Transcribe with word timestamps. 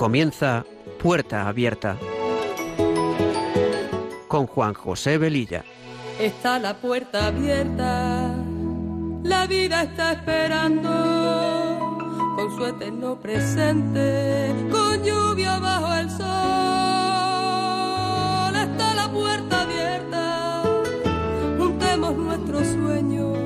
Comienza 0.00 0.64
Puerta 0.98 1.46
Abierta 1.46 1.98
con 4.28 4.46
Juan 4.46 4.72
José 4.72 5.18
Velilla. 5.18 5.62
Está 6.18 6.58
la 6.58 6.72
puerta 6.72 7.26
abierta, 7.26 8.34
la 9.22 9.46
vida 9.46 9.82
está 9.82 10.12
esperando 10.12 10.88
con 12.34 12.56
su 12.56 12.64
eterno 12.64 13.20
presente, 13.20 14.54
con 14.70 15.04
lluvia 15.04 15.58
bajo 15.58 15.92
el 15.92 16.08
sol. 16.08 16.26
Está 18.56 18.94
la 18.94 19.10
puerta 19.12 19.60
abierta, 19.60 20.62
juntemos 21.58 22.16
nuestros 22.16 22.68
sueños 22.68 23.36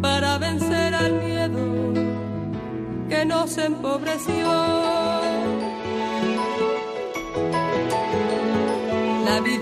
para 0.00 0.38
vencer 0.38 0.94
al 0.94 1.12
miedo 1.14 1.92
que 3.08 3.24
nos 3.24 3.58
empobreció. 3.58 5.03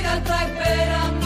vida 0.00 0.16
está 0.16 0.44
esperando 0.44 1.19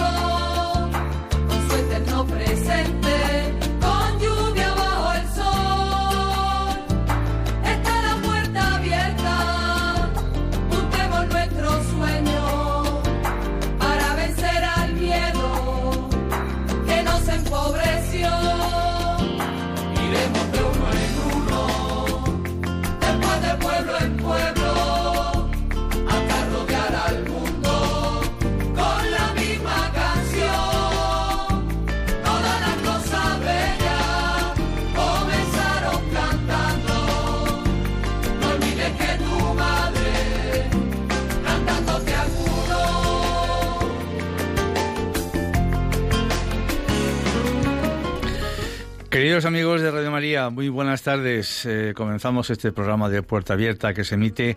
Queridos 49.34 49.46
amigos 49.46 49.80
de 49.80 49.90
Radio 49.90 50.12
María, 50.12 50.48
muy 50.48 50.68
buenas 50.68 51.02
tardes. 51.02 51.66
Eh, 51.66 51.92
comenzamos 51.96 52.50
este 52.50 52.70
programa 52.70 53.08
de 53.08 53.24
Puerta 53.24 53.54
Abierta 53.54 53.92
que 53.92 54.04
se 54.04 54.14
emite 54.14 54.56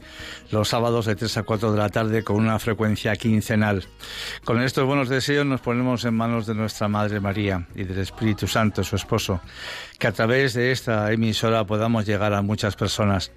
los 0.52 0.68
sábados 0.68 1.08
de 1.08 1.16
3 1.16 1.38
a 1.38 1.42
4 1.42 1.72
de 1.72 1.80
la 1.80 1.90
tarde 1.90 2.24
con 2.24 2.36
una 2.36 2.60
frecuencia 2.60 3.16
quincenal. 3.16 3.88
Con 4.46 4.62
estos 4.62 4.86
buenos 4.86 5.10
deseos 5.10 5.48
nos 5.48 5.62
ponemos 5.62 6.06
en 6.06 6.14
manos 6.14 6.46
de 6.46 6.54
nuestra 6.54 6.88
Madre 6.88 7.20
María 7.20 7.66
y 7.74 7.86
del 7.86 7.98
Espíritu 7.98 8.46
Santo, 8.46 8.84
su 8.84 8.98
esposo, 8.98 9.42
que 10.00 10.08
a 10.08 10.12
través 10.12 10.54
de 10.54 10.72
esta 10.72 11.12
emisora 11.12 11.66
podamos 11.66 12.06
llegar 12.06 12.34
a 12.34 12.42
muchas 12.42 12.76
personas. 12.76 13.32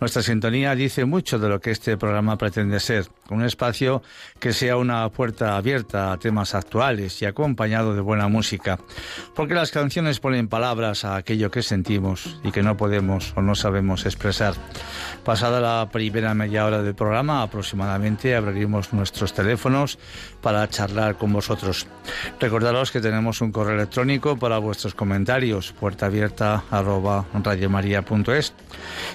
Nuestra 0.00 0.22
sintonía 0.22 0.74
dice 0.74 1.04
mucho 1.04 1.38
de 1.38 1.48
lo 1.48 1.60
que 1.60 1.70
este 1.70 1.96
programa 1.96 2.38
pretende 2.38 2.80
ser, 2.80 3.06
un 3.30 3.44
espacio 3.44 4.02
que 4.38 4.52
sea 4.52 4.76
una 4.76 5.08
puerta 5.08 5.56
abierta 5.56 6.12
a 6.12 6.18
temas 6.18 6.54
actuales 6.54 7.20
y 7.22 7.24
acompañado 7.24 7.94
de 7.94 8.00
buena 8.00 8.28
música, 8.28 8.78
porque 9.34 9.54
las 9.54 9.70
canciones 9.70 10.20
ponen 10.20 10.48
palabras 10.48 11.04
a 11.04 11.16
aquello 11.16 11.50
que 11.50 11.62
sentimos 11.62 12.38
y 12.44 12.52
que 12.52 12.62
no 12.62 12.76
podemos 12.76 13.32
o 13.36 13.42
no 13.42 13.54
sabemos 13.54 14.04
expresar. 14.06 14.54
Pasada 15.24 15.60
la 15.60 15.88
primera 15.90 16.34
media 16.34 16.66
hora 16.66 16.82
del 16.82 16.94
programa, 16.94 17.42
aproximadamente 17.42 18.36
abriremos 18.36 18.92
nuestros 18.92 19.32
teléfonos 19.32 19.98
para 20.40 20.68
charlar 20.68 21.16
con 21.16 21.32
vosotros. 21.32 21.86
Recordaros 22.38 22.92
que 22.92 23.00
tenemos 23.00 23.40
un 23.40 23.50
correo 23.50 23.74
electrónico 23.74 24.36
para 24.38 24.58
vuestros 24.58 24.94
comentarios, 24.94 25.72
puertaabierta@radiomaria.es. 25.96 28.54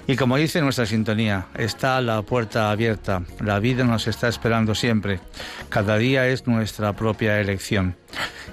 Y 0.07 0.15
como 0.15 0.37
dice 0.37 0.61
nuestra 0.61 0.85
sintonía, 0.85 1.47
está 1.55 1.99
la 2.01 2.21
puerta 2.23 2.71
abierta. 2.71 3.23
La 3.39 3.59
vida 3.59 3.83
nos 3.83 4.07
está 4.07 4.27
esperando 4.27 4.73
siempre. 4.75 5.19
Cada 5.69 5.97
día 5.97 6.27
es 6.27 6.47
nuestra 6.47 6.93
propia 6.93 7.39
elección. 7.39 7.95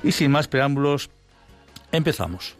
Y 0.03 0.13
sin 0.13 0.31
más 0.31 0.49
preámbulos, 0.49 1.11
empezamos. 1.93 2.57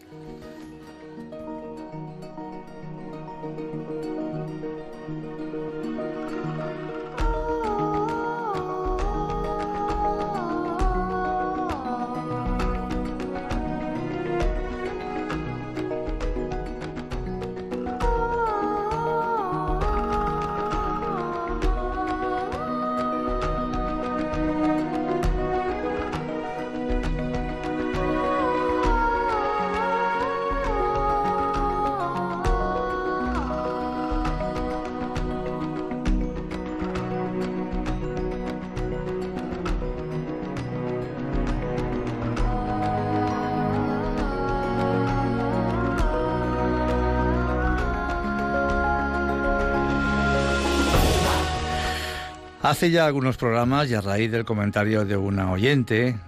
Hace 52.69 52.91
ya 52.91 53.07
algunos 53.07 53.39
programas 53.39 53.89
y 53.89 53.95
a 53.95 54.03
raíz 54.03 54.31
del 54.31 54.45
comentario 54.45 55.07
de 55.07 55.17
una 55.17 55.51
oyente, 55.51 56.19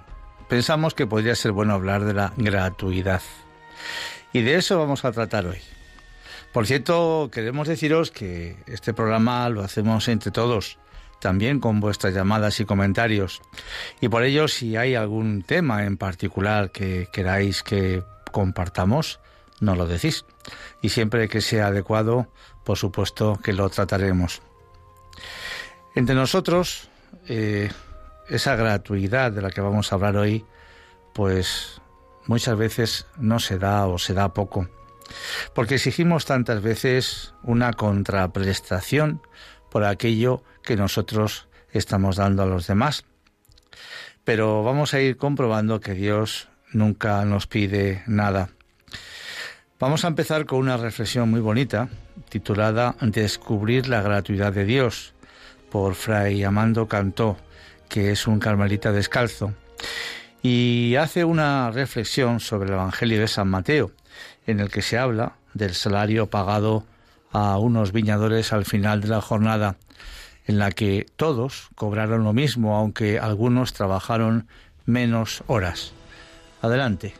pensamos 0.48 0.94
que 0.94 1.06
podría 1.06 1.34
ser 1.34 1.52
bueno 1.52 1.74
hablar 1.74 2.06
de 2.06 2.14
la 2.14 2.32
gratuidad. 2.34 3.20
Y 4.32 4.40
de 4.40 4.54
eso 4.54 4.78
vamos 4.78 5.04
a 5.04 5.12
tratar 5.12 5.44
hoy. 5.44 5.58
Por 6.54 6.66
cierto, 6.66 7.28
queremos 7.30 7.68
deciros 7.68 8.10
que 8.10 8.56
este 8.66 8.94
programa 8.94 9.50
lo 9.50 9.60
hacemos 9.60 10.08
entre 10.08 10.30
todos, 10.30 10.78
también 11.20 11.60
con 11.60 11.78
vuestras 11.78 12.14
llamadas 12.14 12.58
y 12.58 12.64
comentarios. 12.64 13.42
Y 14.00 14.08
por 14.08 14.22
ello, 14.22 14.48
si 14.48 14.78
hay 14.78 14.94
algún 14.94 15.42
tema 15.42 15.84
en 15.84 15.98
particular 15.98 16.70
que 16.70 17.08
queráis 17.12 17.62
que 17.62 18.02
compartamos, 18.32 19.20
nos 19.60 19.76
lo 19.76 19.86
decís. 19.86 20.24
Y 20.80 20.88
siempre 20.88 21.28
que 21.28 21.42
sea 21.42 21.66
adecuado, 21.66 22.28
por 22.64 22.78
supuesto 22.78 23.38
que 23.44 23.52
lo 23.52 23.68
trataremos. 23.68 24.40
Entre 25.94 26.14
nosotros, 26.14 26.88
eh, 27.26 27.70
esa 28.28 28.54
gratuidad 28.54 29.32
de 29.32 29.42
la 29.42 29.50
que 29.50 29.60
vamos 29.60 29.90
a 29.90 29.96
hablar 29.96 30.16
hoy, 30.16 30.44
pues 31.12 31.80
muchas 32.26 32.56
veces 32.56 33.06
no 33.18 33.40
se 33.40 33.58
da 33.58 33.86
o 33.86 33.98
se 33.98 34.14
da 34.14 34.32
poco. 34.32 34.68
Porque 35.54 35.74
exigimos 35.74 36.24
tantas 36.24 36.62
veces 36.62 37.34
una 37.42 37.72
contraprestación 37.72 39.20
por 39.68 39.84
aquello 39.84 40.44
que 40.62 40.76
nosotros 40.76 41.48
estamos 41.72 42.16
dando 42.16 42.44
a 42.44 42.46
los 42.46 42.68
demás. 42.68 43.04
Pero 44.24 44.62
vamos 44.62 44.94
a 44.94 45.00
ir 45.00 45.16
comprobando 45.16 45.80
que 45.80 45.94
Dios 45.94 46.48
nunca 46.72 47.24
nos 47.24 47.48
pide 47.48 48.04
nada. 48.06 48.50
Vamos 49.80 50.04
a 50.04 50.08
empezar 50.08 50.46
con 50.46 50.60
una 50.60 50.76
reflexión 50.76 51.30
muy 51.30 51.40
bonita 51.40 51.88
titulada 52.28 52.94
Descubrir 53.00 53.88
la 53.88 54.02
gratuidad 54.02 54.52
de 54.52 54.64
Dios 54.64 55.14
por 55.70 55.94
Fray 55.94 56.42
Amando 56.44 56.88
Cantó, 56.88 57.36
que 57.88 58.10
es 58.12 58.26
un 58.26 58.38
carmelita 58.38 58.92
descalzo, 58.92 59.54
y 60.42 60.96
hace 60.96 61.24
una 61.24 61.70
reflexión 61.70 62.40
sobre 62.40 62.68
el 62.68 62.74
Evangelio 62.74 63.20
de 63.20 63.28
San 63.28 63.48
Mateo, 63.48 63.92
en 64.46 64.60
el 64.60 64.70
que 64.70 64.82
se 64.82 64.98
habla 64.98 65.34
del 65.54 65.74
salario 65.74 66.28
pagado 66.28 66.84
a 67.32 67.58
unos 67.58 67.92
viñadores 67.92 68.52
al 68.52 68.64
final 68.64 69.00
de 69.00 69.08
la 69.08 69.20
jornada, 69.20 69.76
en 70.46 70.58
la 70.58 70.72
que 70.72 71.06
todos 71.16 71.68
cobraron 71.74 72.24
lo 72.24 72.32
mismo, 72.32 72.76
aunque 72.76 73.18
algunos 73.18 73.72
trabajaron 73.72 74.48
menos 74.86 75.44
horas. 75.46 75.92
Adelante. 76.62 77.14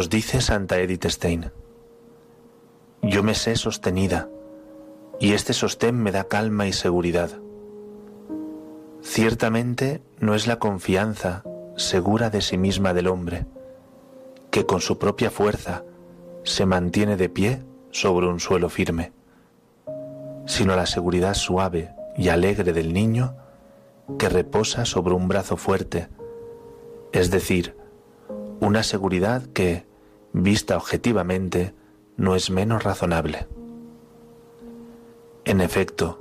Nos 0.00 0.08
dice 0.08 0.40
Santa 0.40 0.78
Edith 0.78 1.04
Stein, 1.04 1.52
yo 3.02 3.22
me 3.22 3.34
sé 3.34 3.54
sostenida 3.56 4.30
y 5.20 5.34
este 5.34 5.52
sostén 5.52 6.02
me 6.02 6.10
da 6.10 6.24
calma 6.24 6.66
y 6.66 6.72
seguridad. 6.72 7.28
Ciertamente 9.02 10.00
no 10.18 10.34
es 10.34 10.46
la 10.46 10.58
confianza 10.58 11.44
segura 11.76 12.30
de 12.30 12.40
sí 12.40 12.56
misma 12.56 12.94
del 12.94 13.08
hombre, 13.08 13.44
que 14.50 14.64
con 14.64 14.80
su 14.80 14.96
propia 14.96 15.30
fuerza 15.30 15.84
se 16.44 16.64
mantiene 16.64 17.18
de 17.18 17.28
pie 17.28 17.62
sobre 17.90 18.26
un 18.26 18.40
suelo 18.40 18.70
firme, 18.70 19.12
sino 20.46 20.76
la 20.76 20.86
seguridad 20.86 21.34
suave 21.34 21.90
y 22.16 22.30
alegre 22.30 22.72
del 22.72 22.94
niño 22.94 23.36
que 24.18 24.30
reposa 24.30 24.86
sobre 24.86 25.12
un 25.12 25.28
brazo 25.28 25.58
fuerte, 25.58 26.08
es 27.12 27.30
decir, 27.30 27.76
una 28.60 28.82
seguridad 28.82 29.42
que, 29.52 29.89
vista 30.32 30.76
objetivamente, 30.76 31.74
no 32.16 32.34
es 32.34 32.50
menos 32.50 32.82
razonable. 32.82 33.46
En 35.44 35.60
efecto, 35.60 36.20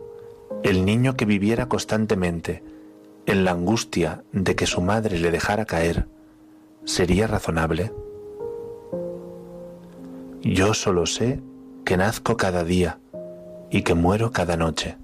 el 0.63 0.85
niño 0.85 1.15
que 1.15 1.25
viviera 1.25 1.67
constantemente 1.67 2.63
en 3.25 3.43
la 3.43 3.51
angustia 3.51 4.23
de 4.31 4.55
que 4.55 4.65
su 4.65 4.81
madre 4.81 5.19
le 5.19 5.31
dejara 5.31 5.65
caer, 5.65 6.07
¿sería 6.85 7.27
razonable? 7.27 7.91
Yo 10.41 10.73
solo 10.73 11.05
sé 11.05 11.41
que 11.85 11.97
nazco 11.97 12.37
cada 12.37 12.63
día 12.63 12.99
y 13.69 13.83
que 13.83 13.93
muero 13.93 14.31
cada 14.31 14.57
noche. 14.57 14.97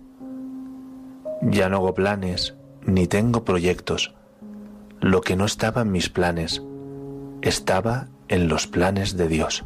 Ya 1.42 1.70
no 1.70 1.78
hago 1.78 1.94
planes 1.94 2.56
ni 2.86 3.08
tengo 3.08 3.44
proyectos. 3.44 4.14
Lo 5.02 5.22
que 5.22 5.36
no 5.36 5.46
estaba 5.46 5.82
en 5.82 5.92
mis 5.92 6.10
planes 6.10 6.64
estaba 7.42 8.08
en 8.28 8.48
los 8.48 8.68
planes 8.68 9.18
de 9.18 9.28
Dios. 9.28 9.64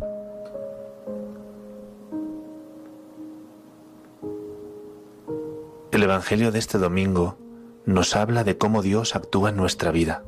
El 5.92 6.04
Evangelio 6.04 6.52
de 6.52 6.60
este 6.60 6.78
domingo 6.78 7.38
nos 7.86 8.16
habla 8.16 8.44
de 8.44 8.58
cómo 8.58 8.82
Dios 8.82 9.16
actúa 9.16 9.50
en 9.50 9.58
nuestra 9.58 9.92
vida. 9.92 10.24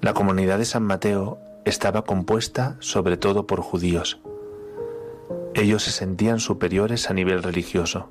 La 0.00 0.14
comunidad 0.14 0.58
de 0.58 0.64
San 0.64 0.84
Mateo 0.84 1.38
estaba 1.64 2.04
compuesta 2.04 2.76
sobre 2.80 3.16
todo 3.16 3.46
por 3.46 3.60
judíos. 3.60 4.20
Ellos 5.54 5.82
se 5.82 5.90
sentían 5.90 6.40
superiores 6.40 7.10
a 7.10 7.14
nivel 7.14 7.42
religioso. 7.42 8.10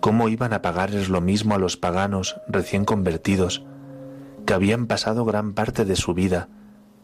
¿Cómo 0.00 0.28
iban 0.28 0.52
a 0.52 0.62
pagarles 0.62 1.08
lo 1.08 1.20
mismo 1.20 1.54
a 1.54 1.58
los 1.58 1.76
paganos 1.76 2.40
recién 2.46 2.84
convertidos 2.84 3.64
que 4.48 4.54
habían 4.54 4.86
pasado 4.86 5.26
gran 5.26 5.52
parte 5.52 5.84
de 5.84 5.94
su 5.94 6.14
vida 6.14 6.48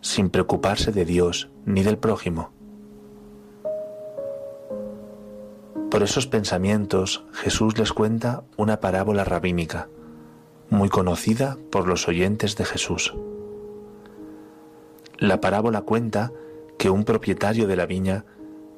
sin 0.01 0.31
preocuparse 0.31 0.93
de 0.93 1.05
Dios 1.05 1.51
ni 1.67 1.83
del 1.83 1.99
prójimo? 1.99 2.53
Por 5.91 6.03
esos 6.03 6.27
pensamientos 6.27 7.27
Jesús 7.35 7.77
les 7.77 7.93
cuenta 7.93 8.45
una 8.57 8.81
parábola 8.81 9.25
rabínica, 9.25 9.91
muy 10.71 10.89
conocida 10.89 11.59
por 11.71 11.87
los 11.87 12.09
oyentes 12.09 12.57
de 12.57 12.65
Jesús. 12.65 13.15
La 15.19 15.43
parábola 15.43 15.83
cuenta 15.83 16.33
que 16.79 16.89
un 16.89 17.05
propietario 17.05 17.67
de 17.67 17.77
la 17.77 17.85
viña 17.85 18.25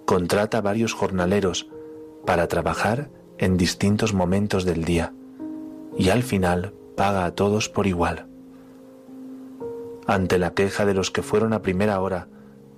contrata 0.06 0.60
varios 0.60 0.92
jornaleros 0.92 1.68
para 2.26 2.48
trabajar 2.48 3.10
en 3.38 3.58
distintos 3.58 4.12
momentos 4.12 4.64
del 4.64 4.82
día 4.82 5.14
y 5.96 6.08
al 6.08 6.24
final 6.24 6.74
paga 6.96 7.26
a 7.26 7.30
todos 7.36 7.68
por 7.68 7.86
igual. 7.86 8.26
Ante 10.06 10.38
la 10.38 10.54
queja 10.54 10.86
de 10.86 10.94
los 10.94 11.10
que 11.10 11.22
fueron 11.22 11.52
a 11.52 11.62
primera 11.62 12.00
hora 12.00 12.28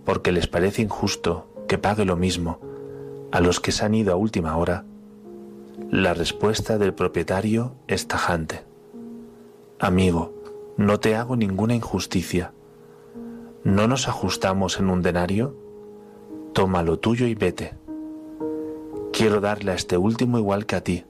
porque 0.05 0.33
les 0.33 0.47
parece 0.47 0.83
injusto 0.83 1.65
que 1.69 1.79
pague 1.79 2.05
lo 2.05 2.17
mismo 2.17 2.61
a 3.31 3.41
los 3.41 3.61
que 3.61 3.73
se 3.73 3.85
han 3.85 3.95
ido 3.95 4.13
a 4.13 4.17
última 4.17 4.57
hora, 4.57 4.85
la 5.91 6.15
respuesta 6.15 6.79
del 6.79 6.95
propietario 6.95 7.75
es 7.87 8.09
tajante. 8.09 8.65
Amigo, 9.79 10.35
no 10.79 10.99
te 10.99 11.15
hago 11.15 11.37
ninguna 11.37 11.75
injusticia 11.75 12.53
¿No 13.65 13.87
nos 13.87 14.09
ajustamos 14.09 14.79
en 14.79 14.89
un 14.89 15.03
denario? 15.03 15.55
Toma 16.55 16.83
lo 16.83 16.99
tuyo 16.99 17.27
y 17.27 17.35
vete. 17.35 17.75
Quiero 19.13 19.41
darle 19.41 19.73
a 19.73 19.75
este 19.75 19.99
último 19.99 20.39
igual 20.39 20.65
que 20.65 20.77
a 20.77 20.81
ti. 20.83 21.05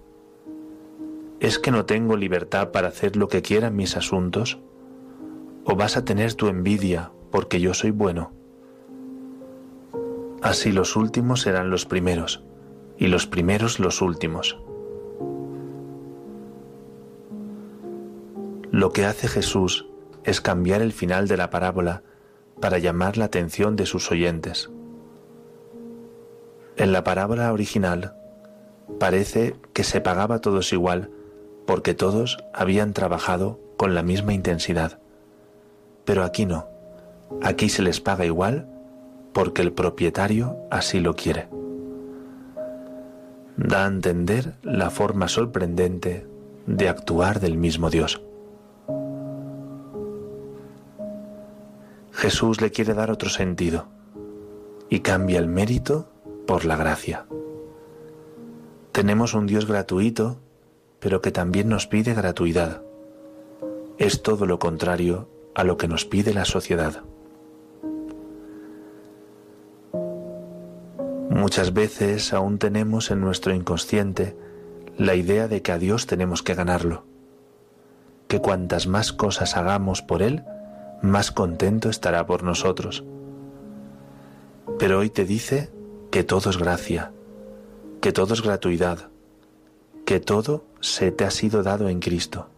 ¿Es 1.40 1.58
que 1.60 1.70
no 1.70 1.84
tengo 1.84 2.16
libertad 2.16 2.72
para 2.72 2.88
hacer 2.88 3.16
lo 3.16 3.28
que 3.28 3.42
quiera 3.42 3.68
en 3.68 3.76
mis 3.76 3.96
asuntos? 3.96 4.58
¿O 5.70 5.76
vas 5.76 5.98
a 5.98 6.04
tener 6.04 6.32
tu 6.32 6.48
envidia 6.48 7.10
porque 7.30 7.60
yo 7.60 7.74
soy 7.74 7.90
bueno? 7.90 8.32
Así 10.40 10.72
los 10.72 10.96
últimos 10.96 11.42
serán 11.42 11.68
los 11.68 11.84
primeros 11.84 12.42
y 12.96 13.08
los 13.08 13.26
primeros 13.26 13.78
los 13.78 14.00
últimos. 14.00 14.58
Lo 18.70 18.94
que 18.94 19.04
hace 19.04 19.28
Jesús 19.28 19.86
es 20.24 20.40
cambiar 20.40 20.80
el 20.80 20.94
final 20.94 21.28
de 21.28 21.36
la 21.36 21.50
parábola 21.50 22.02
para 22.62 22.78
llamar 22.78 23.18
la 23.18 23.26
atención 23.26 23.76
de 23.76 23.84
sus 23.84 24.10
oyentes. 24.10 24.70
En 26.78 26.92
la 26.92 27.04
parábola 27.04 27.52
original 27.52 28.14
parece 28.98 29.54
que 29.74 29.84
se 29.84 30.00
pagaba 30.00 30.40
todos 30.40 30.72
igual 30.72 31.10
porque 31.66 31.92
todos 31.92 32.38
habían 32.54 32.94
trabajado 32.94 33.60
con 33.76 33.94
la 33.94 34.02
misma 34.02 34.32
intensidad. 34.32 35.02
Pero 36.08 36.24
aquí 36.24 36.46
no, 36.46 36.66
aquí 37.42 37.68
se 37.68 37.82
les 37.82 38.00
paga 38.00 38.24
igual 38.24 38.66
porque 39.34 39.60
el 39.60 39.74
propietario 39.74 40.56
así 40.70 41.00
lo 41.00 41.14
quiere. 41.14 41.50
Da 43.58 43.84
a 43.84 43.88
entender 43.88 44.54
la 44.62 44.88
forma 44.88 45.28
sorprendente 45.28 46.26
de 46.64 46.88
actuar 46.88 47.40
del 47.40 47.58
mismo 47.58 47.90
Dios. 47.90 48.22
Jesús 52.12 52.62
le 52.62 52.70
quiere 52.70 52.94
dar 52.94 53.10
otro 53.10 53.28
sentido 53.28 53.84
y 54.88 55.00
cambia 55.00 55.38
el 55.38 55.46
mérito 55.46 56.08
por 56.46 56.64
la 56.64 56.76
gracia. 56.78 57.26
Tenemos 58.92 59.34
un 59.34 59.46
Dios 59.46 59.66
gratuito, 59.66 60.38
pero 61.00 61.20
que 61.20 61.32
también 61.32 61.68
nos 61.68 61.86
pide 61.86 62.14
gratuidad. 62.14 62.80
Es 63.98 64.22
todo 64.22 64.46
lo 64.46 64.58
contrario 64.58 65.28
a 65.58 65.64
lo 65.64 65.76
que 65.76 65.88
nos 65.88 66.04
pide 66.04 66.32
la 66.32 66.44
sociedad. 66.44 67.02
Muchas 71.30 71.72
veces 71.72 72.32
aún 72.32 72.60
tenemos 72.60 73.10
en 73.10 73.20
nuestro 73.20 73.52
inconsciente 73.52 74.36
la 74.96 75.16
idea 75.16 75.48
de 75.48 75.60
que 75.60 75.72
a 75.72 75.78
Dios 75.78 76.06
tenemos 76.06 76.44
que 76.44 76.54
ganarlo, 76.54 77.06
que 78.28 78.40
cuantas 78.40 78.86
más 78.86 79.12
cosas 79.12 79.56
hagamos 79.56 80.00
por 80.00 80.22
Él, 80.22 80.44
más 81.02 81.32
contento 81.32 81.90
estará 81.90 82.24
por 82.24 82.44
nosotros. 82.44 83.02
Pero 84.78 85.00
hoy 85.00 85.10
te 85.10 85.24
dice 85.24 85.72
que 86.12 86.22
todo 86.22 86.50
es 86.50 86.56
gracia, 86.56 87.10
que 88.00 88.12
todo 88.12 88.34
es 88.34 88.42
gratuidad, 88.42 89.08
que 90.04 90.20
todo 90.20 90.64
se 90.80 91.10
te 91.10 91.24
ha 91.24 91.32
sido 91.32 91.64
dado 91.64 91.88
en 91.88 91.98
Cristo. 91.98 92.48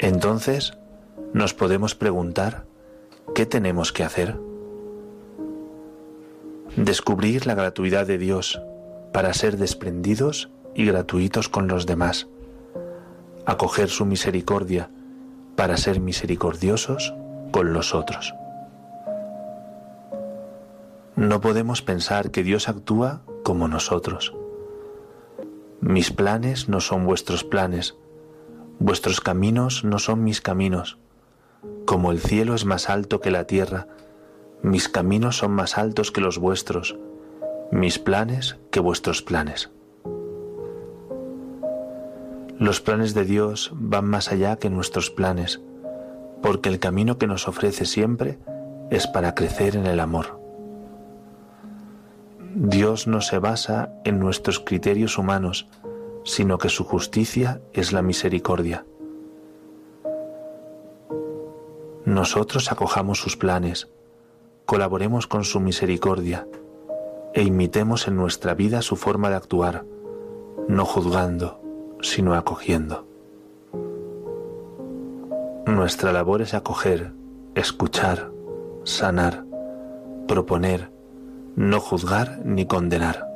Entonces 0.00 0.78
nos 1.34 1.52
podemos 1.52 1.94
preguntar, 1.94 2.64
¿qué 3.34 3.44
tenemos 3.44 3.92
que 3.92 4.02
hacer? 4.02 4.38
Descubrir 6.74 7.46
la 7.46 7.54
gratuidad 7.54 8.06
de 8.06 8.16
Dios 8.16 8.62
para 9.12 9.34
ser 9.34 9.58
desprendidos 9.58 10.48
y 10.74 10.86
gratuitos 10.86 11.50
con 11.50 11.68
los 11.68 11.84
demás, 11.84 12.28
acoger 13.44 13.90
su 13.90 14.06
misericordia, 14.06 14.88
para 15.54 15.76
ser 15.76 16.00
misericordiosos 16.00 17.12
con 17.50 17.74
los 17.74 17.94
otros. 17.94 18.34
No 21.14 21.42
podemos 21.42 21.82
pensar 21.82 22.30
que 22.30 22.42
Dios 22.42 22.70
actúa 22.70 23.20
como 23.42 23.68
nosotros. 23.68 24.34
Mis 25.82 26.10
planes 26.10 26.70
no 26.70 26.80
son 26.80 27.04
vuestros 27.04 27.44
planes, 27.44 27.96
vuestros 28.80 29.20
caminos 29.20 29.84
no 29.84 30.00
son 30.00 30.24
mis 30.24 30.40
caminos. 30.40 30.98
Como 31.84 32.10
el 32.10 32.18
cielo 32.18 32.54
es 32.54 32.64
más 32.64 32.90
alto 32.90 33.20
que 33.20 33.30
la 33.30 33.44
tierra, 33.44 33.86
mis 34.62 34.88
caminos 34.88 35.36
son 35.36 35.52
más 35.52 35.78
altos 35.78 36.10
que 36.10 36.20
los 36.20 36.38
vuestros, 36.38 36.96
mis 37.70 37.98
planes 37.98 38.56
que 38.70 38.80
vuestros 38.80 39.22
planes. 39.22 39.70
Los 42.58 42.80
planes 42.80 43.14
de 43.14 43.24
Dios 43.24 43.70
van 43.74 44.06
más 44.06 44.32
allá 44.32 44.56
que 44.56 44.70
nuestros 44.70 45.10
planes, 45.10 45.60
porque 46.42 46.68
el 46.68 46.78
camino 46.78 47.18
que 47.18 47.26
nos 47.26 47.48
ofrece 47.48 47.84
siempre 47.84 48.38
es 48.90 49.06
para 49.06 49.34
crecer 49.34 49.76
en 49.76 49.86
el 49.86 50.00
amor. 50.00 50.40
Dios 52.54 53.06
no 53.06 53.20
se 53.20 53.38
basa 53.38 53.92
en 54.04 54.18
nuestros 54.18 54.58
criterios 54.58 55.18
humanos, 55.18 55.68
sino 56.24 56.58
que 56.58 56.68
su 56.68 56.84
justicia 56.84 57.60
es 57.72 57.92
la 57.92 58.02
misericordia. 58.02 58.84
Nosotros 62.04 62.72
acojamos 62.72 63.20
sus 63.20 63.36
planes, 63.36 63.88
colaboremos 64.66 65.26
con 65.26 65.44
su 65.44 65.60
misericordia 65.60 66.46
e 67.34 67.42
imitemos 67.42 68.08
en 68.08 68.16
nuestra 68.16 68.54
vida 68.54 68.82
su 68.82 68.96
forma 68.96 69.30
de 69.30 69.36
actuar, 69.36 69.84
no 70.68 70.84
juzgando, 70.84 71.60
sino 72.02 72.34
acogiendo. 72.34 73.06
Nuestra 75.66 76.12
labor 76.12 76.42
es 76.42 76.54
acoger, 76.54 77.12
escuchar, 77.54 78.32
sanar, 78.84 79.44
proponer, 80.26 80.90
no 81.54 81.80
juzgar 81.80 82.40
ni 82.44 82.66
condenar. 82.66 83.29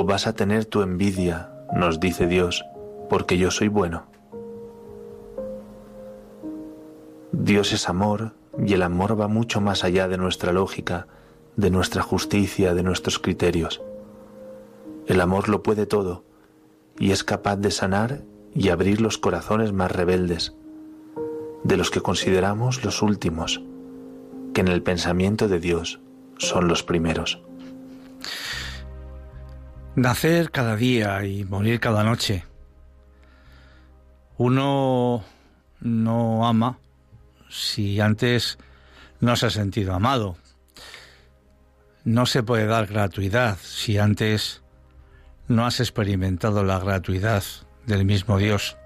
O 0.00 0.04
vas 0.04 0.26
a 0.26 0.32
tener 0.32 0.64
tu 0.64 0.80
envidia, 0.80 1.50
nos 1.74 2.00
dice 2.00 2.26
Dios, 2.26 2.64
porque 3.10 3.36
yo 3.36 3.50
soy 3.50 3.68
bueno. 3.68 4.06
Dios 7.32 7.74
es 7.74 7.86
amor 7.86 8.32
y 8.56 8.72
el 8.72 8.82
amor 8.82 9.20
va 9.20 9.28
mucho 9.28 9.60
más 9.60 9.84
allá 9.84 10.08
de 10.08 10.16
nuestra 10.16 10.54
lógica, 10.54 11.06
de 11.56 11.70
nuestra 11.70 12.00
justicia, 12.00 12.72
de 12.72 12.82
nuestros 12.82 13.18
criterios. 13.18 13.82
El 15.06 15.20
amor 15.20 15.50
lo 15.50 15.62
puede 15.62 15.84
todo 15.84 16.24
y 16.98 17.10
es 17.10 17.22
capaz 17.22 17.56
de 17.56 17.70
sanar 17.70 18.22
y 18.54 18.70
abrir 18.70 19.02
los 19.02 19.18
corazones 19.18 19.74
más 19.74 19.92
rebeldes, 19.92 20.54
de 21.62 21.76
los 21.76 21.90
que 21.90 22.00
consideramos 22.00 22.86
los 22.86 23.02
últimos, 23.02 23.62
que 24.54 24.62
en 24.62 24.68
el 24.68 24.82
pensamiento 24.82 25.46
de 25.46 25.60
Dios 25.60 26.00
son 26.38 26.68
los 26.68 26.82
primeros. 26.82 27.42
Nacer 29.96 30.52
cada 30.52 30.76
día 30.76 31.24
y 31.24 31.44
morir 31.44 31.80
cada 31.80 32.04
noche. 32.04 32.44
Uno 34.38 35.24
no 35.80 36.46
ama 36.46 36.78
si 37.48 38.00
antes 38.00 38.56
no 39.18 39.34
se 39.34 39.46
ha 39.46 39.50
sentido 39.50 39.92
amado. 39.92 40.36
No 42.04 42.24
se 42.24 42.44
puede 42.44 42.66
dar 42.66 42.86
gratuidad 42.86 43.58
si 43.60 43.98
antes 43.98 44.62
no 45.48 45.66
has 45.66 45.80
experimentado 45.80 46.62
la 46.62 46.78
gratuidad 46.78 47.42
del 47.84 48.04
mismo 48.04 48.38
Dios. 48.38 48.76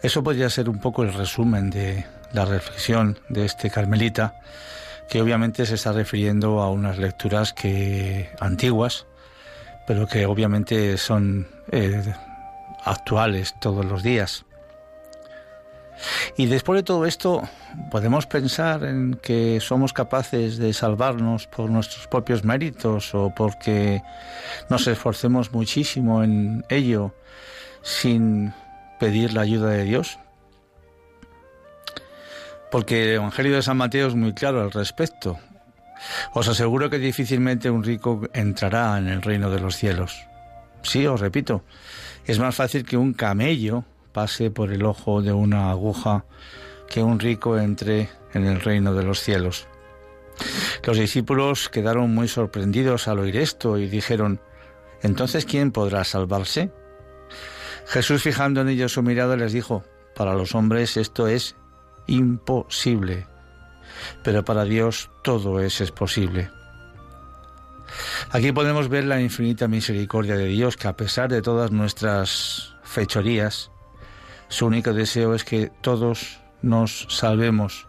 Eso 0.00 0.22
podría 0.22 0.48
ser 0.48 0.68
un 0.68 0.80
poco 0.80 1.02
el 1.02 1.12
resumen 1.12 1.70
de 1.70 2.06
la 2.32 2.44
reflexión 2.44 3.18
de 3.28 3.44
este 3.44 3.70
carmelita, 3.70 4.40
que 5.10 5.20
obviamente 5.20 5.66
se 5.66 5.74
está 5.74 5.90
refiriendo 5.90 6.60
a 6.60 6.70
unas 6.70 6.98
lecturas 6.98 7.52
que 7.52 8.30
antiguas, 8.38 9.06
pero 9.86 10.06
que 10.06 10.26
obviamente 10.26 10.96
son 10.98 11.46
eh, 11.70 12.14
actuales 12.84 13.54
todos 13.60 13.84
los 13.84 14.02
días. 14.02 14.44
Y 16.36 16.46
después 16.46 16.78
de 16.78 16.82
todo 16.82 17.06
esto, 17.06 17.42
podemos 17.90 18.26
pensar 18.26 18.84
en 18.84 19.14
que 19.22 19.60
somos 19.60 19.92
capaces 19.92 20.58
de 20.58 20.72
salvarnos 20.72 21.46
por 21.46 21.70
nuestros 21.70 22.06
propios 22.06 22.44
méritos 22.44 23.14
o 23.14 23.32
porque 23.34 24.02
nos 24.68 24.86
esforcemos 24.86 25.52
muchísimo 25.52 26.22
en 26.22 26.64
ello 26.68 27.14
sin 27.82 28.52
pedir 28.98 29.32
la 29.32 29.42
ayuda 29.42 29.70
de 29.70 29.84
Dios. 29.84 30.18
Porque 32.70 33.04
el 33.04 33.14
Evangelio 33.16 33.54
de 33.54 33.62
San 33.62 33.76
Mateo 33.76 34.08
es 34.08 34.14
muy 34.14 34.34
claro 34.34 34.60
al 34.60 34.72
respecto. 34.72 35.38
Os 36.32 36.48
aseguro 36.48 36.90
que 36.90 36.98
difícilmente 36.98 37.70
un 37.70 37.82
rico 37.82 38.22
entrará 38.32 38.98
en 38.98 39.08
el 39.08 39.22
reino 39.22 39.50
de 39.50 39.60
los 39.60 39.76
cielos. 39.76 40.26
Sí, 40.82 41.06
os 41.06 41.20
repito, 41.20 41.64
es 42.26 42.38
más 42.38 42.54
fácil 42.54 42.84
que 42.84 42.96
un 42.96 43.12
camello 43.12 43.84
pase 44.12 44.50
por 44.50 44.72
el 44.72 44.84
ojo 44.84 45.20
de 45.22 45.32
una 45.32 45.70
aguja 45.70 46.24
que 46.88 47.02
un 47.02 47.18
rico 47.18 47.58
entre 47.58 48.08
en 48.32 48.46
el 48.46 48.60
reino 48.60 48.94
de 48.94 49.02
los 49.02 49.20
cielos. 49.20 49.66
Los 50.84 50.98
discípulos 50.98 51.68
quedaron 51.68 52.14
muy 52.14 52.28
sorprendidos 52.28 53.08
al 53.08 53.18
oír 53.18 53.36
esto 53.36 53.78
y 53.78 53.88
dijeron, 53.88 54.40
¿entonces 55.02 55.44
quién 55.44 55.72
podrá 55.72 56.04
salvarse? 56.04 56.70
Jesús 57.86 58.22
fijando 58.22 58.60
en 58.60 58.68
ellos 58.68 58.92
su 58.92 59.02
mirada 59.02 59.36
les 59.36 59.52
dijo, 59.52 59.84
para 60.14 60.34
los 60.34 60.54
hombres 60.54 60.96
esto 60.96 61.26
es 61.26 61.56
imposible, 62.06 63.26
pero 64.22 64.44
para 64.44 64.64
Dios 64.64 65.10
todo 65.22 65.60
es, 65.60 65.80
es 65.80 65.90
posible. 65.90 66.50
Aquí 68.30 68.52
podemos 68.52 68.88
ver 68.88 69.04
la 69.04 69.20
infinita 69.20 69.68
misericordia 69.68 70.36
de 70.36 70.46
Dios 70.46 70.76
que 70.76 70.88
a 70.88 70.96
pesar 70.96 71.30
de 71.30 71.42
todas 71.42 71.70
nuestras 71.70 72.74
fechorías, 72.82 73.70
su 74.48 74.66
único 74.66 74.92
deseo 74.92 75.34
es 75.34 75.44
que 75.44 75.70
todos 75.80 76.40
nos 76.62 77.06
salvemos 77.08 77.86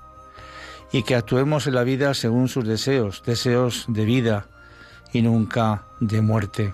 y 0.91 1.03
que 1.03 1.15
actuemos 1.15 1.67
en 1.67 1.75
la 1.75 1.83
vida 1.83 2.13
según 2.13 2.47
sus 2.47 2.65
deseos, 2.65 3.23
deseos 3.25 3.85
de 3.87 4.05
vida 4.05 4.47
y 5.13 5.21
nunca 5.21 5.85
de 5.99 6.21
muerte. 6.21 6.73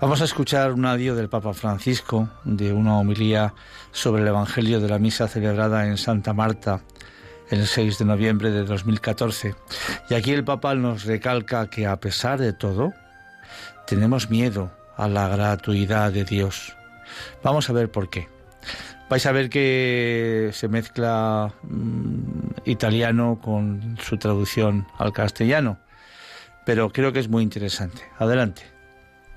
Vamos 0.00 0.22
a 0.22 0.24
escuchar 0.24 0.72
un 0.72 0.86
adiós 0.86 1.16
del 1.16 1.28
Papa 1.28 1.52
Francisco 1.52 2.28
de 2.44 2.72
una 2.72 2.96
homilía 2.96 3.54
sobre 3.90 4.22
el 4.22 4.28
Evangelio 4.28 4.80
de 4.80 4.88
la 4.88 4.98
misa 4.98 5.28
celebrada 5.28 5.86
en 5.86 5.98
Santa 5.98 6.32
Marta 6.32 6.82
el 7.52 7.66
6 7.66 7.98
de 7.98 8.04
noviembre 8.06 8.50
de 8.50 8.64
2014. 8.64 9.54
Y 10.08 10.14
aquí 10.14 10.32
el 10.32 10.42
Papa 10.42 10.74
nos 10.74 11.04
recalca 11.04 11.68
que 11.68 11.86
a 11.86 12.00
pesar 12.00 12.40
de 12.40 12.54
todo, 12.54 12.94
tenemos 13.86 14.30
miedo 14.30 14.72
a 14.96 15.06
la 15.06 15.28
gratuidad 15.28 16.12
de 16.12 16.24
Dios. 16.24 16.74
Vamos 17.42 17.68
a 17.68 17.74
ver 17.74 17.90
por 17.90 18.08
qué. 18.08 18.28
Vais 19.10 19.26
a 19.26 19.32
ver 19.32 19.50
que 19.50 20.48
se 20.54 20.68
mezcla 20.68 21.52
mm, 21.62 22.62
italiano 22.64 23.38
con 23.42 23.98
su 24.00 24.16
traducción 24.16 24.86
al 24.96 25.12
castellano, 25.12 25.76
pero 26.64 26.90
creo 26.90 27.12
que 27.12 27.18
es 27.18 27.28
muy 27.28 27.42
interesante. 27.42 28.00
Adelante. 28.18 28.62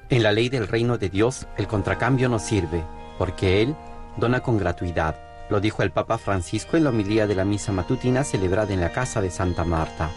En 0.10 0.24
la 0.24 0.31
ley 0.31 0.48
del 0.48 0.69
reino 0.69 0.98
de 0.98 1.10
Dios, 1.10 1.48
el 1.57 1.67
contracambio 1.67 2.29
no 2.29 2.39
sirve, 2.39 2.81
porque 3.17 3.62
Él 3.62 3.75
dona 4.15 4.39
con 4.39 4.57
gratuidad. 4.57 5.25
Lo 5.50 5.60
dijo 5.60 5.84
el 5.84 5.92
Papa 5.92 6.18
Francisco 6.18 6.75
en 6.75 6.84
la 6.84 6.90
homilía 6.90 7.28
de 7.28 7.36
la 7.36 7.46
misa 7.46 7.72
matutina 7.72 8.24
celebrada 8.24 8.74
en 8.74 8.82
la 8.82 8.92
casa 8.92 9.22
de 9.22 9.30
Santa 9.30 9.64
Marta. 9.64 10.10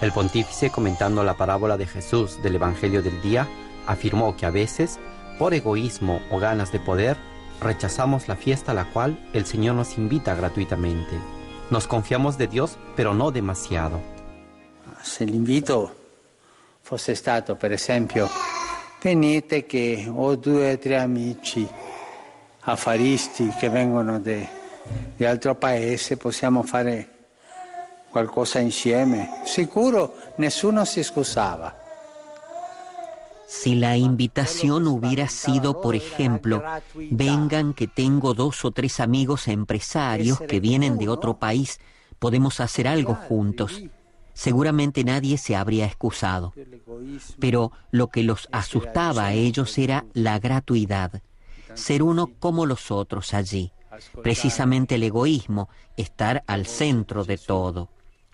El 0.00 0.12
pontífice, 0.12 0.70
comentando 0.70 1.22
la 1.22 1.36
parábola 1.36 1.76
de 1.76 1.86
Jesús 1.86 2.42
del 2.42 2.54
Evangelio 2.54 3.02
del 3.02 3.20
día, 3.20 3.46
afirmó 3.86 4.36
que 4.36 4.46
a 4.46 4.50
veces, 4.50 4.98
por 5.38 5.52
egoísmo 5.52 6.20
o 6.30 6.38
ganas 6.38 6.72
de 6.72 6.80
poder, 6.80 7.18
rechazamos 7.60 8.26
la 8.28 8.36
fiesta 8.36 8.72
a 8.72 8.74
la 8.74 8.86
cual 8.86 9.18
el 9.34 9.44
Señor 9.44 9.74
nos 9.74 9.98
invita 9.98 10.34
gratuitamente. 10.34 11.18
Nos 11.68 11.86
confiamos 11.86 12.38
de 12.38 12.46
Dios, 12.46 12.78
pero 12.96 13.12
no 13.12 13.30
demasiado. 13.30 14.00
Se 15.02 15.24
l'invito 15.24 15.94
fosse 16.82 17.14
stato, 17.14 17.56
per 17.56 17.72
esempio, 17.72 18.28
venite 19.02 19.66
che 19.66 20.10
ho 20.12 20.34
due 20.36 20.72
o 20.72 20.78
tre 20.78 20.98
amici 20.98 21.66
affaristi 22.60 23.48
che 23.58 23.68
vengono 23.68 24.18
di 25.16 25.24
altro 25.24 25.54
paese, 25.54 26.16
possiamo 26.16 26.62
fare 26.62 27.08
qualcosa 28.10 28.58
insieme. 28.58 29.42
Sicuro 29.44 30.14
nessuno 30.36 30.84
si 30.84 31.02
scusava. 31.02 31.76
Si 33.46 33.74
la 33.74 33.96
invitación 33.96 34.86
hubiera 34.86 35.28
sido, 35.28 35.80
por 35.80 35.96
ejemplo, 35.96 36.62
vengan 36.94 37.74
que 37.74 37.88
tengo 37.88 38.32
dos 38.32 38.64
o 38.64 38.70
tres 38.70 39.00
amigos 39.00 39.48
empresarios 39.48 40.40
que 40.40 40.60
vienen 40.60 40.98
de 40.98 41.08
otro 41.08 41.38
país, 41.38 41.80
podemos 42.20 42.60
hacer 42.60 42.86
algo 42.86 43.16
juntos. 43.16 43.82
Seguramente 44.34 45.02
nadie 45.02 45.36
se 45.36 45.56
habría 45.56 45.86
excusado. 45.86 46.54
Pero 47.40 47.72
lo 47.90 48.06
que 48.06 48.22
los 48.22 48.48
asustaba 48.52 49.26
a 49.26 49.32
ellos 49.32 49.76
era 49.78 50.06
la 50.12 50.38
gratuidad, 50.38 51.20
ser 51.74 52.04
uno 52.04 52.30
como 52.38 52.66
los 52.66 52.92
otros 52.92 53.34
allí. 53.34 53.72
Precisamente 54.22 54.96
el 54.96 55.02
egoísmo, 55.02 55.68
estar 55.96 56.42
al 56.46 56.66
centro 56.66 57.24
de 57.24 57.38
todo. 57.38 57.88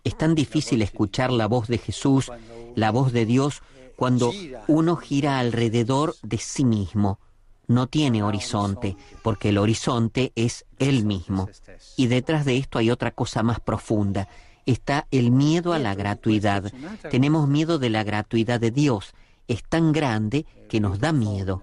Es 0.05 0.17
tan 0.17 0.35
difícil 0.35 0.83
escuchar 0.83 1.31
la 1.33 1.47
voz 1.47 1.69
de 1.69 1.79
Jesús, 1.79 2.31
la 2.75 2.91
voz 2.91 3.13
de 3.13 3.27
Dios, 3.27 3.63
cuando 3.97 4.33
uno 4.69 4.97
gira 4.97 5.39
alrededor 5.39 6.15
de 6.23 6.39
sí 6.39 6.65
mismo. 6.65 7.19
No 7.67 7.89
tiene 7.89 8.23
horizonte, 8.23 8.97
porque 9.23 9.49
el 9.49 9.59
horizonte 9.59 10.33
es 10.37 10.65
él 10.79 11.05
mismo. 11.05 11.49
Y 11.97 12.07
detrás 12.07 12.45
de 12.45 12.57
esto 12.57 12.79
hay 12.79 12.91
otra 12.91 13.11
cosa 13.11 13.43
más 13.43 13.59
profunda. 13.59 14.29
Está 14.67 15.07
el 15.11 15.31
miedo 15.31 15.73
a 15.73 15.79
la 15.79 15.95
gratuidad. 15.95 16.73
Tenemos 17.11 17.49
miedo 17.49 17.79
de 17.79 17.91
la 17.91 18.05
gratuidad 18.05 18.61
de 18.61 18.71
Dios. 18.71 19.15
Es 19.49 19.65
tan 19.65 19.93
grande 19.93 20.47
que 20.69 20.81
nos 20.81 21.01
da 21.01 21.13
miedo. 21.13 21.63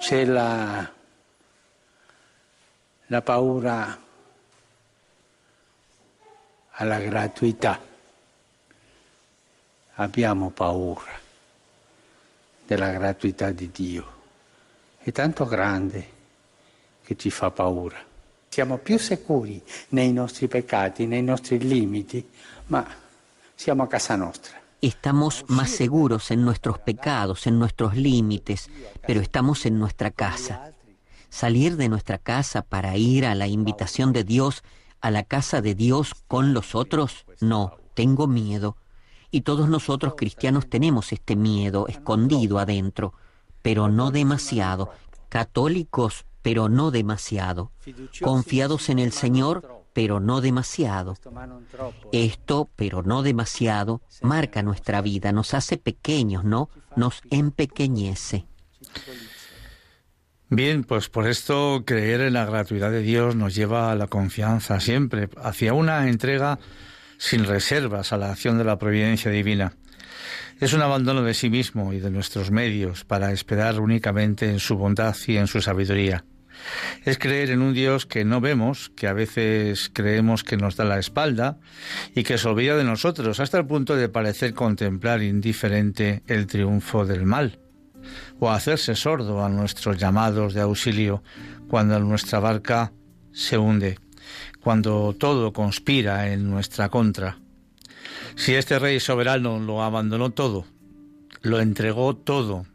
c'è 0.00 0.24
la, 0.24 0.90
la 3.10 3.22
paura 3.22 4.00
alla 6.70 6.98
gratuità. 7.00 7.80
Abbiamo 9.94 10.50
paura 10.50 11.18
della 12.64 12.90
gratuità 12.92 13.50
di 13.50 13.70
Dio. 13.72 14.18
È 14.98 15.10
tanto 15.10 15.44
grande 15.44 16.08
che 17.02 17.16
ci 17.16 17.30
fa 17.30 17.50
paura. 17.50 17.98
Siamo 18.48 18.78
più 18.78 18.96
sicuri 18.96 19.60
nei 19.88 20.12
nostri 20.12 20.46
peccati, 20.46 21.06
nei 21.06 21.22
nostri 21.22 21.58
limiti, 21.58 22.24
ma 22.66 22.86
siamo 23.56 23.82
a 23.82 23.88
casa 23.88 24.14
nostra. 24.14 24.56
Estamos 24.80 25.44
más 25.48 25.70
seguros 25.70 26.30
en 26.30 26.44
nuestros 26.44 26.78
pecados, 26.78 27.48
en 27.48 27.58
nuestros 27.58 27.96
límites, 27.96 28.70
pero 29.04 29.20
estamos 29.20 29.66
en 29.66 29.78
nuestra 29.78 30.12
casa. 30.12 30.72
Salir 31.30 31.76
de 31.76 31.88
nuestra 31.88 32.18
casa 32.18 32.62
para 32.62 32.96
ir 32.96 33.24
a 33.24 33.34
la 33.34 33.46
invitación 33.46 34.12
de 34.12 34.24
Dios, 34.24 34.62
a 35.00 35.10
la 35.10 35.22
casa 35.22 35.62
de 35.62 35.74
Dios 35.74 36.14
con 36.28 36.52
los 36.52 36.74
otros, 36.74 37.24
no, 37.40 37.76
tengo 37.94 38.26
miedo. 38.26 38.76
Y 39.30 39.42
todos 39.42 39.68
nosotros 39.68 40.14
cristianos 40.16 40.68
tenemos 40.68 41.12
este 41.12 41.36
miedo 41.36 41.86
escondido 41.86 42.58
adentro, 42.58 43.14
pero 43.62 43.88
no 43.88 44.10
demasiado. 44.10 44.92
Católicos, 45.28 46.26
pero 46.42 46.68
no 46.68 46.90
demasiado. 46.90 47.70
Confiados 48.22 48.88
en 48.88 48.98
el 48.98 49.12
Señor, 49.12 49.84
pero 49.92 50.20
no 50.20 50.40
demasiado. 50.40 51.16
Esto, 52.12 52.68
pero 52.76 53.02
no 53.02 53.22
demasiado, 53.22 54.00
marca 54.22 54.62
nuestra 54.62 55.00
vida, 55.00 55.32
nos 55.32 55.54
hace 55.54 55.76
pequeños, 55.76 56.44
¿no? 56.44 56.68
Nos 56.96 57.22
empequeñece. 57.30 58.46
Bien, 60.52 60.82
pues 60.82 61.08
por 61.08 61.28
esto 61.28 61.84
creer 61.86 62.22
en 62.22 62.32
la 62.32 62.44
gratuidad 62.44 62.90
de 62.90 63.02
Dios 63.02 63.36
nos 63.36 63.54
lleva 63.54 63.92
a 63.92 63.94
la 63.94 64.08
confianza 64.08 64.80
siempre, 64.80 65.28
hacia 65.40 65.74
una 65.74 66.08
entrega 66.08 66.58
sin 67.18 67.44
reservas 67.44 68.12
a 68.12 68.16
la 68.16 68.32
acción 68.32 68.58
de 68.58 68.64
la 68.64 68.76
providencia 68.76 69.30
divina. 69.30 69.74
Es 70.58 70.72
un 70.72 70.82
abandono 70.82 71.22
de 71.22 71.34
sí 71.34 71.50
mismo 71.50 71.92
y 71.92 72.00
de 72.00 72.10
nuestros 72.10 72.50
medios 72.50 73.04
para 73.04 73.30
esperar 73.30 73.78
únicamente 73.78 74.50
en 74.50 74.58
su 74.58 74.76
bondad 74.76 75.14
y 75.28 75.36
en 75.36 75.46
su 75.46 75.62
sabiduría. 75.62 76.24
Es 77.04 77.16
creer 77.16 77.50
en 77.50 77.62
un 77.62 77.72
Dios 77.72 78.04
que 78.04 78.24
no 78.24 78.40
vemos, 78.40 78.90
que 78.96 79.06
a 79.06 79.12
veces 79.12 79.88
creemos 79.92 80.42
que 80.42 80.56
nos 80.56 80.74
da 80.74 80.84
la 80.84 80.98
espalda 80.98 81.58
y 82.12 82.24
que 82.24 82.38
se 82.38 82.48
olvida 82.48 82.76
de 82.76 82.82
nosotros 82.82 83.38
hasta 83.38 83.58
el 83.58 83.66
punto 83.66 83.94
de 83.94 84.08
parecer 84.08 84.52
contemplar 84.52 85.22
indiferente 85.22 86.24
el 86.26 86.48
triunfo 86.48 87.06
del 87.06 87.24
mal 87.24 87.60
o 88.40 88.50
hacerse 88.50 88.96
sordo 88.96 89.44
a 89.44 89.48
nuestros 89.48 89.98
llamados 89.98 90.54
de 90.54 90.62
auxilio 90.62 91.22
cuando 91.68 92.00
nuestra 92.00 92.40
barca 92.40 92.92
se 93.32 93.56
hunde 93.56 93.98
cuando 94.60 95.14
todo 95.18 95.52
conspira 95.52 96.32
en 96.32 96.50
nuestra 96.50 96.88
contra. 96.88 97.38
Si 98.36 98.54
este 98.54 98.78
rey 98.78 99.00
soberano 99.00 99.58
lo 99.58 99.82
abandonó 99.82 100.30
todo, 100.30 100.66
lo 101.42 101.60
entregó 101.60 102.16
todo, 102.16 102.66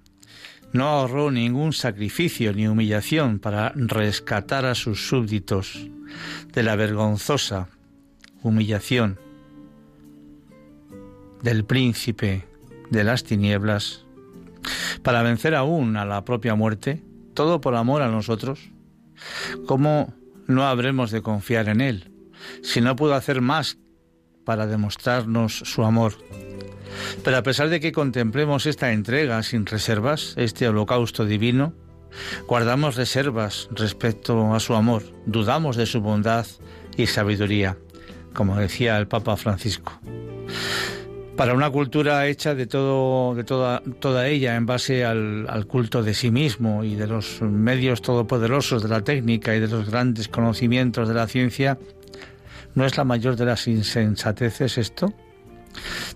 no 0.74 0.88
ahorró 0.88 1.32
ningún 1.32 1.74
sacrificio 1.74 2.54
ni 2.54 2.68
humillación 2.68 3.40
para 3.40 3.72
rescatar 3.76 4.66
a 4.66 4.76
sus 4.76 5.08
súbditos 5.08 5.88
de 6.52 6.64
la 6.64 6.76
vergonzosa 6.76 7.70
humillación 8.42 9.20
del 11.42 11.64
príncipe 11.64 12.46
de 12.90 13.04
las 13.04 13.24
tinieblas, 13.24 14.05
para 15.04 15.24
vencer 15.24 15.56
aún 15.56 15.98
a 15.98 16.06
la 16.06 16.26
propia 16.26 16.56
muerte, 16.56 17.04
todo 17.34 17.62
por 17.62 17.76
amor 17.76 18.02
a 18.02 18.10
nosotros, 18.10 18.72
¿cómo 19.68 20.14
no 20.48 20.68
habremos 20.68 21.12
de 21.12 21.22
confiar 21.22 21.70
en 21.70 21.82
Él, 21.82 22.12
si 22.62 22.82
no 22.82 22.96
pudo 22.96 23.16
hacer 23.16 23.42
más 23.42 23.78
para 24.44 24.68
demostrarnos 24.68 25.58
su 25.58 25.84
amor. 25.84 26.14
Pero 27.24 27.38
a 27.38 27.44
pesar 27.44 27.70
de 27.70 27.80
que 27.80 27.92
contemplemos 27.92 28.66
esta 28.66 28.92
entrega 28.94 29.42
sin 29.44 29.66
reservas, 29.66 30.34
este 30.38 30.68
holocausto 30.68 31.26
divino, 31.26 31.74
guardamos 32.48 32.96
reservas 32.96 33.68
respecto 33.72 34.54
a 34.54 34.60
su 34.60 34.76
amor, 34.76 35.04
dudamos 35.26 35.76
de 35.76 35.86
su 35.86 36.00
bondad 36.00 36.46
y 36.96 37.08
sabiduría, 37.08 37.78
como 38.34 38.56
decía 38.56 38.98
el 38.98 39.08
Papa 39.08 39.36
Francisco. 39.36 40.00
Para 41.38 41.54
una 41.54 41.70
cultura 41.70 42.28
hecha 42.28 42.56
de 42.56 42.66
todo, 42.66 43.36
de 43.36 43.44
toda, 43.44 44.28
ella 44.28 44.56
en 44.56 44.66
base 44.66 45.04
al, 45.04 45.48
al, 45.50 45.68
culto 45.68 46.02
de 46.02 46.14
sí 46.14 46.32
mismo 46.32 46.86
y 46.86 46.96
de 46.96 47.08
los 47.08 47.42
medios 47.42 48.02
todopoderosos 48.02 48.82
de 48.82 48.90
la 48.90 49.02
técnica 49.02 49.54
y 49.54 49.60
de 49.60 49.68
los 49.68 49.90
grandes 49.90 50.30
conocimientos 50.30 51.10
de 51.10 51.14
la 51.14 51.28
ciencia, 51.28 51.78
¿no 52.74 52.86
es 52.86 52.96
la 52.96 53.04
mayor 53.04 53.36
de 53.36 53.46
las 53.46 53.68
insensateces 53.68 54.78
esto? 54.78 55.14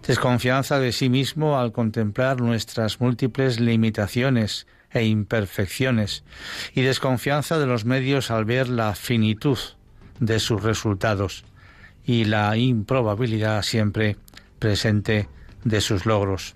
Desconfianza 0.08 0.80
de 0.80 0.94
sí 0.94 1.10
mismo 1.10 1.60
al 1.60 1.74
contemplar 1.74 2.40
nuestras 2.40 3.02
múltiples 3.02 3.60
limitaciones 3.60 4.68
e 4.92 5.04
imperfecciones 5.06 6.24
y 6.74 6.82
desconfianza 6.82 7.60
de 7.60 7.66
los 7.66 7.84
medios 7.84 8.32
al 8.32 8.46
ver 8.46 8.70
la 8.70 8.96
finitud 8.96 9.58
de 10.20 10.40
sus 10.40 10.64
resultados 10.64 11.44
y 12.06 12.26
la 12.26 12.56
improbabilidad 12.58 13.62
siempre 13.62 14.18
presente 14.60 15.28
de 15.64 15.82
sus 15.82 16.06
logros. 16.06 16.56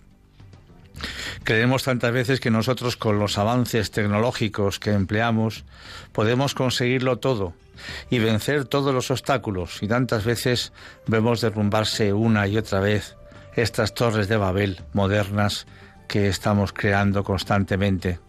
Creemos 1.44 1.84
tantas 1.84 2.12
veces 2.12 2.40
que 2.40 2.52
nosotros 2.52 2.96
con 2.96 3.20
los 3.20 3.38
avances 3.38 3.92
tecnológicos 3.92 4.80
que 4.80 4.92
empleamos 4.92 5.66
podemos 6.12 6.54
conseguirlo 6.54 7.18
todo 7.18 7.54
y 8.10 8.20
vencer 8.20 8.66
todos 8.66 8.94
los 8.94 9.12
obstáculos 9.12 9.82
y 9.82 9.88
tantas 9.88 10.24
veces 10.24 10.72
vemos 11.08 11.42
derrumbarse 11.42 12.14
una 12.14 12.48
y 12.48 12.58
otra 12.58 12.80
vez 12.80 13.18
estas 13.56 13.94
torres 13.94 14.28
de 14.28 14.38
Babel 14.38 14.82
modernas 14.94 15.68
que 16.08 16.28
estamos 16.28 16.74
creando 16.74 17.24
constantemente. 17.24 18.20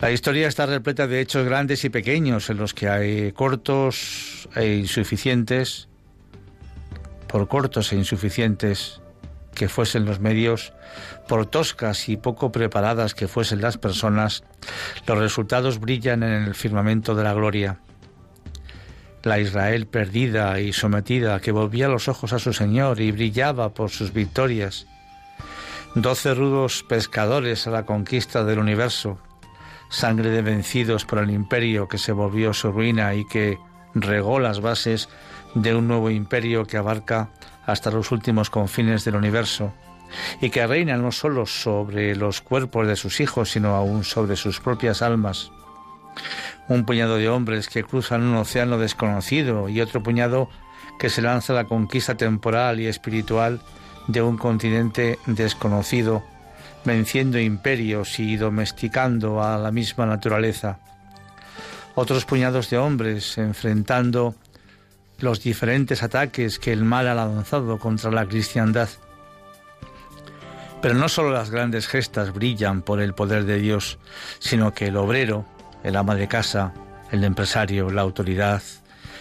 La 0.00 0.10
historia 0.10 0.48
está 0.48 0.64
repleta 0.64 1.06
de 1.06 1.20
hechos 1.20 1.44
grandes 1.44 1.84
y 1.84 1.90
pequeños 1.90 2.48
en 2.48 2.56
los 2.56 2.72
que 2.72 2.88
hay 2.88 3.32
cortos 3.32 4.48
e 4.54 4.76
insuficientes 4.76 5.89
por 7.30 7.46
cortos 7.46 7.92
e 7.92 7.96
insuficientes 7.96 9.00
que 9.54 9.68
fuesen 9.68 10.04
los 10.04 10.20
medios, 10.20 10.72
por 11.28 11.46
toscas 11.46 12.08
y 12.08 12.16
poco 12.16 12.50
preparadas 12.50 13.14
que 13.14 13.28
fuesen 13.28 13.60
las 13.60 13.78
personas, 13.78 14.42
los 15.06 15.18
resultados 15.18 15.78
brillan 15.78 16.22
en 16.22 16.32
el 16.44 16.54
firmamento 16.54 17.14
de 17.14 17.24
la 17.24 17.34
gloria. 17.34 17.80
La 19.22 19.38
Israel 19.38 19.86
perdida 19.86 20.60
y 20.60 20.72
sometida 20.72 21.40
que 21.40 21.52
volvía 21.52 21.88
los 21.88 22.08
ojos 22.08 22.32
a 22.32 22.38
su 22.38 22.52
Señor 22.52 23.00
y 23.00 23.12
brillaba 23.12 23.74
por 23.74 23.90
sus 23.90 24.12
victorias. 24.12 24.86
Doce 25.94 26.34
rudos 26.34 26.84
pescadores 26.88 27.66
a 27.66 27.70
la 27.70 27.84
conquista 27.84 28.44
del 28.44 28.58
universo, 28.58 29.18
sangre 29.88 30.30
de 30.30 30.42
vencidos 30.42 31.04
por 31.04 31.18
el 31.18 31.30
imperio 31.30 31.86
que 31.86 31.98
se 31.98 32.12
volvió 32.12 32.54
su 32.54 32.72
ruina 32.72 33.14
y 33.14 33.26
que 33.26 33.58
regó 33.94 34.40
las 34.40 34.60
bases 34.60 35.08
de 35.54 35.74
un 35.74 35.88
nuevo 35.88 36.10
imperio 36.10 36.64
que 36.64 36.76
abarca 36.76 37.30
hasta 37.66 37.90
los 37.90 38.12
últimos 38.12 38.50
confines 38.50 39.04
del 39.04 39.16
universo 39.16 39.72
y 40.40 40.50
que 40.50 40.66
reina 40.66 40.96
no 40.96 41.12
solo 41.12 41.46
sobre 41.46 42.16
los 42.16 42.40
cuerpos 42.40 42.86
de 42.86 42.96
sus 42.96 43.20
hijos, 43.20 43.50
sino 43.50 43.74
aún 43.74 44.04
sobre 44.04 44.36
sus 44.36 44.60
propias 44.60 45.02
almas. 45.02 45.50
Un 46.68 46.84
puñado 46.84 47.16
de 47.16 47.28
hombres 47.28 47.68
que 47.68 47.84
cruzan 47.84 48.22
un 48.22 48.36
océano 48.36 48.78
desconocido 48.78 49.68
y 49.68 49.80
otro 49.80 50.02
puñado 50.02 50.48
que 50.98 51.10
se 51.10 51.22
lanza 51.22 51.52
a 51.52 51.56
la 51.56 51.64
conquista 51.64 52.16
temporal 52.16 52.80
y 52.80 52.86
espiritual 52.86 53.60
de 54.06 54.22
un 54.22 54.36
continente 54.36 55.18
desconocido, 55.26 56.22
venciendo 56.84 57.38
imperios 57.38 58.18
y 58.18 58.36
domesticando 58.36 59.42
a 59.42 59.58
la 59.58 59.70
misma 59.70 60.06
naturaleza. 60.06 60.78
Otros 61.94 62.24
puñados 62.24 62.70
de 62.70 62.78
hombres 62.78 63.38
enfrentando 63.38 64.34
los 65.20 65.42
diferentes 65.42 66.02
ataques 66.02 66.58
que 66.58 66.72
el 66.72 66.84
mal 66.84 67.08
ha 67.08 67.14
lanzado 67.14 67.78
contra 67.78 68.10
la 68.10 68.26
cristiandad. 68.26 68.88
Pero 70.82 70.94
no 70.94 71.08
solo 71.08 71.30
las 71.30 71.50
grandes 71.50 71.86
gestas 71.86 72.32
brillan 72.32 72.82
por 72.82 73.00
el 73.00 73.14
poder 73.14 73.44
de 73.44 73.58
Dios, 73.58 73.98
sino 74.38 74.72
que 74.72 74.86
el 74.86 74.96
obrero, 74.96 75.44
el 75.84 75.96
ama 75.96 76.14
de 76.14 76.28
casa, 76.28 76.72
el 77.10 77.24
empresario, 77.24 77.90
la 77.90 78.02
autoridad, 78.02 78.62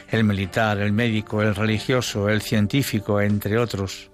el 0.10 0.24
militar, 0.24 0.80
el 0.80 0.94
médico, 0.94 1.42
el 1.42 1.56
religioso, 1.56 2.30
el 2.30 2.42
científico, 2.42 3.20
entre 3.22 3.58
otros, 3.58 4.10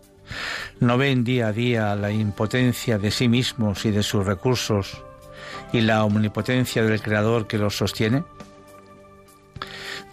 no 0.80 0.98
ven 0.98 1.24
día 1.24 1.48
a 1.48 1.52
día 1.52 1.96
la 1.96 2.12
impotencia 2.12 2.98
de 2.98 3.12
sí 3.12 3.28
mismos 3.28 3.86
y 3.86 3.92
de 3.92 4.04
sus 4.04 4.26
recursos 4.26 5.04
y 5.72 5.82
la 5.82 6.04
omnipotencia 6.04 6.84
del 6.84 7.02
Creador 7.02 7.48
que 7.48 7.58
los 7.58 7.78
sostiene? 7.78 8.24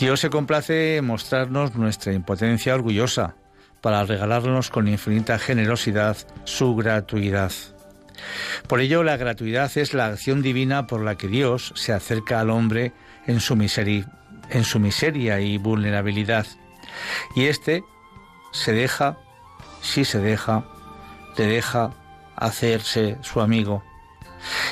Dios 0.02 0.18
se 0.18 0.30
complace 0.30 0.96
en 0.96 1.06
mostrarnos 1.06 1.76
nuestra 1.76 2.12
impotencia 2.12 2.74
orgullosa 2.74 3.36
para 3.80 4.02
regalarnos 4.04 4.68
con 4.68 4.88
infinita 4.88 5.38
generosidad 5.38 6.16
su 6.42 6.74
gratuidad. 6.74 7.52
Por 8.66 8.80
ello, 8.80 9.04
la 9.04 9.16
gratuidad 9.16 9.70
es 9.78 9.94
la 9.94 10.06
acción 10.06 10.42
divina 10.42 10.88
por 10.88 11.02
la 11.02 11.16
que 11.16 11.28
Dios 11.28 11.72
se 11.76 11.92
acerca 11.92 12.40
al 12.40 12.50
hombre 12.50 12.92
en 13.28 13.38
su, 13.38 13.54
miseria, 13.54 14.08
y 15.40 15.58
vulnerabilidad. 15.58 16.48
Y 17.36 17.44
éste 17.44 17.84
se 18.50 18.72
deja, 18.72 19.18
si 19.82 20.04
se 20.04 20.18
deja, 20.18 20.64
le 21.38 21.46
deja 21.46 21.92
hacerse 22.34 23.18
su 23.20 23.40
amigo. 23.40 23.84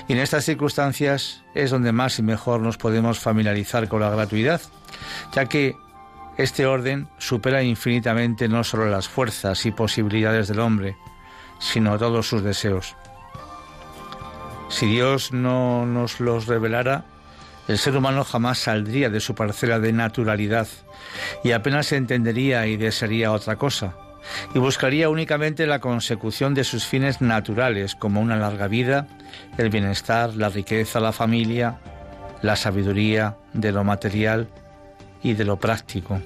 Y 0.08 0.12
en 0.12 0.18
estas 0.18 0.44
circunstancias 0.44 1.42
es 1.54 1.70
donde 1.70 1.92
más 1.92 2.18
y 2.18 2.22
mejor 2.22 2.60
nos 2.60 2.76
podemos 2.76 3.18
familiarizar 3.18 3.88
con 3.88 4.00
la 4.00 4.10
gratuidad, 4.10 4.60
ya 5.32 5.46
que 5.46 5.76
este 6.36 6.66
orden 6.66 7.08
supera 7.18 7.62
infinitamente 7.62 8.48
no 8.48 8.64
solo 8.64 8.88
las 8.88 9.08
fuerzas 9.08 9.66
y 9.66 9.70
posibilidades 9.70 10.48
del 10.48 10.60
hombre, 10.60 10.96
sino 11.58 11.98
todos 11.98 12.28
sus 12.28 12.42
deseos. 12.42 12.96
Si 14.68 14.86
Dios 14.86 15.32
no 15.32 15.84
nos 15.84 16.20
los 16.20 16.46
revelara, 16.46 17.04
el 17.68 17.78
ser 17.78 17.96
humano 17.96 18.24
jamás 18.24 18.58
saldría 18.58 19.10
de 19.10 19.20
su 19.20 19.34
parcela 19.34 19.78
de 19.78 19.92
naturalidad 19.92 20.68
y 21.44 21.52
apenas 21.52 21.92
entendería 21.92 22.66
y 22.66 22.76
desearía 22.76 23.32
otra 23.32 23.56
cosa, 23.56 23.94
y 24.54 24.58
buscaría 24.58 25.08
únicamente 25.08 25.66
la 25.66 25.80
consecución 25.80 26.54
de 26.54 26.64
sus 26.64 26.84
fines 26.86 27.20
naturales, 27.20 27.94
como 27.94 28.20
una 28.20 28.36
larga 28.36 28.68
vida, 28.68 29.06
el 29.58 29.70
bienestar, 29.70 30.34
la 30.34 30.48
riqueza, 30.48 31.00
la 31.00 31.12
familia, 31.12 31.78
la 32.42 32.56
sabiduría 32.56 33.36
de 33.52 33.72
lo 33.72 33.84
material 33.84 34.48
y 35.22 35.34
de 35.34 35.44
lo 35.44 35.58
práctico. 35.58 36.20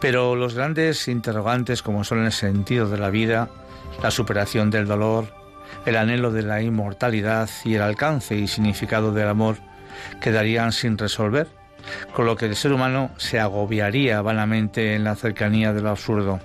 Pero 0.00 0.34
los 0.36 0.54
grandes 0.54 1.08
interrogantes 1.08 1.82
como 1.82 2.04
son 2.04 2.24
el 2.24 2.32
sentido 2.32 2.88
de 2.88 2.98
la 2.98 3.10
vida, 3.10 3.48
la 4.02 4.10
superación 4.10 4.70
del 4.70 4.86
dolor, 4.86 5.32
el 5.86 5.96
anhelo 5.96 6.32
de 6.32 6.42
la 6.42 6.62
inmortalidad 6.62 7.48
y 7.64 7.74
el 7.74 7.82
alcance 7.82 8.34
y 8.34 8.48
significado 8.48 9.12
del 9.12 9.28
amor 9.28 9.56
quedarían 10.20 10.72
sin 10.72 10.98
resolver, 10.98 11.48
con 12.12 12.26
lo 12.26 12.36
que 12.36 12.46
el 12.46 12.56
ser 12.56 12.72
humano 12.72 13.10
se 13.16 13.40
agobiaría 13.40 14.22
vanamente 14.22 14.94
en 14.94 15.04
la 15.04 15.14
cercanía 15.14 15.72
de 15.72 15.82
lo 15.82 15.90
absurdo. 15.90 16.40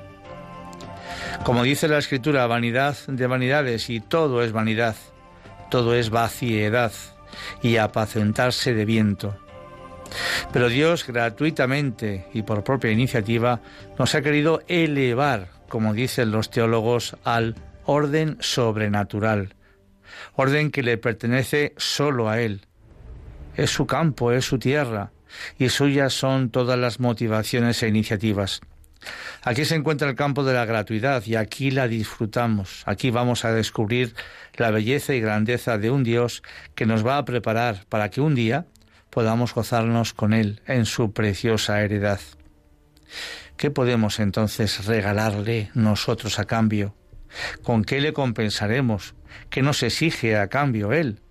Como 1.43 1.63
dice 1.63 1.87
la 1.87 1.97
escritura, 1.97 2.45
vanidad 2.47 2.97
de 3.07 3.27
vanidades 3.27 3.89
y 3.89 3.99
todo 3.99 4.43
es 4.43 4.51
vanidad, 4.51 4.95
todo 5.69 5.95
es 5.95 6.09
vaciedad 6.09 6.91
y 7.61 7.77
apacentarse 7.77 8.73
de 8.73 8.85
viento. 8.85 9.37
Pero 10.51 10.69
Dios 10.69 11.05
gratuitamente 11.05 12.27
y 12.33 12.43
por 12.43 12.63
propia 12.63 12.91
iniciativa 12.91 13.61
nos 13.97 14.15
ha 14.15 14.21
querido 14.21 14.61
elevar, 14.67 15.49
como 15.69 15.93
dicen 15.93 16.31
los 16.31 16.49
teólogos, 16.49 17.17
al 17.23 17.55
orden 17.85 18.37
sobrenatural, 18.39 19.55
orden 20.35 20.71
que 20.71 20.83
le 20.83 20.97
pertenece 20.97 21.73
solo 21.77 22.29
a 22.29 22.41
Él. 22.41 22.61
Es 23.55 23.71
su 23.71 23.87
campo, 23.87 24.31
es 24.31 24.45
su 24.45 24.59
tierra, 24.59 25.11
y 25.57 25.69
suyas 25.69 26.13
son 26.13 26.49
todas 26.49 26.77
las 26.77 26.99
motivaciones 26.99 27.81
e 27.83 27.87
iniciativas. 27.87 28.61
Aquí 29.43 29.65
se 29.65 29.75
encuentra 29.75 30.09
el 30.09 30.15
campo 30.15 30.43
de 30.43 30.53
la 30.53 30.65
gratuidad 30.65 31.23
y 31.25 31.35
aquí 31.35 31.71
la 31.71 31.87
disfrutamos. 31.87 32.83
Aquí 32.85 33.11
vamos 33.11 33.45
a 33.45 33.51
descubrir 33.51 34.15
la 34.55 34.71
belleza 34.71 35.13
y 35.13 35.21
grandeza 35.21 35.77
de 35.77 35.91
un 35.91 36.03
Dios 36.03 36.43
que 36.75 36.85
nos 36.85 37.05
va 37.05 37.17
a 37.17 37.25
preparar 37.25 37.85
para 37.89 38.09
que 38.09 38.21
un 38.21 38.35
día 38.35 38.65
podamos 39.09 39.53
gozarnos 39.53 40.13
con 40.13 40.33
Él 40.33 40.61
en 40.67 40.85
su 40.85 41.13
preciosa 41.13 41.81
heredad. 41.81 42.19
¿Qué 43.55 43.71
podemos 43.71 44.19
entonces 44.19 44.85
regalarle 44.85 45.71
nosotros 45.73 46.39
a 46.39 46.45
cambio? 46.45 46.95
¿Con 47.63 47.83
qué 47.83 48.01
le 48.01 48.13
compensaremos? 48.13 49.15
¿Qué 49.49 49.61
nos 49.61 49.83
exige 49.83 50.37
a 50.37 50.47
cambio 50.47 50.93
Él? 50.93 51.21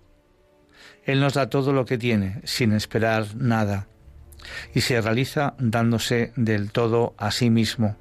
Él 1.05 1.19
nos 1.19 1.35
da 1.35 1.49
todo 1.49 1.71
lo 1.71 1.85
que 1.85 1.97
tiene, 1.97 2.41
sin 2.43 2.73
esperar 2.73 3.35
nada 3.35 3.87
y 4.73 4.81
se 4.81 5.01
realiza 5.01 5.55
dándose 5.59 6.31
del 6.35 6.71
todo 6.71 7.13
a 7.17 7.31
sí 7.31 7.49
mismo. 7.49 7.95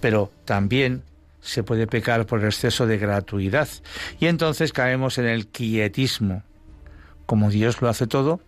Pero 0.00 0.32
también 0.44 1.02
se 1.40 1.62
puede 1.62 1.86
pecar 1.86 2.26
por 2.26 2.44
exceso 2.44 2.86
de 2.86 2.98
gratuidad 2.98 3.68
y 4.18 4.26
entonces 4.26 4.72
caemos 4.72 5.18
en 5.18 5.26
el 5.26 5.46
quietismo. 5.46 6.42
Como 7.26 7.50
Dios 7.50 7.80
lo 7.82 7.88
hace 7.88 8.06
todo, 8.06 8.40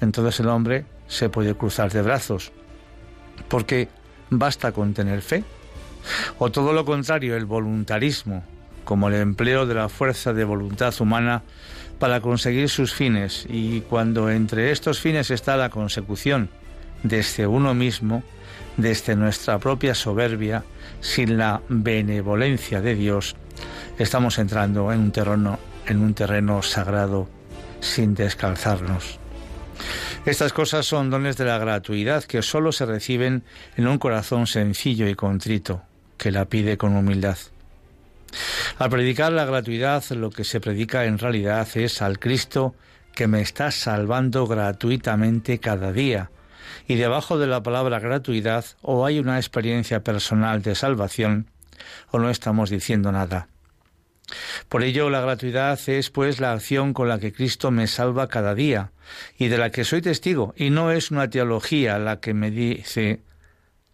entonces 0.00 0.40
el 0.40 0.48
hombre 0.48 0.86
se 1.06 1.28
puede 1.28 1.54
cruzar 1.54 1.92
de 1.92 2.02
brazos, 2.02 2.52
porque 3.48 3.88
basta 4.30 4.72
con 4.72 4.94
tener 4.94 5.22
fe. 5.22 5.44
O 6.38 6.50
todo 6.50 6.72
lo 6.72 6.84
contrario, 6.84 7.36
el 7.36 7.46
voluntarismo, 7.46 8.44
como 8.84 9.08
el 9.08 9.14
empleo 9.14 9.66
de 9.66 9.74
la 9.74 9.88
fuerza 9.88 10.32
de 10.32 10.44
voluntad 10.44 10.94
humana 11.00 11.42
para 11.98 12.20
conseguir 12.20 12.68
sus 12.68 12.92
fines, 12.94 13.46
y 13.48 13.80
cuando 13.82 14.30
entre 14.30 14.70
estos 14.70 15.00
fines 15.00 15.30
está 15.30 15.56
la 15.56 15.70
consecución 15.70 16.50
desde 17.02 17.46
uno 17.46 17.74
mismo, 17.74 18.22
desde 18.76 19.16
nuestra 19.16 19.58
propia 19.58 19.94
soberbia, 19.94 20.64
sin 21.00 21.38
la 21.38 21.62
benevolencia 21.68 22.80
de 22.80 22.94
Dios, 22.94 23.36
estamos 23.98 24.38
entrando 24.38 24.92
en 24.92 25.00
un 25.00 25.12
terreno, 25.12 25.58
en 25.86 26.02
un 26.02 26.14
terreno 26.14 26.62
sagrado 26.62 27.28
sin 27.80 28.14
descalzarnos. 28.14 29.18
Estas 30.24 30.52
cosas 30.52 30.86
son 30.86 31.10
dones 31.10 31.36
de 31.36 31.44
la 31.44 31.58
gratuidad 31.58 32.24
que 32.24 32.42
sólo 32.42 32.72
se 32.72 32.86
reciben 32.86 33.44
en 33.76 33.86
un 33.86 33.98
corazón 33.98 34.46
sencillo 34.46 35.08
y 35.08 35.14
contrito, 35.14 35.82
que 36.16 36.32
la 36.32 36.46
pide 36.46 36.76
con 36.76 36.96
humildad. 36.96 37.38
Al 38.78 38.90
predicar 38.90 39.32
la 39.32 39.44
gratuidad, 39.44 40.04
lo 40.10 40.30
que 40.30 40.44
se 40.44 40.60
predica 40.60 41.04
en 41.04 41.18
realidad 41.18 41.68
es 41.74 42.02
al 42.02 42.18
Cristo 42.18 42.74
que 43.14 43.26
me 43.26 43.40
está 43.40 43.70
salvando 43.70 44.46
gratuitamente 44.46 45.58
cada 45.58 45.92
día, 45.92 46.30
y 46.86 46.96
debajo 46.96 47.38
de 47.38 47.46
la 47.46 47.62
palabra 47.62 47.98
gratuidad 47.98 48.64
o 48.82 49.06
hay 49.06 49.18
una 49.18 49.38
experiencia 49.38 50.04
personal 50.04 50.62
de 50.62 50.74
salvación 50.74 51.50
o 52.10 52.18
no 52.18 52.30
estamos 52.30 52.70
diciendo 52.70 53.12
nada. 53.12 53.48
Por 54.68 54.82
ello 54.82 55.08
la 55.08 55.20
gratuidad 55.20 55.78
es 55.86 56.10
pues 56.10 56.40
la 56.40 56.52
acción 56.52 56.92
con 56.92 57.08
la 57.08 57.18
que 57.18 57.32
Cristo 57.32 57.70
me 57.70 57.86
salva 57.86 58.28
cada 58.28 58.54
día 58.54 58.92
y 59.38 59.48
de 59.48 59.58
la 59.58 59.70
que 59.70 59.84
soy 59.84 60.02
testigo. 60.02 60.52
Y 60.56 60.70
no 60.70 60.90
es 60.90 61.10
una 61.10 61.30
teología 61.30 61.98
la 61.98 62.20
que 62.20 62.34
me 62.34 62.50
dice 62.50 63.22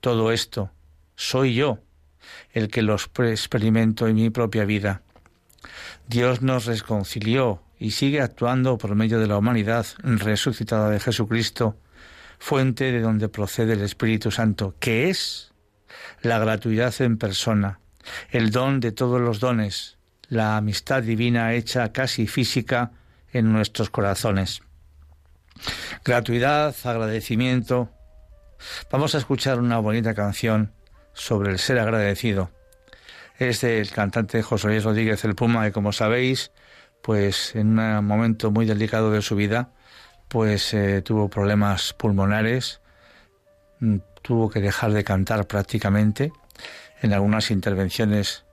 todo 0.01 0.33
esto, 0.33 0.71
soy 1.15 1.55
yo 1.55 1.79
el 2.53 2.69
que 2.69 2.83
los 2.83 3.11
experimento 3.19 4.07
en 4.07 4.17
mi 4.17 4.31
propia 4.31 4.65
vida. 4.65 5.03
Dios 6.09 6.43
nos 6.43 6.67
reconcilió 6.67 7.63
y 7.79 7.93
sigue 7.93 8.21
actuando 8.21 8.79
por 8.79 8.95
medio 8.95 9.19
de 9.19 9.27
la 9.27 9.39
humanidad 9.39 9.87
resucitada 10.03 10.91
de 10.91 11.01
Jesucristo 11.01 11.77
fuente 12.39 12.91
de 12.91 13.01
donde 13.01 13.29
procede 13.29 13.75
el 13.75 13.83
Espíritu 13.83 14.33
Santo, 14.33 14.75
que 14.81 15.09
es 15.09 15.53
la 16.23 16.41
gratuidad 16.41 16.93
en 17.01 17.17
persona, 17.17 17.79
el 18.31 18.51
don 18.51 18.81
de 18.81 18.91
todos 18.91 19.21
los 19.21 19.39
dones, 19.39 19.97
la 20.29 20.57
amistad 20.57 21.05
divina 21.05 21.55
hecha 21.55 21.93
casi 21.93 22.27
física 22.27 22.91
en 23.33 23.53
nuestros 23.53 23.91
corazones. 23.91 24.63
Gratuidad, 26.05 26.75
agradecimiento. 26.83 27.91
Vamos 28.91 29.15
a 29.15 29.19
escuchar 29.19 29.61
una 29.61 29.79
bonita 29.79 30.15
canción 30.15 30.73
sobre 31.13 31.51
el 31.51 31.59
ser 31.59 31.79
agradecido. 31.79 32.51
Es 33.39 33.61
del 33.63 33.91
cantante 33.91 34.43
José 34.43 34.69
Luis 34.69 34.85
Rodríguez 34.85 35.25
el 35.25 35.35
Puma, 35.35 35.65
que 35.65 35.73
como 35.73 35.93
sabéis, 35.93 36.53
pues 37.03 37.55
en 37.55 37.79
un 37.79 38.05
momento 38.05 38.51
muy 38.51 38.67
delicado 38.67 39.11
de 39.11 39.23
su 39.23 39.35
vida, 39.37 39.71
pues 40.29 40.73
eh, 40.75 41.03
tuvo 41.03 41.29
problemas 41.29 41.93
pulmonares, 41.93 42.81
mm, 43.81 43.97
tuvo 44.23 44.49
que 44.49 44.61
dejar 44.61 44.93
de 44.93 45.05
cantar 45.05 45.47
prácticamente 45.47 46.33
en 47.03 47.13
algunas 47.13 47.51
intervenciones. 47.51 48.45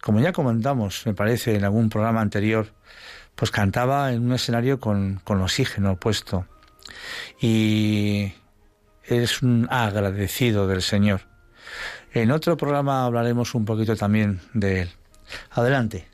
Como 0.00 0.20
ya 0.20 0.32
comentamos, 0.32 1.04
me 1.04 1.14
parece, 1.14 1.56
en 1.56 1.64
algún 1.64 1.90
programa 1.90 2.20
anterior, 2.20 2.72
pues 3.34 3.50
cantaba 3.50 4.12
en 4.12 4.24
un 4.24 4.32
escenario 4.32 4.80
con, 4.80 5.20
con 5.24 5.40
oxígeno 5.40 5.96
puesto. 5.96 6.46
Y 7.40 8.32
es 9.04 9.42
un 9.42 9.66
agradecido 9.70 10.66
del 10.68 10.82
Señor. 10.82 11.22
En 12.12 12.30
otro 12.30 12.56
programa 12.56 13.04
hablaremos 13.04 13.54
un 13.54 13.64
poquito 13.64 13.96
también 13.96 14.40
de 14.54 14.82
él. 14.82 14.90
Adelante. 15.50 16.08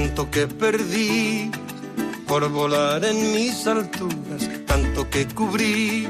tanto 0.00 0.30
que 0.30 0.46
perdí 0.46 1.50
por 2.26 2.48
volar 2.48 3.04
en 3.04 3.32
mis 3.34 3.66
alturas, 3.66 4.48
tanto 4.66 5.08
que 5.10 5.26
cubrí, 5.28 6.08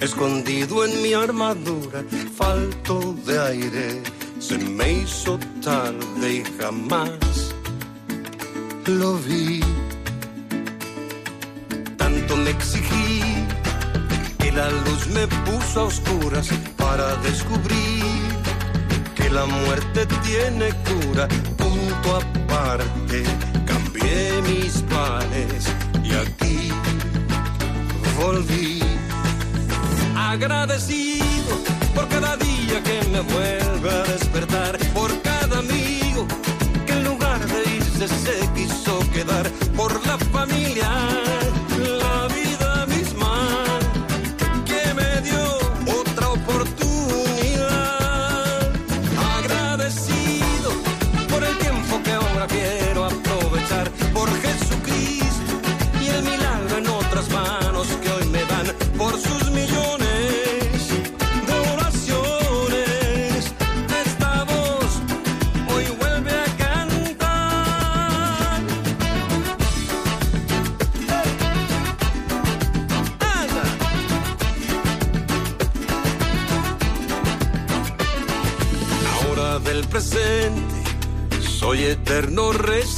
escondido 0.00 0.84
en 0.84 1.02
mi 1.02 1.14
armadura, 1.14 2.04
falto 2.36 3.14
de 3.24 3.38
aire, 3.38 4.02
se 4.38 4.58
me 4.58 4.92
hizo 4.92 5.38
tarde 5.62 6.34
y 6.34 6.44
jamás 6.60 7.51
lo 8.86 9.14
vi. 9.18 9.60
Tanto 11.96 12.36
me 12.36 12.50
exigí 12.50 13.22
y 14.44 14.50
la 14.50 14.70
luz 14.70 15.06
me 15.08 15.26
puso 15.28 15.80
a 15.80 15.84
oscuras 15.84 16.48
para 16.76 17.16
descubrir 17.16 18.04
que 19.14 19.30
la 19.30 19.46
muerte 19.46 20.06
tiene 20.24 20.70
cura. 20.88 21.28
Punto 21.56 22.16
aparte, 22.16 23.22
cambié 23.66 24.42
mis 24.42 24.82
planes 24.82 25.66
y 26.02 26.12
aquí 26.14 26.70
volví 28.18 28.80
agradecido 30.16 31.54
por 31.94 32.08
cada 32.08 32.36
día 32.36 32.82
que 32.82 33.08
me 33.10 33.20
vuelve 33.20 33.90
a 33.90 34.02
despertar, 34.04 34.78
por 34.94 35.10
cada 35.22 35.62
que 35.62 35.68
lugar 35.68 36.01
se 38.08 38.48
quiso 38.54 38.98
quedar, 39.12 39.48
por 39.76 40.04
la 40.06 40.18
familia 40.18 40.90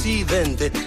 eterno 0.05 0.84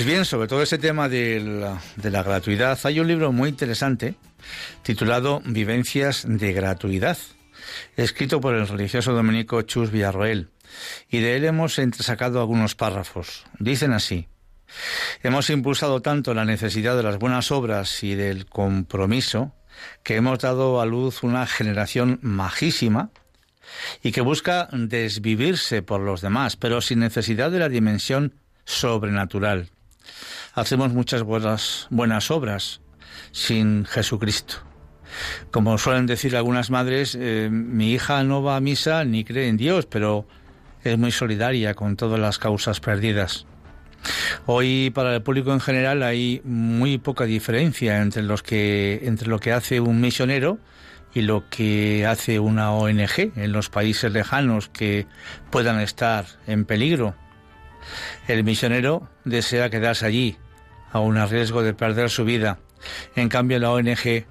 Pues 0.00 0.08
bien, 0.08 0.24
sobre 0.24 0.48
todo 0.48 0.62
ese 0.62 0.78
tema 0.78 1.10
de 1.10 1.40
la, 1.40 1.78
de 1.96 2.10
la, 2.10 2.22
gratuidad, 2.22 2.78
hay 2.84 3.00
un 3.00 3.06
libro 3.06 3.32
muy 3.32 3.50
interesante 3.50 4.14
titulado 4.82 5.42
Vivencias 5.44 6.24
de 6.26 6.54
Gratuidad, 6.54 7.18
escrito 7.98 8.40
por 8.40 8.54
el 8.54 8.66
religioso 8.66 9.12
dominico 9.12 9.60
Chus 9.60 9.90
Villarroel, 9.90 10.48
y 11.10 11.18
de 11.18 11.36
él 11.36 11.44
hemos 11.44 11.78
entresacado 11.78 12.40
algunos 12.40 12.74
párrafos. 12.74 13.44
Dicen 13.58 13.92
así, 13.92 14.26
hemos 15.22 15.50
impulsado 15.50 16.00
tanto 16.00 16.32
la 16.32 16.46
necesidad 16.46 16.96
de 16.96 17.02
las 17.02 17.18
buenas 17.18 17.50
obras 17.50 18.02
y 18.02 18.14
del 18.14 18.46
compromiso, 18.46 19.52
que 20.02 20.16
hemos 20.16 20.38
dado 20.38 20.80
a 20.80 20.86
luz 20.86 21.22
una 21.22 21.46
generación 21.46 22.18
majísima, 22.22 23.10
y 24.02 24.12
que 24.12 24.22
busca 24.22 24.66
desvivirse 24.72 25.82
por 25.82 26.00
los 26.00 26.22
demás, 26.22 26.56
pero 26.56 26.80
sin 26.80 27.00
necesidad 27.00 27.50
de 27.50 27.58
la 27.58 27.68
dimensión 27.68 28.32
sobrenatural 28.64 29.68
hacemos 30.54 30.92
muchas 30.92 31.22
buenas, 31.22 31.88
obras 32.30 32.80
sin 33.32 33.84
Jesucristo. 33.84 34.56
Como 35.50 35.76
suelen 35.78 36.06
decir 36.06 36.36
algunas 36.36 36.70
madres, 36.70 37.16
eh, 37.18 37.48
mi 37.50 37.92
hija 37.92 38.22
no 38.22 38.42
va 38.42 38.56
a 38.56 38.60
misa 38.60 39.04
ni 39.04 39.24
cree 39.24 39.48
en 39.48 39.56
Dios, 39.56 39.86
pero 39.86 40.26
es 40.84 40.96
muy 40.98 41.10
solidaria 41.10 41.74
con 41.74 41.96
todas 41.96 42.18
las 42.18 42.38
causas 42.38 42.80
perdidas. 42.80 43.46
Hoy 44.46 44.90
para 44.94 45.14
el 45.14 45.22
público 45.22 45.52
en 45.52 45.60
general 45.60 46.02
hay 46.02 46.40
muy 46.44 46.98
poca 46.98 47.24
diferencia 47.24 48.00
entre 48.00 48.22
entre 49.06 49.28
lo 49.28 49.38
que 49.38 49.52
hace 49.52 49.80
un 49.80 50.00
misionero 50.00 50.58
y 51.12 51.22
lo 51.22 51.48
que 51.50 52.06
hace 52.06 52.38
una 52.38 52.72
ONG 52.72 53.32
en 53.36 53.52
los 53.52 53.68
países 53.68 54.12
lejanos 54.12 54.68
que 54.68 55.06
puedan 55.50 55.80
estar 55.80 56.26
en 56.46 56.64
peligro. 56.64 57.14
El 58.28 58.44
misionero 58.44 59.08
desea 59.24 59.70
quedarse 59.70 60.06
allí, 60.06 60.36
aun 60.92 61.18
a 61.18 61.26
riesgo 61.26 61.62
de 61.62 61.74
perder 61.74 62.10
su 62.10 62.24
vida. 62.24 62.58
En 63.16 63.28
cambio, 63.28 63.58
la 63.58 63.70
ONG 63.70 64.26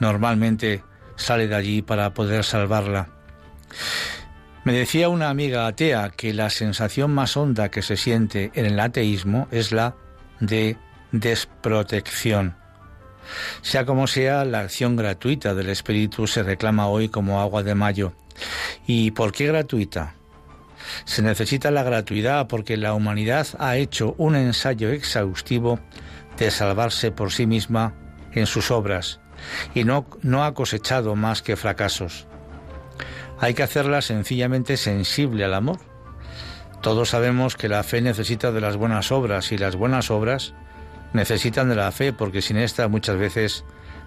normalmente 0.00 0.82
sale 1.16 1.46
de 1.48 1.54
allí 1.54 1.82
para 1.82 2.14
poder 2.14 2.44
salvarla. 2.44 3.08
Me 4.64 4.72
decía 4.72 5.10
una 5.10 5.28
amiga 5.28 5.66
atea 5.66 6.10
que 6.10 6.32
la 6.32 6.48
sensación 6.48 7.12
más 7.12 7.36
honda 7.36 7.70
que 7.70 7.82
se 7.82 7.96
siente 7.96 8.50
en 8.54 8.64
el 8.64 8.80
ateísmo 8.80 9.46
es 9.50 9.72
la 9.72 9.94
de 10.40 10.78
desprotección. 11.12 12.56
Sea 13.62 13.84
como 13.84 14.06
sea, 14.06 14.44
la 14.44 14.60
acción 14.60 14.96
gratuita 14.96 15.54
del 15.54 15.68
Espíritu 15.68 16.26
se 16.26 16.42
reclama 16.42 16.88
hoy 16.88 17.08
como 17.08 17.40
agua 17.40 17.62
de 17.62 17.74
mayo. 17.74 18.14
¿Y 18.86 19.10
por 19.12 19.32
qué 19.32 19.46
gratuita? 19.46 20.14
Se 21.04 21.22
necesita 21.22 21.70
la 21.70 21.82
gratuidad 21.82 22.46
porque 22.48 22.76
la 22.76 22.94
humanidad 22.94 23.46
ha 23.58 23.76
hecho 23.76 24.14
un 24.18 24.36
ensayo 24.36 24.90
exhaustivo 24.90 25.80
de 26.38 26.50
salvarse 26.50 27.10
por 27.10 27.32
sí 27.32 27.46
misma 27.46 27.94
en 28.32 28.46
sus 28.46 28.70
obras 28.70 29.20
y 29.74 29.84
no, 29.84 30.06
no 30.22 30.44
ha 30.44 30.54
cosechado 30.54 31.16
más 31.16 31.42
que 31.42 31.56
fracasos. 31.56 32.26
Hay 33.40 33.54
que 33.54 33.62
hacerla 33.62 34.00
sencillamente 34.00 34.76
sensible 34.76 35.44
al 35.44 35.54
amor. 35.54 35.78
Todos 36.82 37.10
sabemos 37.10 37.56
que 37.56 37.68
la 37.68 37.82
fe 37.82 38.00
necesita 38.00 38.52
de 38.52 38.60
las 38.60 38.76
buenas 38.76 39.10
obras 39.10 39.52
y 39.52 39.58
las 39.58 39.76
buenas 39.76 40.10
obras 40.10 40.54
necesitan 41.12 41.68
de 41.68 41.76
la 41.76 41.90
fe 41.92 42.12
porque 42.12 42.42
sin 42.42 42.56
esta 42.56 42.88
muchas 42.88 43.16
veces 43.16 43.64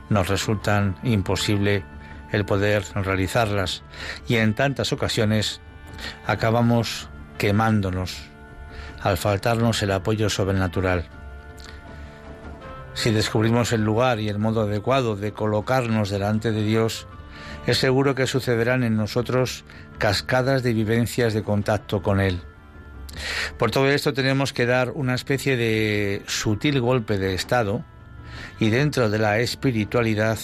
nos 0.10 0.28
resultan 0.28 0.98
imposible 1.04 1.84
el 2.32 2.46
poder 2.46 2.84
realizarlas 2.94 3.84
y 4.28 4.36
en 4.36 4.54
tantas 4.54 4.92
ocasiones 4.94 5.62
acabamos 6.26 7.10
quemándonos 7.38 8.18
al 9.02 9.18
faltarnos 9.18 9.82
el 9.84 9.92
apoyo 9.92 10.30
sobrenatural. 10.30 11.06
Si 12.94 13.12
descubrimos 13.12 13.74
el 13.74 13.84
lugar 13.84 14.20
y 14.20 14.28
el 14.28 14.40
modo 14.40 14.62
adecuado 14.62 15.16
de 15.16 15.32
colocarnos 15.32 16.10
delante 16.10 16.52
de 16.52 16.64
Dios, 16.64 17.08
es 17.68 17.78
seguro 17.78 18.16
que 18.16 18.28
sucederán 18.28 18.84
en 18.84 18.98
nosotros 18.98 19.66
cascadas 20.00 20.64
de 20.64 20.74
vivencias 20.74 21.34
de 21.34 21.44
contacto 21.44 22.02
con 22.02 22.20
Él. 22.20 22.42
Por 23.58 23.72
todo 23.72 23.90
esto 23.90 24.14
tenemos 24.14 24.54
que 24.54 24.66
dar 24.66 24.92
una 24.92 25.16
especie 25.16 25.58
de 25.58 26.24
sutil 26.28 26.82
golpe 26.82 27.18
de 27.18 27.34
Estado 27.34 27.84
y 28.60 28.70
dentro 28.70 29.10
de 29.10 29.20
la 29.20 29.40
espiritualidad 29.40 30.40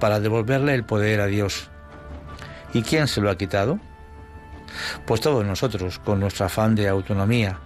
para 0.00 0.20
devolverle 0.20 0.74
el 0.74 0.84
poder 0.84 1.20
a 1.20 1.26
Dios. 1.26 1.70
¿Y 2.72 2.82
quién 2.82 3.08
se 3.08 3.20
lo 3.20 3.30
ha 3.30 3.38
quitado? 3.38 3.78
Pues 5.06 5.20
todos 5.20 5.44
nosotros, 5.44 5.98
con 5.98 6.20
nuestro 6.20 6.46
afán 6.46 6.74
de 6.74 6.88
autonomía, 6.88 7.58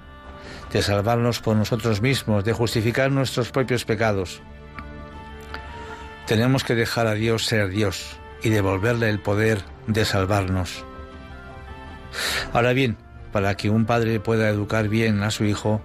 de 0.73 0.83
salvarnos 0.83 1.41
por 1.41 1.57
nosotros 1.57 2.03
mismos, 2.03 2.45
de 2.45 2.53
justificar 2.53 3.11
nuestros 3.11 3.51
propios 3.51 3.85
pecados. 3.85 4.43
Tenemos 6.27 6.65
que 6.65 6.75
dejar 6.75 7.07
a 7.07 7.15
Dios 7.15 7.47
ser 7.47 7.71
Dios 7.71 8.19
y 8.43 8.51
devolverle 8.51 9.09
el 9.09 9.21
poder 9.21 9.63
de 9.87 10.05
salvarnos. 10.05 10.85
Ahora 12.53 12.73
bien, 12.73 12.97
para 13.33 13.57
que 13.57 13.71
un 13.71 13.87
padre 13.87 14.21
pueda 14.21 14.49
educar 14.49 14.89
bien 14.89 15.23
a 15.23 15.31
su 15.31 15.45
hijo, 15.45 15.81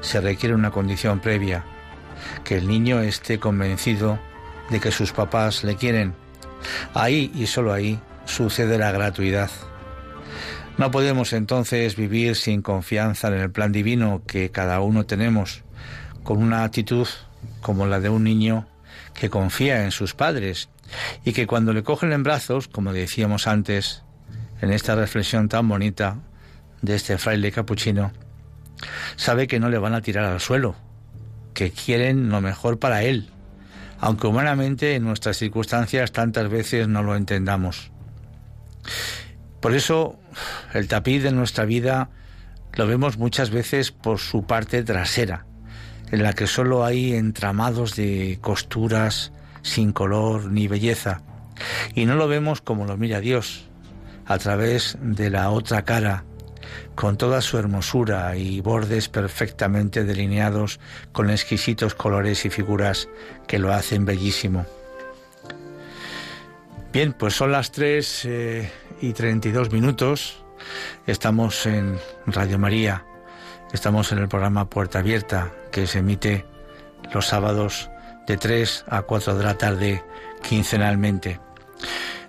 se 0.00 0.20
requiere 0.20 0.54
una 0.54 0.70
condición 0.70 1.20
previa, 1.20 1.64
que 2.44 2.56
el 2.56 2.68
niño 2.68 3.00
esté 3.00 3.38
convencido 3.38 4.18
de 4.70 4.80
que 4.80 4.90
sus 4.90 5.12
papás 5.12 5.64
le 5.64 5.76
quieren. 5.76 6.14
Ahí 6.94 7.30
y 7.34 7.46
solo 7.46 7.72
ahí 7.72 8.00
sucede 8.24 8.78
la 8.78 8.92
gratuidad. 8.92 9.50
No 10.76 10.90
podemos 10.90 11.32
entonces 11.32 11.94
vivir 11.94 12.34
sin 12.34 12.60
confianza 12.60 13.28
en 13.28 13.34
el 13.34 13.50
plan 13.50 13.70
divino 13.70 14.22
que 14.26 14.50
cada 14.50 14.80
uno 14.80 15.06
tenemos, 15.06 15.62
con 16.24 16.42
una 16.42 16.64
actitud 16.64 17.06
como 17.60 17.86
la 17.86 18.00
de 18.00 18.08
un 18.08 18.24
niño 18.24 18.66
que 19.14 19.30
confía 19.30 19.84
en 19.84 19.92
sus 19.92 20.14
padres 20.14 20.68
y 21.24 21.32
que 21.32 21.46
cuando 21.46 21.72
le 21.72 21.84
cogen 21.84 22.12
en 22.12 22.24
brazos, 22.24 22.66
como 22.66 22.92
decíamos 22.92 23.46
antes, 23.46 24.02
en 24.60 24.72
esta 24.72 24.96
reflexión 24.96 25.48
tan 25.48 25.68
bonita 25.68 26.18
de 26.82 26.96
este 26.96 27.18
fraile 27.18 27.52
capuchino, 27.52 28.12
sabe 29.14 29.46
que 29.46 29.60
no 29.60 29.68
le 29.68 29.78
van 29.78 29.94
a 29.94 30.02
tirar 30.02 30.24
al 30.24 30.40
suelo, 30.40 30.74
que 31.54 31.70
quieren 31.70 32.30
lo 32.30 32.40
mejor 32.40 32.80
para 32.80 33.04
él, 33.04 33.30
aunque 34.00 34.26
humanamente 34.26 34.96
en 34.96 35.04
nuestras 35.04 35.36
circunstancias 35.36 36.10
tantas 36.10 36.50
veces 36.50 36.88
no 36.88 37.04
lo 37.04 37.14
entendamos. 37.14 37.92
Por 39.64 39.74
eso 39.74 40.18
el 40.74 40.88
tapiz 40.88 41.22
de 41.22 41.32
nuestra 41.32 41.64
vida 41.64 42.10
lo 42.74 42.86
vemos 42.86 43.16
muchas 43.16 43.48
veces 43.48 43.92
por 43.92 44.18
su 44.18 44.44
parte 44.44 44.82
trasera, 44.82 45.46
en 46.10 46.22
la 46.22 46.34
que 46.34 46.46
solo 46.46 46.84
hay 46.84 47.14
entramados 47.14 47.96
de 47.96 48.36
costuras 48.42 49.32
sin 49.62 49.92
color 49.92 50.52
ni 50.52 50.68
belleza, 50.68 51.22
y 51.94 52.04
no 52.04 52.14
lo 52.14 52.28
vemos 52.28 52.60
como 52.60 52.84
lo 52.84 52.98
mira 52.98 53.20
Dios, 53.20 53.64
a 54.26 54.36
través 54.36 54.98
de 55.00 55.30
la 55.30 55.48
otra 55.48 55.86
cara, 55.86 56.24
con 56.94 57.16
toda 57.16 57.40
su 57.40 57.56
hermosura 57.56 58.36
y 58.36 58.60
bordes 58.60 59.08
perfectamente 59.08 60.04
delineados 60.04 60.78
con 61.12 61.30
exquisitos 61.30 61.94
colores 61.94 62.44
y 62.44 62.50
figuras 62.50 63.08
que 63.46 63.58
lo 63.58 63.72
hacen 63.72 64.04
bellísimo. 64.04 64.66
Bien, 66.94 67.12
pues 67.12 67.34
son 67.34 67.50
las 67.50 67.72
3 67.72 68.24
eh, 68.26 68.70
y 69.04 69.12
32 69.12 69.70
minutos. 69.70 70.44
Estamos 71.06 71.66
en 71.66 71.98
Radio 72.26 72.58
María. 72.58 73.04
Estamos 73.72 74.12
en 74.12 74.18
el 74.18 74.28
programa 74.28 74.70
Puerta 74.70 75.00
Abierta 75.00 75.52
que 75.70 75.86
se 75.86 75.98
emite 75.98 76.46
los 77.12 77.26
sábados 77.26 77.90
de 78.26 78.38
3 78.38 78.86
a 78.88 79.02
4 79.02 79.36
de 79.36 79.44
la 79.44 79.58
tarde 79.58 80.02
quincenalmente. 80.42 81.38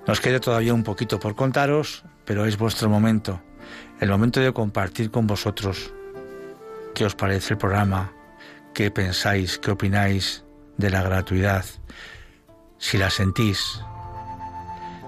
Nos 0.05 0.19
queda 0.19 0.41
todavía 0.41 0.73
un 0.73 0.83
poquito 0.83 1.17
por 1.17 1.35
contaros, 1.35 2.03
pero 2.25 2.45
es 2.45 2.57
vuestro 2.57 2.89
momento, 2.89 3.41
el 4.01 4.09
momento 4.09 4.41
de 4.41 4.51
compartir 4.51 5.11
con 5.11 5.27
vosotros 5.27 5.93
qué 6.93 7.05
os 7.05 7.15
parece 7.15 7.53
el 7.53 7.57
programa, 7.57 8.11
qué 8.73 8.91
pensáis, 8.91 9.59
qué 9.59 9.71
opináis 9.71 10.43
de 10.77 10.89
la 10.89 11.01
gratuidad, 11.03 11.63
si 12.77 12.97
la 12.97 13.09
sentís, 13.09 13.79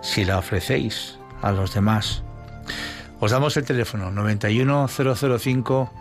si 0.01 0.23
la 0.23 0.37
ofrecéis 0.37 1.16
a 1.41 1.51
los 1.51 1.73
demás. 1.73 2.23
Os 3.19 3.31
damos 3.31 3.57
el 3.57 3.65
teléfono 3.65 4.11
91005 4.11 5.91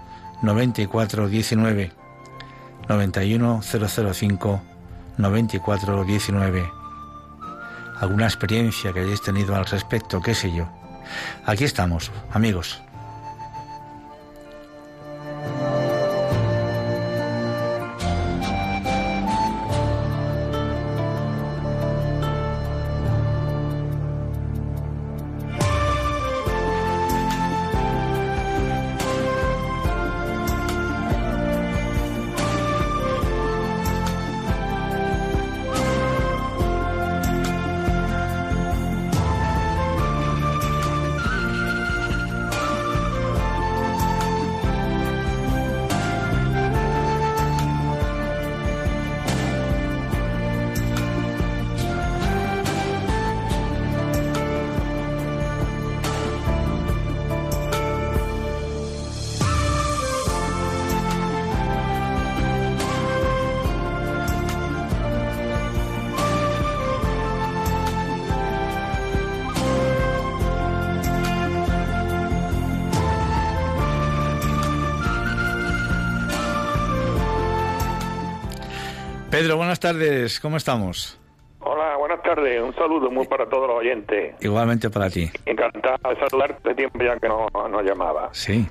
9419 0.42 1.92
91005 2.88 4.62
9419 5.18 6.76
alguna 8.00 8.26
experiencia 8.26 8.92
que 8.92 9.00
hayáis 9.00 9.22
tenido 9.22 9.54
al 9.54 9.64
respecto, 9.66 10.20
qué 10.20 10.34
sé 10.34 10.52
yo. 10.52 10.68
Aquí 11.44 11.64
estamos, 11.64 12.10
amigos. 12.32 12.82
Pedro, 79.38 79.58
buenas 79.58 79.78
tardes, 79.78 80.40
¿cómo 80.40 80.56
estamos? 80.56 81.20
Hola, 81.60 81.98
buenas 81.98 82.22
tardes, 82.22 82.58
un 82.62 82.74
saludo 82.74 83.10
muy 83.10 83.26
para 83.26 83.46
todos 83.46 83.68
los 83.68 83.80
oyentes. 83.80 84.34
Igualmente 84.40 84.88
para 84.88 85.10
ti. 85.10 85.30
Encantado 85.44 85.98
de 86.08 86.16
saludarte, 86.26 86.74
tiempo 86.74 86.98
ya 87.04 87.18
que 87.18 87.28
no, 87.28 87.46
no 87.52 87.82
llamaba. 87.82 88.30
Sí. 88.32 88.66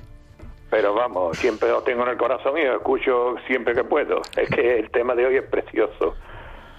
Pero 0.68 0.92
vamos, 0.92 1.38
siempre 1.38 1.68
lo 1.68 1.84
tengo 1.84 2.02
en 2.02 2.08
el 2.08 2.16
corazón 2.16 2.58
y 2.58 2.64
lo 2.64 2.78
escucho 2.78 3.36
siempre 3.46 3.76
que 3.76 3.84
puedo. 3.84 4.22
Es 4.36 4.50
que 4.50 4.80
el 4.80 4.90
tema 4.90 5.14
de 5.14 5.26
hoy 5.26 5.36
es 5.36 5.44
precioso. 5.44 6.16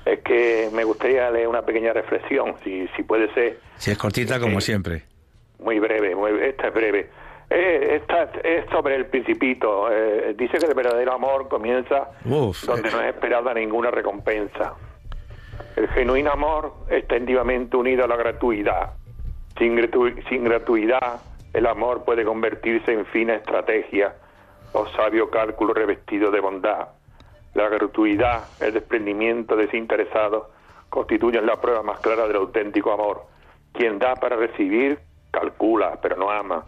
Es 0.04 0.20
que 0.20 0.70
me 0.74 0.84
gustaría 0.84 1.32
leer 1.32 1.48
una 1.48 1.62
pequeña 1.62 1.94
reflexión, 1.94 2.56
si, 2.66 2.90
si 2.90 3.04
puede 3.04 3.34
ser. 3.34 3.62
Si 3.78 3.92
es 3.92 3.98
cortita, 3.98 4.38
como 4.38 4.60
siempre. 4.60 5.04
Muy 5.60 5.80
breve, 5.80 6.14
muy, 6.14 6.32
esta 6.42 6.68
es 6.68 6.74
breve. 6.74 7.10
Eh, 7.50 8.02
esta 8.02 8.24
es 8.44 8.70
sobre 8.70 8.96
el 8.96 9.06
principito. 9.06 9.90
Eh, 9.92 10.36
dice 10.38 10.58
que 10.58 10.66
el 10.66 10.74
verdadero 10.74 11.14
amor 11.14 11.48
comienza 11.48 12.10
donde 12.24 12.92
no 12.92 13.02
es 13.02 13.16
esperada 13.16 13.54
ninguna 13.54 13.90
recompensa. 13.90 14.74
El 15.76 15.88
genuino 15.90 16.32
amor 16.32 16.74
está 16.90 17.16
íntimamente 17.16 17.78
unido 17.78 18.04
a 18.04 18.08
la 18.08 18.18
gratuidad. 18.18 18.94
Sin, 19.58 19.80
sin 20.30 20.44
gratuidad, 20.44 21.22
el 21.54 21.66
amor 21.66 22.04
puede 22.04 22.26
convertirse 22.26 22.92
en 22.92 23.06
fina 23.06 23.36
estrategia 23.36 24.14
o 24.74 24.86
sabio 24.88 25.30
cálculo 25.30 25.74
revestido 25.74 26.30
de 26.32 26.42
bondad. 26.42 26.90
La 27.54 27.70
gratuidad, 27.70 28.44
el 28.60 28.74
desprendimiento 28.74 29.56
desinteresado, 29.56 30.52
constituyen 30.90 31.46
la 31.46 31.56
prueba 31.56 31.82
más 31.82 32.00
clara 32.02 32.28
del 32.28 32.36
auténtico 32.36 32.92
amor. 32.92 33.26
Quien 33.72 34.00
da 34.00 34.16
para 34.16 34.36
recibir, 34.36 35.00
calcula, 35.32 35.98
pero 36.02 36.18
no 36.18 36.30
ama 36.30 36.66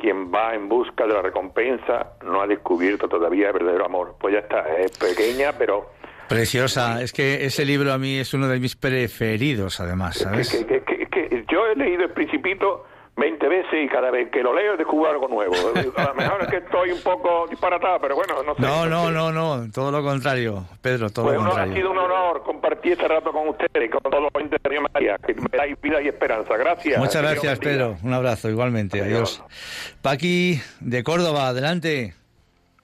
quien 0.00 0.32
va 0.32 0.54
en 0.54 0.68
busca 0.68 1.06
de 1.06 1.14
la 1.14 1.22
recompensa 1.22 2.12
no 2.24 2.42
ha 2.42 2.46
descubierto 2.46 3.08
todavía 3.08 3.48
el 3.48 3.52
verdadero 3.54 3.86
amor. 3.86 4.16
Pues 4.20 4.34
ya 4.34 4.40
está, 4.40 4.76
es 4.78 4.96
pequeña, 4.98 5.52
pero... 5.58 5.90
Preciosa, 6.28 7.02
es 7.02 7.12
que 7.12 7.46
ese 7.46 7.64
libro 7.64 7.92
a 7.92 7.98
mí 7.98 8.18
es 8.18 8.34
uno 8.34 8.48
de 8.48 8.60
mis 8.60 8.76
preferidos, 8.76 9.80
además, 9.80 10.18
¿sabes? 10.18 10.50
Que, 10.50 11.44
yo 11.50 11.66
he 11.66 11.74
leído 11.74 12.04
El 12.04 12.10
Principito 12.10 12.84
20 13.18 13.48
veces 13.48 13.84
y 13.84 13.88
cada 13.88 14.10
vez 14.10 14.30
que 14.30 14.42
lo 14.42 14.54
leo 14.54 14.76
descubro 14.76 15.10
algo 15.10 15.28
nuevo. 15.28 15.54
A 15.96 16.04
lo 16.04 16.14
mejor 16.14 16.42
es 16.42 16.48
que 16.48 16.56
estoy 16.58 16.92
un 16.92 17.02
poco 17.02 17.46
disparatado, 17.48 17.98
pero 18.00 18.14
bueno, 18.14 18.42
no 18.42 18.54
sé. 18.54 18.62
No, 18.62 18.86
no, 18.86 19.10
no, 19.10 19.32
no, 19.32 19.70
todo 19.72 19.90
lo 19.90 20.02
contrario, 20.02 20.64
Pedro, 20.80 21.10
todo 21.10 21.26
lo 21.26 21.32
pues 21.32 21.44
contrario. 21.44 21.72
Ha 21.72 21.76
sido 21.76 21.90
un 21.90 21.98
honor 21.98 22.42
compartir 22.42 22.92
este 22.92 23.08
rato 23.08 23.32
con 23.32 23.48
ustedes 23.48 23.86
y 23.86 23.88
con 23.88 24.00
todos 24.02 24.22
los 24.22 24.30
oyentes 24.34 24.60
de 24.62 24.80
María, 24.80 25.16
que 25.26 25.34
me 25.34 25.48
dais 25.56 25.80
vida 25.80 26.00
y 26.00 26.08
esperanza. 26.08 26.56
Gracias. 26.56 26.98
Muchas 26.98 27.22
gracias, 27.22 27.58
Pedro. 27.58 27.96
Un 28.02 28.14
abrazo, 28.14 28.48
igualmente. 28.48 29.00
Adiós. 29.00 29.42
Paqui, 30.02 30.60
de 30.80 31.02
Córdoba, 31.02 31.48
adelante. 31.48 32.14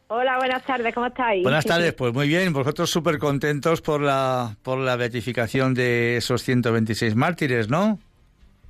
Hola, 0.08 0.36
buenas 0.36 0.62
tardes, 0.64 0.94
¿cómo 0.94 1.06
estáis? 1.06 1.42
Buenas 1.42 1.64
tardes, 1.64 1.94
pues 1.94 2.12
muy 2.12 2.28
bien, 2.28 2.52
vosotros 2.52 2.90
súper 2.90 3.18
contentos 3.18 3.80
por 3.80 4.02
la, 4.02 4.54
por 4.62 4.78
la 4.78 4.96
beatificación 4.96 5.72
de 5.72 6.18
esos 6.18 6.42
126 6.42 7.16
mártires, 7.16 7.70
¿no? 7.70 7.98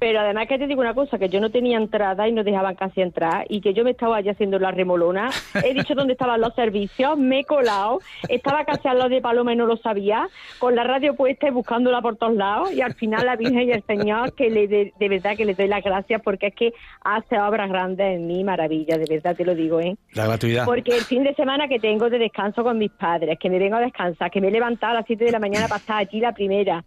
Pero 0.05 0.21
además 0.21 0.49
que 0.49 0.59
te 0.59 0.67
digo 0.67 0.83
una 0.83 0.93
cosa, 0.93 1.19
que 1.19 1.31
yo 1.31 1.41
no 1.41 1.49
tenía 1.49 1.79
entrada 1.79 2.29
y 2.29 2.33
no 2.33 2.45
dejaban 2.45 2.75
casi 2.75 3.01
entrar 3.01 3.47
y 3.49 3.63
que 3.63 3.73
yo 3.73 3.85
me 3.85 3.93
estaba 3.93 4.19
allí 4.19 4.29
haciendo 4.29 4.59
la 4.59 4.71
remolona. 4.71 5.31
He 5.65 5.73
dicho 5.73 5.95
dónde 5.95 6.13
estaban 6.13 6.43
los 6.43 6.55
servicios, 6.55 7.17
me 7.17 7.39
he 7.39 7.45
colado, 7.47 8.01
estaba 8.29 8.67
casi 8.67 8.87
al 8.87 8.99
lado 8.99 9.09
de 9.09 9.23
Paloma 9.23 9.55
y 9.55 9.57
no 9.57 9.65
lo 9.65 9.79
sabía, 9.79 10.29
con 10.59 10.77
la 10.77 10.85
radio 10.85 11.15
puesta 11.15 11.49
y 11.49 11.53
buscándola 11.53 12.03
por 12.03 12.17
todos 12.17 12.35
lados 12.35 12.71
y 12.71 12.83
al 12.83 12.93
final 12.93 13.25
la 13.25 13.37
Virgen 13.37 13.67
y 13.67 13.73
el 13.73 13.83
Señor 13.85 14.35
que 14.35 14.51
le 14.51 14.69
de, 14.69 14.93
verdad 15.09 15.39
que 15.39 15.47
le 15.47 15.55
doy 15.55 15.69
las 15.69 15.83
gracias 15.83 16.21
porque 16.21 16.49
es 16.49 16.55
que 16.55 16.75
hace 17.03 17.41
obras 17.41 17.71
grandes 17.71 18.17
en 18.17 18.27
mí, 18.27 18.45
maravilla, 18.45 18.99
de 18.99 19.07
verdad 19.09 19.35
te 19.35 19.47
lo 19.47 19.55
digo, 19.55 19.81
¿eh? 19.81 19.97
La 20.13 20.27
gratuidad. 20.27 20.67
Porque 20.67 20.95
el 20.95 21.05
fin 21.05 21.25
de 21.25 21.35
semana 21.35 21.67
que 21.67 21.79
tengo 21.79 22.11
de 22.11 22.19
descanso 22.19 22.63
con 22.63 22.77
mis 22.77 22.91
padres, 22.91 23.39
que 23.39 23.49
me 23.49 23.59
vengo 23.59 23.77
a 23.77 23.81
descansar, 23.81 24.31
que 24.31 24.43
me 24.43 24.49
he 24.49 24.51
levantado 24.51 24.93
a 24.93 24.97
las 24.97 25.07
7 25.07 25.25
de 25.25 25.33
la 25.33 25.39
mañana 25.39 25.67
para 25.67 25.79
estar 25.79 26.03
aquí 26.03 26.21
la 26.21 26.33
primera 26.33 26.85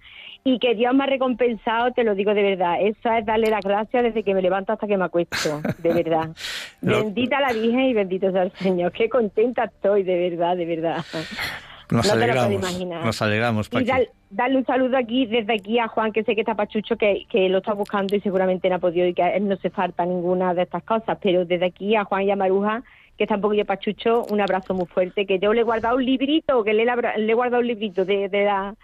y 0.53 0.59
que 0.59 0.75
Dios 0.75 0.93
me 0.93 1.03
ha 1.03 1.07
recompensado, 1.07 1.91
te 1.91 2.05
lo 2.05 2.15
digo 2.15 2.33
de 2.33 2.41
verdad. 2.41 2.77
Eso 2.79 3.11
es 3.11 3.25
darle 3.25 3.49
las 3.49 3.63
gracias 3.65 4.01
desde 4.01 4.23
que 4.23 4.33
me 4.33 4.41
levanto 4.41 4.71
hasta 4.71 4.87
que 4.87 4.95
me 4.95 5.03
acuesto, 5.03 5.61
de 5.79 5.93
verdad. 5.93 6.29
Bendita 6.81 7.41
la 7.41 7.51
Virgen 7.51 7.81
y 7.81 7.93
bendito 7.93 8.31
sea 8.31 8.43
el 8.43 8.51
Señor. 8.53 8.93
Qué 8.93 9.09
contenta 9.09 9.65
estoy, 9.65 10.03
de 10.03 10.29
verdad, 10.29 10.55
de 10.55 10.65
verdad. 10.65 11.03
Nos 11.91 12.09
alegramos. 12.09 12.61
Nos 13.03 13.21
alegramos, 13.21 13.69
Y 13.73 13.85
darle 14.29 14.57
un 14.57 14.65
saludo 14.65 14.97
aquí, 14.97 15.25
desde 15.25 15.53
aquí 15.53 15.79
a 15.79 15.89
Juan, 15.89 16.13
que 16.13 16.23
sé 16.23 16.33
que 16.33 16.41
está 16.41 16.55
Pachucho, 16.55 16.95
que, 16.95 17.25
que 17.29 17.49
lo 17.49 17.57
está 17.57 17.73
buscando 17.73 18.15
y 18.15 18.21
seguramente 18.21 18.69
no 18.69 18.75
ha 18.75 18.79
podido 18.79 19.05
y 19.05 19.13
que 19.13 19.23
a 19.23 19.35
él 19.35 19.49
no 19.49 19.57
se 19.57 19.69
falta 19.69 20.05
ninguna 20.05 20.53
de 20.53 20.61
estas 20.63 20.83
cosas. 20.83 21.17
Pero 21.21 21.43
desde 21.43 21.65
aquí 21.65 21.95
a 21.95 22.05
Juan 22.05 22.23
y 22.23 22.31
a 22.31 22.37
Maruja, 22.37 22.83
que 23.17 23.25
está 23.25 23.35
un 23.35 23.41
poquillo 23.41 23.65
Pachucho, 23.65 24.23
un 24.29 24.39
abrazo 24.39 24.73
muy 24.73 24.85
fuerte. 24.85 25.25
Que 25.25 25.39
yo 25.39 25.53
le 25.53 25.61
he 25.61 25.65
guardado 25.65 25.97
un 25.97 26.05
librito, 26.05 26.63
que 26.63 26.73
le, 26.73 26.85
le 26.85 27.31
he 27.31 27.35
guardado 27.35 27.61
un 27.61 27.67
librito 27.67 28.05
de, 28.05 28.29
de 28.29 28.45
la 28.45 28.75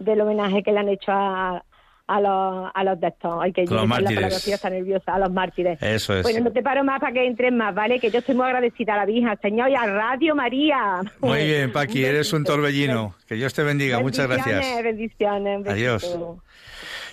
del 0.00 0.20
homenaje 0.20 0.62
que 0.62 0.72
le 0.72 0.80
han 0.80 0.88
hecho 0.88 1.12
a, 1.12 1.62
a 2.10 2.20
los, 2.20 2.70
a 2.74 2.84
los 2.84 3.00
de 3.00 3.08
estos. 3.08 3.38
Ay, 3.40 3.52
que 3.52 3.64
los 3.64 3.86
mártires. 3.86 4.46
La 4.48 4.54
está 4.54 4.70
nerviosa, 4.70 5.14
a 5.14 5.18
los 5.18 5.30
mártires. 5.30 5.80
Eso 5.80 6.14
es. 6.14 6.22
Bueno, 6.22 6.40
no 6.40 6.52
te 6.52 6.62
paro 6.62 6.82
más 6.82 7.00
para 7.00 7.12
que 7.12 7.24
entres 7.24 7.52
más, 7.52 7.74
¿vale? 7.74 8.00
Que 8.00 8.10
yo 8.10 8.18
estoy 8.18 8.34
muy 8.34 8.46
agradecida 8.46 8.94
a 8.94 8.96
la 8.98 9.06
Virgen, 9.06 9.38
Señor, 9.40 9.70
y 9.70 9.76
a 9.76 9.86
Radio 9.86 10.34
María. 10.34 11.00
Muy 11.20 11.44
bien, 11.44 11.72
Paqui, 11.72 12.04
eres 12.04 12.32
un 12.32 12.44
torbellino. 12.44 13.14
Que 13.28 13.36
Dios 13.36 13.54
te 13.54 13.62
bendiga, 13.62 14.00
muchas 14.00 14.26
gracias. 14.26 14.82
Bendiciones, 14.82 15.66
Adiós. 15.66 16.18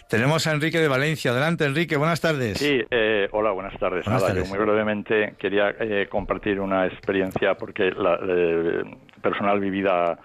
Tenemos 0.09 0.47
a 0.47 0.53
Enrique 0.53 0.79
de 0.79 0.87
Valencia. 0.87 1.31
Adelante, 1.31 1.65
Enrique, 1.65 1.97
buenas 1.97 2.21
tardes. 2.21 2.57
Sí, 2.57 2.79
eh, 2.89 3.27
hola, 3.31 3.51
buenas 3.51 3.77
tardes. 3.77 4.05
Buenas 4.05 4.25
tardes. 4.25 4.49
muy 4.49 4.57
brevemente 4.57 5.35
quería 5.37 5.75
eh, 5.79 6.07
compartir 6.09 6.61
una 6.61 6.87
experiencia 6.87 7.55
porque 7.55 7.91
la 7.91 8.17
eh, 8.25 8.83
personal 9.21 9.59
vivida 9.59 10.17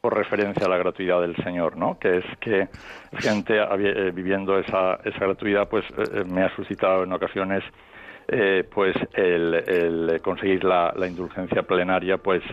por 0.00 0.16
referencia 0.16 0.66
a 0.66 0.68
la 0.68 0.78
gratuidad 0.78 1.20
del 1.20 1.36
Señor, 1.36 1.76
¿no? 1.76 1.98
Que 1.98 2.18
es 2.18 2.24
que 2.40 2.68
gente 3.18 3.58
eh, 3.58 4.10
viviendo 4.12 4.58
esa, 4.58 4.98
esa 5.04 5.18
gratuidad, 5.18 5.68
pues 5.68 5.84
eh, 5.90 6.04
eh, 6.14 6.24
me 6.24 6.42
ha 6.42 6.54
suscitado 6.56 7.04
en 7.04 7.12
ocasiones 7.12 7.62
pues 8.72 8.94
el, 9.14 10.20
conseguir 10.22 10.62
la, 10.62 10.94
indulgencia 11.04 11.64
plenaria 11.64 12.16
pues 12.16 12.44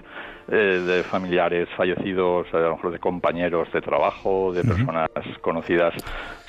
de 0.47 1.03
familiares 1.03 1.69
fallecidos 1.77 2.51
a 2.51 2.57
lo 2.57 2.71
mejor 2.77 2.93
de 2.93 2.97
compañeros 2.97 3.71
de 3.71 3.81
trabajo 3.81 4.51
de 4.53 4.63
personas 4.63 5.07
conocidas 5.41 5.93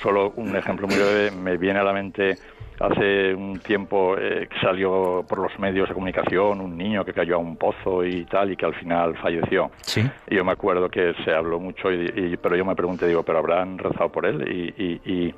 solo 0.01 0.33
un 0.35 0.55
ejemplo 0.55 0.87
muy 0.87 0.95
breve 0.95 1.29
me 1.29 1.57
viene 1.57 1.77
a 1.77 1.83
la 1.83 1.93
mente 1.93 2.37
hace 2.79 3.33
un 3.33 3.59
tiempo 3.59 4.15
eh, 4.17 4.47
salió 4.61 5.25
por 5.27 5.39
los 5.39 5.57
medios 5.59 5.87
de 5.89 5.93
comunicación 5.93 6.61
un 6.61 6.77
niño 6.77 7.03
que 7.03 7.13
cayó 7.13 7.35
a 7.35 7.37
un 7.37 7.57
pozo 7.57 8.05
y 8.05 8.25
tal 8.25 8.51
y 8.51 8.55
que 8.55 8.65
al 8.65 8.73
final 8.75 9.17
falleció. 9.17 9.71
Sí. 9.81 10.03
Y 10.27 10.35
yo 10.35 10.45
me 10.45 10.51
acuerdo 10.51 10.89
que 10.89 11.13
se 11.25 11.31
habló 11.31 11.59
mucho, 11.59 11.91
y, 11.91 12.37
pero 12.41 12.55
yo 12.55 12.65
me 12.65 12.75
pregunté, 12.75 13.07
digo, 13.07 13.23
¿pero 13.23 13.39
habrán 13.39 13.77
rezado 13.77 14.09
por 14.09 14.25
él? 14.25 14.73
Y, 14.75 15.33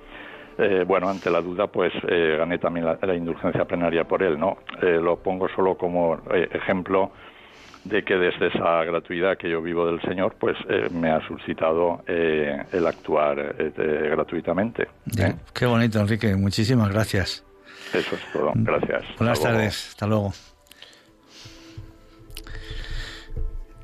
eh, 0.57 0.83
bueno, 0.85 1.09
ante 1.09 1.31
la 1.31 1.41
duda, 1.41 1.67
pues 1.67 1.91
eh, 2.07 2.35
gané 2.37 2.59
también 2.59 2.85
la, 2.85 3.15
indulgencia 3.15 3.65
plenaria 3.65 4.03
por 4.03 4.21
él, 4.21 4.39
¿no? 4.39 4.57
lo 4.81 5.17
pongo 5.17 5.47
solo 5.49 5.75
como 5.75 6.19
ejemplo 6.31 7.11
de 7.83 8.03
que 8.03 8.15
desde 8.15 8.47
esa 8.47 8.83
gratuidad 8.83 9.37
que 9.37 9.49
yo 9.49 9.61
vivo 9.61 9.85
del 9.85 10.01
Señor, 10.01 10.35
pues 10.39 10.55
me 10.91 11.11
ha 11.11 11.25
suscitado 11.27 12.03
el 12.07 12.85
actuar 12.87 13.55
gratuitamente. 13.75 14.87
Qué 15.53 15.65
bonito, 15.65 15.99
Enrique. 15.99 16.35
Muchísimas 16.35 16.89
gracias. 16.89 17.45
Eso 17.93 18.15
es 18.15 18.21
todo. 18.31 18.51
Gracias. 18.55 19.03
Buenas 19.17 19.41
tardes. 19.41 19.89
Hasta 19.89 20.07
luego. 20.07 20.31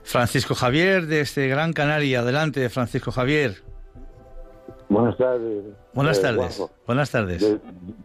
Francisco 0.04 0.56
Javier 0.56 1.06
desde 1.06 1.50
Gran 1.50 1.74
Canaria. 1.74 2.22
Adelante, 2.22 2.70
Francisco 2.70 3.12
Javier. 3.12 3.56
Buenas 4.88 5.18
tardes. 5.18 5.66
Buenas 5.94 6.22
tardes. 6.22 6.64
Buenas 6.86 7.12
tardes. 7.12 7.42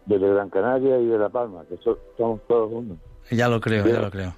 De, 0.05 0.19
Gran 0.19 0.49
Canaria 0.49 0.99
y 0.99 1.05
de 1.05 1.17
La 1.17 1.29
Palma, 1.29 1.63
que 1.69 1.77
somos 2.17 2.41
todos 2.47 2.69
uno. 2.73 2.97
Ya 3.31 3.47
lo 3.47 3.61
creo, 3.61 3.87
ya 3.87 4.01
lo 4.01 4.11
creo. 4.11 4.35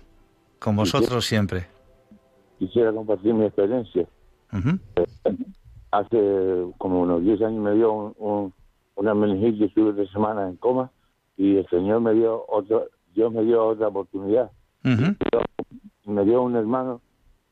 Con 0.66 0.76
vosotros 0.76 1.24
siempre. 1.24 1.68
Quisiera 2.58 2.92
compartir 2.92 3.36
mi 3.36 3.46
experiencia. 3.46 4.08
Hace 5.92 6.66
como 6.80 7.02
unos 7.04 7.22
10 7.22 7.40
años 7.44 7.64
me 7.64 7.76
dio 7.76 7.94
un, 8.18 8.52
una 8.96 9.14
meningitis, 9.14 9.68
estuve 9.68 9.94
tres 9.94 10.10
semanas 10.10 10.50
en 10.50 10.56
coma 10.56 10.90
y 11.38 11.58
el 11.58 11.68
Señor 11.70 12.02
me 12.02 12.16
dio 12.16 12.44
otro, 12.48 12.88
Dios 13.14 13.32
me 13.32 13.44
dio 13.44 13.64
otra 13.64 13.90
oportunidad. 13.90 14.50
Me 14.82 16.26
dio 16.26 16.42
un 16.42 16.56
hermano 16.56 17.00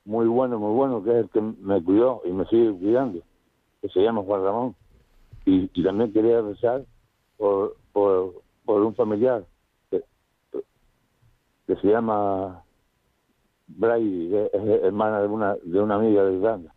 muy 0.05 0.25
bueno, 0.25 0.57
muy 0.57 0.73
bueno, 0.73 1.03
que 1.03 1.11
es 1.11 1.17
el 1.17 1.29
que 1.29 1.39
me 1.39 1.83
cuidó 1.83 2.23
y 2.25 2.31
me 2.31 2.45
sigue 2.47 2.73
cuidando, 2.73 3.19
que 3.79 3.89
se 3.89 3.99
llama 4.01 4.23
Juan 4.23 4.43
Ramón. 4.43 4.75
Y, 5.45 5.67
también 5.83 6.11
quería 6.11 6.41
rezar 6.41 6.83
por, 7.37 7.75
por, 7.91 8.41
por 8.65 8.81
un 8.81 8.95
familiar 8.95 9.45
que, 9.91 10.01
que 11.67 11.75
se 11.75 11.87
llama 11.89 12.63
Brady, 13.75 14.29
que 14.29 14.49
es 14.53 14.83
hermana 14.83 15.21
de 15.21 15.27
una, 15.27 15.55
de 15.63 15.79
una 15.79 15.95
amiga 15.95 16.23
de 16.23 16.33
Irlanda. 16.33 16.73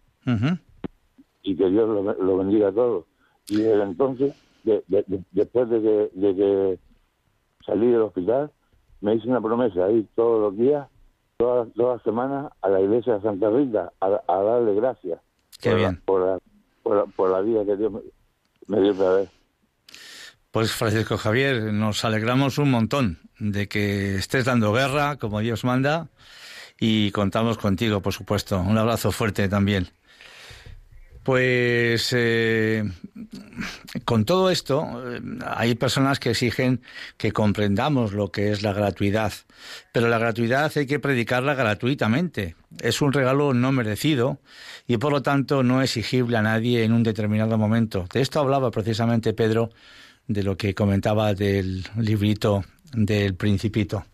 Y 1.42 1.56
que 1.56 1.70
Dios 1.70 2.16
lo, 2.18 2.36
bendiga 2.36 2.68
a 2.68 2.72
todos. 2.72 3.04
Y 3.48 3.58
desde 3.58 3.82
entonces, 3.82 4.34
después 4.64 5.70
de 5.70 5.80
que, 5.80 6.10
de 6.14 6.34
que 6.34 6.78
salí 7.64 7.90
del 7.90 8.02
hospital, 8.02 8.50
me 9.00 9.14
hice 9.14 9.28
una 9.28 9.40
promesa 9.40 9.90
ir 9.90 10.06
todos 10.14 10.40
los 10.40 10.56
días, 10.58 10.88
todas, 11.36 11.68
las 11.76 12.02
semanas, 12.02 12.52
a 12.62 12.68
la 12.68 12.80
iglesia 12.80 13.14
de 13.14 13.22
Santa 13.22 13.50
Rita 13.50 13.92
a, 14.00 14.08
darle 14.42 14.74
gracias. 14.74 15.20
Qué 15.60 15.70
por 15.70 15.78
bien. 15.78 15.92
La, 15.94 16.00
por, 16.82 16.96
la, 16.96 17.06
por, 17.06 17.30
la, 17.30 17.40
vida 17.40 17.64
que 17.64 17.76
Dios 17.76 17.92
me, 18.66 18.80
dio 18.80 18.94
para 18.96 19.10
ver. 19.10 19.28
Pues 20.50 20.72
Francisco 20.72 21.18
Javier, 21.18 21.72
nos 21.72 22.04
alegramos 22.04 22.58
un 22.58 22.70
montón 22.70 23.18
de 23.38 23.68
que 23.68 24.16
estés 24.16 24.46
dando 24.46 24.72
guerra 24.72 25.16
como 25.16 25.40
Dios 25.40 25.64
manda 25.64 26.08
y 26.78 27.10
contamos 27.10 27.58
contigo, 27.58 28.00
por 28.00 28.12
supuesto. 28.12 28.60
Un 28.60 28.78
abrazo 28.78 29.12
fuerte 29.12 29.48
también. 29.48 29.88
Pues 31.26 32.14
eh, 32.16 32.84
con 34.04 34.24
todo 34.24 34.48
esto, 34.48 35.02
eh, 35.12 35.20
hay 35.44 35.74
personas 35.74 36.20
que 36.20 36.30
exigen 36.30 36.82
que 37.16 37.32
comprendamos 37.32 38.12
lo 38.12 38.30
que 38.30 38.52
es 38.52 38.62
la 38.62 38.72
gratuidad, 38.72 39.32
pero 39.90 40.08
la 40.08 40.18
gratuidad 40.18 40.70
hay 40.76 40.86
que 40.86 41.00
predicarla 41.00 41.54
gratuitamente. 41.54 42.54
Es 42.80 43.02
un 43.02 43.12
regalo 43.12 43.54
no 43.54 43.72
merecido 43.72 44.38
y 44.86 44.98
por 44.98 45.10
lo 45.10 45.22
tanto 45.22 45.64
no 45.64 45.82
exigible 45.82 46.36
a 46.36 46.42
nadie 46.42 46.84
en 46.84 46.92
un 46.92 47.02
determinado 47.02 47.58
momento. 47.58 48.06
De 48.12 48.20
esto 48.20 48.38
hablaba 48.38 48.70
precisamente 48.70 49.32
Pedro, 49.32 49.70
de 50.28 50.44
lo 50.44 50.56
que 50.56 50.76
comentaba 50.76 51.34
del 51.34 51.88
librito 51.96 52.64
del 52.92 53.34
Principito. 53.34 54.04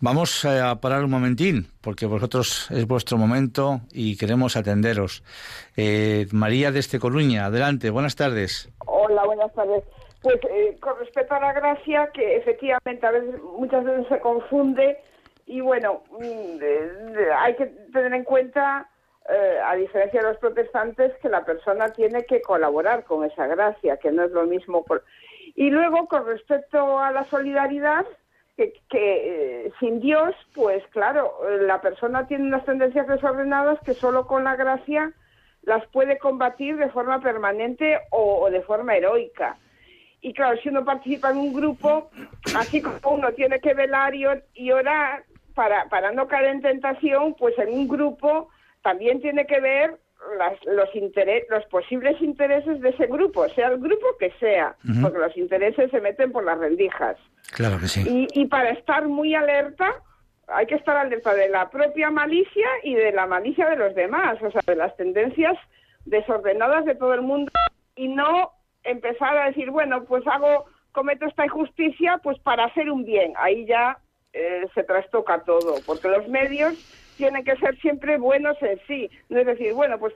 Vamos 0.00 0.44
eh, 0.44 0.60
a 0.60 0.76
parar 0.76 1.02
un 1.02 1.10
momentín, 1.10 1.66
porque 1.80 2.06
vosotros 2.06 2.70
es 2.70 2.86
vuestro 2.86 3.18
momento 3.18 3.80
y 3.92 4.16
queremos 4.16 4.56
atenderos. 4.56 5.24
Eh, 5.76 6.26
María 6.30 6.70
desde 6.70 7.00
Coruña, 7.00 7.46
adelante, 7.46 7.90
buenas 7.90 8.14
tardes. 8.14 8.70
Hola, 8.86 9.24
buenas 9.24 9.52
tardes. 9.54 9.82
Pues 10.22 10.36
eh, 10.50 10.76
con 10.80 10.96
respecto 11.00 11.34
a 11.34 11.40
la 11.40 11.52
gracia, 11.52 12.10
que 12.14 12.36
efectivamente 12.36 13.04
a 13.04 13.10
veces, 13.10 13.42
muchas 13.42 13.84
veces 13.84 14.06
se 14.08 14.20
confunde 14.20 14.98
y 15.46 15.60
bueno, 15.62 16.04
mm, 16.12 16.62
hay 17.36 17.56
que 17.56 17.66
tener 17.92 18.14
en 18.14 18.22
cuenta, 18.22 18.88
a 19.66 19.74
diferencia 19.74 20.22
de 20.22 20.28
los 20.28 20.38
protestantes, 20.38 21.12
que 21.20 21.28
la 21.28 21.44
persona 21.44 21.88
tiene 21.88 22.24
que 22.24 22.40
colaborar 22.40 23.04
con 23.04 23.24
esa 23.24 23.46
gracia, 23.46 23.96
que 23.96 24.12
no 24.12 24.22
es 24.22 24.30
lo 24.30 24.44
mismo. 24.44 24.86
Y 25.54 25.70
luego, 25.70 26.06
con 26.06 26.24
respecto 26.24 26.98
a 26.98 27.10
la 27.10 27.24
solidaridad, 27.24 28.06
que, 28.66 28.82
eh, 28.90 29.72
sin 29.78 30.00
Dios, 30.00 30.34
pues 30.54 30.82
claro, 30.88 31.32
la 31.60 31.80
persona 31.80 32.26
tiene 32.26 32.44
unas 32.44 32.64
tendencias 32.64 33.06
desordenadas 33.06 33.78
que 33.84 33.94
solo 33.94 34.26
con 34.26 34.42
la 34.44 34.56
gracia 34.56 35.12
las 35.62 35.86
puede 35.88 36.18
combatir 36.18 36.76
de 36.76 36.90
forma 36.90 37.20
permanente 37.20 38.00
o, 38.10 38.50
de 38.50 38.62
forma 38.62 38.96
heroica. 38.96 39.56
Y 40.20 40.32
claro, 40.32 40.58
si 40.60 40.70
uno 40.70 40.84
participa 40.84 41.30
en 41.30 41.38
un 41.38 41.52
grupo, 41.52 42.10
así 42.56 42.82
como 42.82 42.98
uno 43.10 43.32
tiene 43.32 43.60
que 43.60 43.74
velar 43.74 44.14
y, 44.14 44.72
orar 44.72 45.24
para, 45.54 45.88
para 45.88 46.10
no 46.10 46.26
caer 46.26 46.46
en 46.46 46.62
tentación, 46.62 47.34
pues 47.34 47.56
en 47.58 47.72
un 47.72 47.86
grupo 47.86 48.48
también 48.82 49.20
tiene 49.20 49.46
que 49.46 49.60
ver 49.60 49.98
los, 50.68 50.88
los 51.48 51.64
posibles 51.66 52.20
intereses 52.20 52.80
de 52.80 52.90
ese 52.90 53.06
grupo, 53.06 53.48
sea 53.50 53.68
el 53.68 53.78
grupo 53.78 54.06
que 54.18 54.30
sea, 54.40 54.76
porque 55.00 55.18
los 55.18 55.36
intereses 55.36 55.90
se 55.90 56.00
meten 56.00 56.32
por 56.32 56.44
las 56.44 56.58
rendijas. 56.58 57.16
Claro 57.52 57.78
que 57.80 57.88
sí. 57.88 58.04
Y, 58.06 58.40
y 58.40 58.46
para 58.46 58.70
estar 58.70 59.06
muy 59.08 59.34
alerta, 59.34 59.94
hay 60.48 60.66
que 60.66 60.74
estar 60.74 60.96
alerta 60.96 61.34
de 61.34 61.48
la 61.48 61.70
propia 61.70 62.10
malicia 62.10 62.66
y 62.82 62.94
de 62.94 63.12
la 63.12 63.26
malicia 63.26 63.68
de 63.68 63.76
los 63.76 63.94
demás, 63.94 64.38
o 64.42 64.50
sea, 64.50 64.62
de 64.66 64.76
las 64.76 64.96
tendencias 64.96 65.56
desordenadas 66.04 66.84
de 66.84 66.94
todo 66.94 67.14
el 67.14 67.22
mundo 67.22 67.52
y 67.96 68.08
no 68.08 68.52
empezar 68.84 69.36
a 69.36 69.46
decir, 69.46 69.70
bueno, 69.70 70.04
pues 70.04 70.26
hago, 70.26 70.66
cometo 70.92 71.26
esta 71.26 71.44
injusticia, 71.44 72.18
pues 72.22 72.38
para 72.40 72.64
hacer 72.64 72.90
un 72.90 73.04
bien. 73.04 73.34
Ahí 73.36 73.66
ya 73.66 73.98
eh, 74.32 74.66
se 74.74 74.84
trastoca 74.84 75.40
todo, 75.44 75.76
porque 75.86 76.08
los 76.08 76.28
medios 76.28 76.74
tienen 77.18 77.44
que 77.44 77.56
ser 77.56 77.76
siempre 77.80 78.16
buenos 78.16 78.56
en 78.62 78.80
sí. 78.86 79.10
No 79.28 79.38
es 79.38 79.46
decir, 79.46 79.74
bueno, 79.74 79.98
pues 79.98 80.14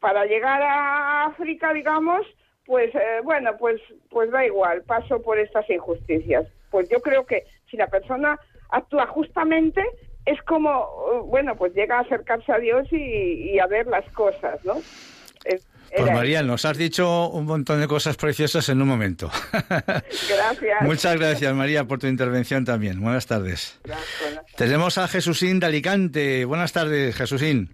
para 0.00 0.24
llegar 0.24 0.62
a 0.62 1.26
África, 1.26 1.74
digamos, 1.74 2.26
pues 2.64 2.94
eh, 2.94 3.20
bueno, 3.22 3.56
pues 3.58 3.80
pues 4.08 4.30
da 4.30 4.46
igual, 4.46 4.82
paso 4.84 5.20
por 5.20 5.38
estas 5.38 5.68
injusticias. 5.68 6.46
Pues 6.70 6.88
yo 6.88 7.00
creo 7.00 7.26
que 7.26 7.44
si 7.70 7.76
la 7.76 7.88
persona 7.88 8.38
actúa 8.70 9.06
justamente, 9.06 9.82
es 10.24 10.40
como, 10.42 10.70
uh, 10.70 11.26
bueno, 11.26 11.54
pues 11.56 11.74
llega 11.74 11.98
a 11.98 12.02
acercarse 12.02 12.50
a 12.50 12.58
Dios 12.58 12.90
y, 12.90 13.58
a 13.58 13.66
ver 13.66 13.86
las 13.86 14.08
cosas, 14.12 14.64
¿no? 14.64 14.76
Pues 15.96 16.12
María, 16.12 16.42
nos 16.42 16.64
has 16.64 16.76
dicho 16.76 17.28
un 17.30 17.46
montón 17.46 17.80
de 17.80 17.86
cosas 17.86 18.16
preciosas 18.16 18.68
en 18.68 18.82
un 18.82 18.88
momento. 18.88 19.30
Gracias. 19.52 20.82
Muchas 20.82 21.16
gracias, 21.16 21.54
María, 21.54 21.84
por 21.84 21.98
tu 21.98 22.06
intervención 22.06 22.64
también. 22.64 23.00
Buenas 23.00 23.26
tardes. 23.26 23.80
Tenemos 24.56 24.98
a 24.98 25.08
Jesúsín 25.08 25.60
de 25.60 25.66
Alicante. 25.66 26.44
Buenas 26.44 26.72
tardes, 26.72 27.14
Jesúsín. 27.14 27.70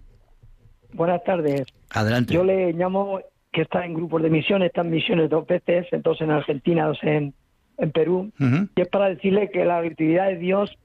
Buenas 0.93 1.23
tardes. 1.23 1.63
Adelante. 1.89 2.33
Yo 2.33 2.43
le 2.43 2.73
llamo 2.73 3.21
que 3.51 3.61
está 3.61 3.85
en 3.85 3.93
grupos 3.93 4.21
de 4.21 4.29
misiones, 4.29 4.67
está 4.67 4.81
en 4.81 4.91
misiones 4.91 5.29
dos 5.29 5.45
veces, 5.45 5.87
entonces 5.91 6.21
en 6.21 6.31
Argentina, 6.31 6.85
dos 6.85 6.99
en, 7.03 7.33
en 7.77 7.91
Perú, 7.91 8.31
y 8.75 8.81
es 8.81 8.87
para 8.87 9.09
decirle 9.09 9.49
que 9.49 9.65
la 9.65 9.79
actividad 9.79 10.27
de 10.27 10.37
Dios 10.37 10.77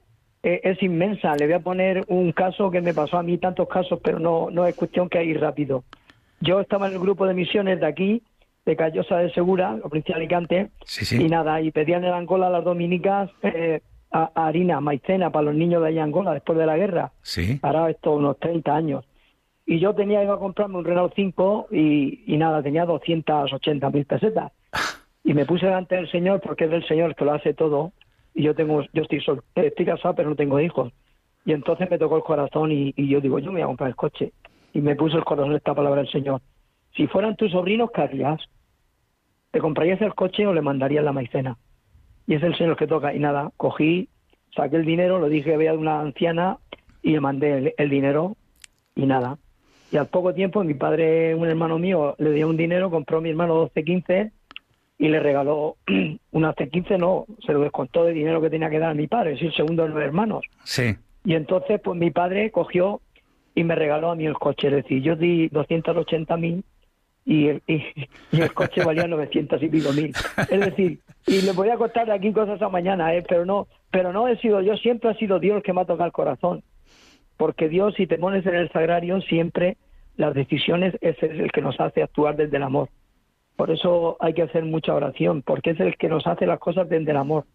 eh, 0.43 0.61
es 0.63 0.81
inmensa. 0.83 1.35
Le 1.35 1.45
voy 1.45 1.55
a 1.55 1.59
poner 1.59 2.03
un 2.07 2.31
caso 2.31 2.69
que 2.71 2.81
me 2.81 2.93
pasó 2.93 3.17
a 3.17 3.23
mí, 3.23 3.37
tantos 3.37 3.67
casos, 3.67 3.99
pero 4.03 4.19
no, 4.19 4.49
no 4.51 4.65
es 4.65 4.75
cuestión 4.75 5.09
que 5.09 5.19
hay 5.19 5.33
rápido. 5.33 5.83
Yo 6.39 6.59
estaba 6.59 6.87
en 6.87 6.93
el 6.93 6.99
grupo 6.99 7.25
de 7.25 7.33
misiones 7.33 7.79
de 7.79 7.85
aquí, 7.85 8.23
de 8.65 8.75
Callosa 8.75 9.17
de 9.17 9.31
Segura, 9.33 9.73
la 9.73 9.81
provincia 9.81 10.15
de 10.15 10.21
Alicante, 10.21 10.69
y 11.11 11.29
nada, 11.29 11.61
y 11.61 11.71
pedían 11.71 12.03
en 12.03 12.13
Angola 12.13 12.49
las 12.49 12.63
dominicas 12.63 13.29
eh, 13.41 13.81
harina, 14.11 14.79
maicena 14.81 15.31
para 15.31 15.45
los 15.45 15.55
niños 15.55 15.81
de 15.81 15.89
allá 15.89 16.01
en 16.01 16.05
Angola 16.05 16.33
después 16.33 16.57
de 16.57 16.65
la 16.65 16.77
guerra. 16.77 17.11
Sí. 17.21 17.59
Ahora 17.61 17.89
esto 17.89 18.13
unos 18.13 18.37
30 18.39 18.75
años. 18.75 19.05
Y 19.65 19.79
yo 19.79 19.93
tenía, 19.93 20.23
iba 20.23 20.35
a 20.35 20.39
comprarme 20.39 20.77
un 20.77 20.85
Renault 20.85 21.13
5 21.15 21.67
y, 21.71 22.23
y 22.25 22.37
nada, 22.37 22.63
tenía 22.63 22.85
280 22.85 23.89
mil 23.89 24.05
pesetas. 24.05 24.51
Y 25.23 25.33
me 25.33 25.45
puse 25.45 25.65
delante 25.65 25.95
del 25.95 26.09
Señor 26.09 26.39
porque 26.39 26.63
es 26.63 26.71
del 26.71 26.87
Señor 26.87 27.13
que 27.13 27.25
lo 27.25 27.33
hace 27.33 27.53
todo 27.53 27.91
y 28.33 28.43
yo 28.43 28.55
tengo, 28.55 28.81
yo 28.93 29.01
estoy 29.01 29.19
sol, 29.19 29.43
estoy 29.55 29.85
casado 29.85 30.15
pero 30.15 30.29
no 30.29 30.37
tengo 30.37 30.57
hijos. 30.61 30.93
Y 31.43 31.51
entonces 31.51 31.89
me 31.89 31.97
tocó 31.97 32.15
el 32.15 32.23
corazón 32.23 32.71
y, 32.71 32.93
yo 32.95 33.19
digo, 33.19 33.39
yo 33.39 33.51
me 33.51 33.59
voy 33.59 33.63
a 33.63 33.65
comprar 33.65 33.89
el 33.89 33.95
coche. 33.95 34.31
Y 34.73 34.81
me 34.81 34.95
puso 34.95 35.17
el 35.17 35.23
corazón 35.23 35.55
esta 35.55 35.73
palabra 35.73 36.01
del 36.01 36.11
Señor. 36.11 36.41
Si 36.95 37.07
fueran 37.07 37.35
tus 37.35 37.51
sobrinos, 37.51 37.91
¿qué 37.93 38.01
harías? 38.01 38.41
¿Te 39.51 39.59
comprarías 39.59 40.01
el 40.01 40.15
coche 40.15 40.45
o 40.45 40.53
le 40.53 40.61
mandarías 40.61 41.03
la 41.03 41.13
maicena? 41.13 41.57
Y 42.25 42.35
es 42.35 42.43
el 42.43 42.57
Señor 42.57 42.75
que 42.75 42.87
toca. 42.87 43.13
Y 43.13 43.19
nada, 43.19 43.51
cogí, 43.57 44.09
saqué 44.55 44.75
el 44.75 44.85
dinero, 44.85 45.19
lo 45.19 45.29
dije, 45.29 45.57
de 45.57 45.71
una 45.71 46.01
anciana 46.01 46.57
y 47.01 47.11
le 47.11 47.21
mandé 47.21 47.73
el, 47.77 47.89
dinero 47.89 48.35
y 48.95 49.05
nada. 49.05 49.37
Y 49.91 49.97
al 49.97 50.07
poco 50.07 50.33
tiempo 50.33 50.63
mi 50.63 50.73
padre, 50.73 51.33
un 51.35 51.47
hermano 51.47 51.79
mío, 51.79 52.15
le 52.17 52.31
dio 52.31 52.49
un 52.49 52.57
dinero, 52.57 52.89
compró 52.89 53.19
a 53.19 53.21
mi 53.21 53.29
hermano 53.29 53.55
12, 53.55 53.83
15 53.83 54.31
y 54.97 55.07
le 55.07 55.19
regaló 55.19 55.77
una 56.31 56.53
C15, 56.53 56.97
no, 56.97 57.25
se 57.45 57.53
lo 57.53 57.61
descontó 57.61 58.03
de 58.03 58.13
dinero 58.13 58.41
que 58.41 58.49
tenía 58.49 58.69
que 58.69 58.79
dar 58.79 58.91
a 58.91 58.95
mi 58.95 59.07
padre, 59.07 59.33
es 59.33 59.41
el 59.41 59.53
segundo 59.53 59.83
de 59.83 59.89
los 59.89 60.01
hermanos. 60.01 60.43
Sí. 60.63 60.95
Y 61.23 61.35
entonces, 61.35 61.79
pues 61.81 61.99
mi 61.99 62.11
padre 62.11 62.51
cogió 62.51 63.01
y 63.57 63.63
me 63.63 63.73
regaló 63.73 64.11
a 64.11 64.15
mí 64.15 64.23
el 64.27 64.35
coche, 64.35 64.67
es 64.67 64.73
decir, 64.75 65.01
yo 65.01 65.15
di 65.15 65.47
280 65.47 66.37
mil 66.37 66.63
y 67.25 67.47
el, 67.47 67.63
y, 67.65 67.81
el 68.33 68.53
coche 68.53 68.83
valía 68.85 69.07
900 69.07 69.63
y 69.63 69.67
pico 69.67 69.91
mil. 69.93 70.13
Es 70.47 70.59
decir, 70.59 70.99
y 71.25 71.41
le 71.41 71.53
voy 71.53 71.69
a 71.69 71.77
contar 71.77 72.11
aquí 72.11 72.31
cosas 72.31 72.61
a 72.61 72.69
mañana, 72.69 73.15
¿eh? 73.15 73.23
pero 73.27 73.47
no, 73.47 73.67
pero 73.89 74.13
no 74.13 74.27
he 74.27 74.37
sido 74.37 74.61
yo, 74.61 74.77
siempre 74.77 75.09
ha 75.09 75.15
sido 75.15 75.39
Dios 75.39 75.57
el 75.57 75.63
que 75.63 75.73
me 75.73 75.81
ha 75.81 75.85
tocado 75.85 76.05
el 76.05 76.11
corazón. 76.11 76.61
Porque 77.35 77.67
Dios, 77.67 77.95
si 77.95 78.05
te 78.05 78.19
pones 78.19 78.45
en 78.45 78.53
el 78.53 78.71
sagrario, 78.71 79.21
siempre 79.21 79.77
las 80.17 80.35
decisiones 80.35 80.93
es 81.01 81.17
el 81.23 81.51
que 81.51 81.61
nos 81.61 81.79
hace 81.79 82.03
actuar 82.03 82.35
desde 82.35 82.57
el 82.57 82.63
amor. 82.63 82.89
Por 83.55 83.71
eso 83.71 84.17
hay 84.19 84.35
que 84.35 84.43
hacer 84.43 84.65
mucha 84.65 84.93
oración, 84.93 85.41
porque 85.41 85.71
es 85.71 85.79
el 85.79 85.97
que 85.97 86.09
nos 86.09 86.27
hace 86.27 86.45
las 86.45 86.59
cosas 86.59 86.87
desde 86.89 87.09
el 87.09 87.17
amor 87.17 87.45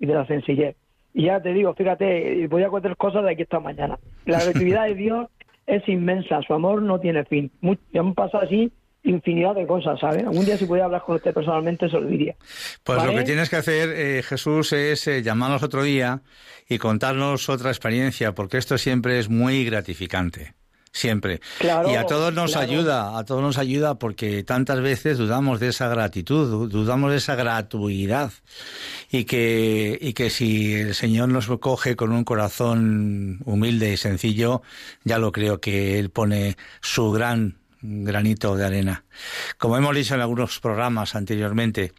y 0.00 0.06
de 0.06 0.14
la 0.14 0.26
sencillez. 0.26 0.76
Y 1.12 1.24
ya 1.26 1.42
te 1.42 1.52
digo, 1.52 1.74
fíjate, 1.74 2.46
voy 2.48 2.62
a 2.62 2.70
contar 2.70 2.96
cosas 2.96 3.22
de 3.24 3.32
aquí 3.32 3.42
esta 3.42 3.60
mañana. 3.60 3.98
La 4.24 4.38
actividad 4.48 4.86
de 4.86 4.94
Dios 4.94 5.28
es 5.76 5.88
inmensa, 5.88 6.40
su 6.46 6.54
amor 6.54 6.82
no 6.82 7.00
tiene 7.00 7.24
fin. 7.24 7.50
han 7.94 8.14
pasado 8.14 8.44
así 8.44 8.72
infinidad 9.04 9.54
de 9.54 9.66
cosas, 9.66 9.98
¿sabes? 9.98 10.22
Algún 10.22 10.44
día 10.44 10.56
si 10.56 10.64
pudiera 10.64 10.86
hablar 10.86 11.02
con 11.02 11.16
usted 11.16 11.34
personalmente 11.34 11.88
se 11.88 11.98
lo 11.98 12.06
diría. 12.06 12.36
Pues 12.84 13.04
lo 13.04 13.12
que 13.12 13.24
tienes 13.24 13.50
que 13.50 13.56
hacer, 13.56 13.90
eh, 13.90 14.22
Jesús, 14.22 14.72
es 14.72 15.06
eh, 15.08 15.22
llamarnos 15.22 15.62
otro 15.62 15.82
día 15.82 16.22
y 16.68 16.78
contarnos 16.78 17.48
otra 17.48 17.70
experiencia, 17.70 18.32
porque 18.32 18.58
esto 18.58 18.78
siempre 18.78 19.18
es 19.18 19.28
muy 19.28 19.64
gratificante 19.64 20.54
siempre. 20.92 21.40
y 21.60 21.94
a 21.94 22.06
todos 22.06 22.32
nos 22.32 22.54
ayuda, 22.54 23.18
a 23.18 23.24
todos 23.24 23.42
nos 23.42 23.58
ayuda 23.58 23.98
porque 23.98 24.44
tantas 24.44 24.80
veces 24.80 25.18
dudamos 25.18 25.58
de 25.58 25.68
esa 25.68 25.88
gratitud, 25.88 26.70
dudamos 26.70 27.10
de 27.10 27.16
esa 27.16 27.34
gratuidad 27.34 28.30
y 29.10 29.24
que, 29.24 29.98
y 30.00 30.12
que 30.12 30.30
si 30.30 30.74
el 30.74 30.94
Señor 30.94 31.30
nos 31.30 31.48
coge 31.58 31.96
con 31.96 32.12
un 32.12 32.24
corazón 32.24 33.40
humilde 33.44 33.92
y 33.92 33.96
sencillo, 33.96 34.62
ya 35.04 35.18
lo 35.18 35.32
creo 35.32 35.60
que 35.60 35.98
Él 35.98 36.10
pone 36.10 36.56
su 36.80 37.10
gran 37.10 37.58
granito 37.80 38.56
de 38.56 38.64
arena. 38.64 39.04
Como 39.58 39.76
hemos 39.76 39.96
dicho 39.96 40.14
en 40.14 40.20
algunos 40.20 40.60
programas 40.60 41.14
anteriormente, 41.14 41.92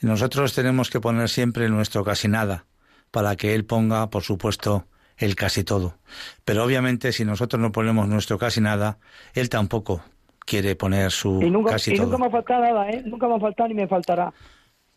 nosotros 0.00 0.54
tenemos 0.54 0.90
que 0.90 1.00
poner 1.00 1.28
siempre 1.28 1.68
nuestro 1.68 2.04
casi 2.04 2.28
nada 2.28 2.66
para 3.10 3.36
que 3.36 3.54
Él 3.54 3.64
ponga, 3.64 4.10
por 4.10 4.22
supuesto, 4.22 4.86
el 5.16 5.36
casi 5.36 5.64
todo. 5.64 5.96
Pero 6.44 6.64
obviamente 6.64 7.12
si 7.12 7.24
nosotros 7.24 7.60
no 7.60 7.72
ponemos 7.72 8.08
nuestro 8.08 8.38
casi 8.38 8.60
nada, 8.60 8.98
él 9.34 9.48
tampoco 9.48 10.02
quiere 10.40 10.76
poner 10.76 11.10
su 11.10 11.40
casi 11.66 11.94
todo. 11.94 12.06
Y 12.06 12.10
nunca 12.10 12.24
me 12.24 12.30
falta 12.30 12.58
nada, 12.58 12.90
¿eh? 12.90 13.02
Nunca 13.04 13.28
me 13.28 13.40
falta 13.40 13.68
ni 13.68 13.74
me 13.74 13.88
faltará. 13.88 14.32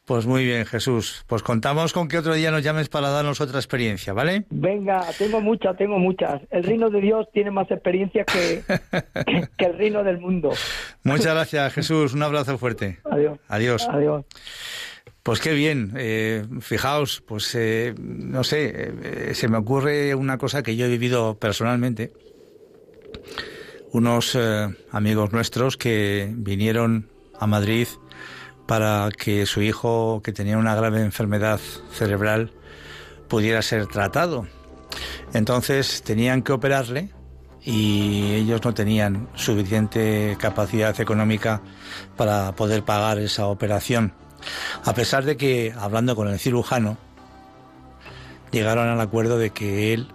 Pues 0.07 0.25
muy 0.25 0.45
bien, 0.45 0.65
Jesús. 0.65 1.25
Pues 1.27 1.43
contamos 1.43 1.91
con 1.91 2.07
que 2.07 2.17
otro 2.17 2.33
día 2.33 2.49
nos 2.49 2.63
llames 2.63 2.87
para 2.87 3.09
darnos 3.09 3.41
otra 3.41 3.59
experiencia, 3.59 4.13
¿vale? 4.13 4.45
Venga, 4.49 5.05
tengo 5.17 5.41
muchas, 5.41 5.75
tengo 5.75 5.99
muchas. 5.99 6.41
El 6.49 6.63
reino 6.63 6.89
de 6.89 7.01
Dios 7.01 7.27
tiene 7.33 7.51
más 7.51 7.69
experiencia 7.69 8.23
que, 8.23 8.63
que 9.57 9.65
el 9.65 9.77
reino 9.77 10.05
del 10.05 10.19
mundo. 10.19 10.51
Muchas 11.03 11.33
gracias, 11.33 11.73
Jesús. 11.73 12.13
Un 12.13 12.23
abrazo 12.23 12.57
fuerte. 12.57 12.99
Adiós. 13.11 13.37
Adiós. 13.49 13.87
Adiós. 13.89 14.25
Pues 15.27 15.41
qué 15.41 15.53
bien, 15.53 15.91
eh, 15.97 16.45
fijaos, 16.61 17.21
pues 17.27 17.53
eh, 17.53 17.93
no 17.97 18.45
sé, 18.45 18.71
eh, 19.03 19.31
se 19.33 19.49
me 19.49 19.57
ocurre 19.57 20.15
una 20.15 20.37
cosa 20.37 20.63
que 20.63 20.77
yo 20.77 20.85
he 20.85 20.87
vivido 20.87 21.37
personalmente. 21.37 22.13
Unos 23.91 24.37
amigos 24.89 25.33
nuestros 25.33 25.75
que 25.75 26.31
vinieron 26.33 27.09
a 27.37 27.45
Madrid 27.45 27.89
para 28.67 29.09
que 29.11 29.45
su 29.45 29.61
hijo, 29.61 30.21
que 30.23 30.31
tenía 30.31 30.57
una 30.57 30.75
grave 30.75 31.01
enfermedad 31.01 31.59
cerebral, 31.91 32.53
pudiera 33.27 33.61
ser 33.61 33.85
tratado. 33.87 34.47
Entonces 35.33 36.03
tenían 36.03 36.41
que 36.41 36.53
operarle 36.53 37.09
y 37.65 38.31
ellos 38.33 38.63
no 38.63 38.73
tenían 38.73 39.27
suficiente 39.35 40.37
capacidad 40.39 40.97
económica 41.01 41.61
para 42.15 42.55
poder 42.55 42.83
pagar 42.83 43.19
esa 43.19 43.47
operación. 43.47 44.13
A 44.85 44.93
pesar 44.93 45.25
de 45.25 45.37
que, 45.37 45.73
hablando 45.77 46.15
con 46.15 46.27
el 46.27 46.39
cirujano, 46.39 46.97
llegaron 48.51 48.87
al 48.87 49.01
acuerdo 49.01 49.37
de 49.37 49.51
que 49.51 49.93
él 49.93 50.07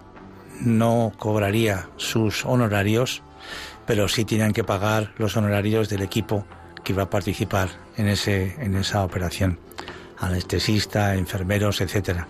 no 0.61 1.11
cobraría 1.17 1.89
sus 1.97 2.45
honorarios, 2.45 3.21
pero 3.85 4.07
sí 4.07 4.25
tenían 4.25 4.53
que 4.53 4.63
pagar 4.63 5.13
los 5.17 5.35
honorarios 5.35 5.89
del 5.89 6.01
equipo 6.01 6.45
que 6.83 6.93
iba 6.93 7.03
a 7.03 7.09
participar 7.09 7.69
en, 7.97 8.07
ese, 8.07 8.55
en 8.59 8.75
esa 8.75 9.03
operación, 9.03 9.59
anestesista, 10.19 11.15
enfermeros, 11.15 11.81
etc. 11.81 12.25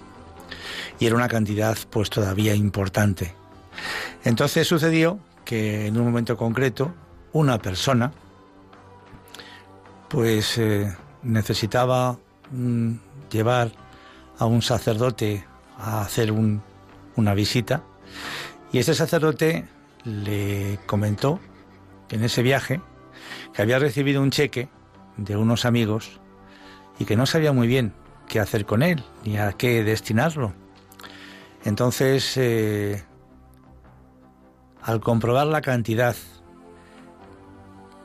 Y 1.00 1.06
era 1.06 1.16
una 1.16 1.28
cantidad 1.28 1.78
pues 1.90 2.10
todavía 2.10 2.56
importante. 2.56 3.36
Entonces 4.24 4.68
sucedió 4.68 5.20
que 5.46 5.88
en 5.88 5.98
un 5.98 6.06
momento 6.06 6.38
concreto 6.38 6.94
una 7.34 7.60
persona 7.60 8.12
pues 10.08 10.58
eh, 10.60 10.96
necesitaba 11.24 12.18
mm, 12.52 12.94
llevar 13.32 13.72
a 14.38 14.46
un 14.46 14.62
sacerdote 14.62 15.46
a 15.78 16.02
hacer 16.02 16.32
una 16.32 17.34
visita 17.34 17.84
y 18.72 18.80
ese 18.80 18.94
sacerdote 18.94 19.66
le 20.04 20.80
comentó 20.86 21.40
que 22.08 22.16
en 22.16 22.24
ese 22.24 22.42
viaje 22.42 22.82
que 23.54 23.62
había 23.62 23.80
recibido 23.80 24.22
un 24.22 24.32
cheque 24.32 24.70
de 25.18 25.38
unos 25.38 25.66
amigos 25.66 26.20
y 27.00 27.06
que 27.06 27.16
no 27.16 27.26
sabía 27.26 27.54
muy 27.54 27.68
bien 27.68 27.94
qué 28.28 28.40
hacer 28.40 28.66
con 28.66 28.84
él 28.84 29.04
ni 29.24 29.38
a 29.38 29.54
qué 29.54 29.84
destinarlo. 29.84 30.54
Entonces, 31.64 32.36
eh, 32.38 33.04
al 34.82 35.00
comprobar 35.00 35.48
la 35.48 35.62
cantidad 35.62 36.16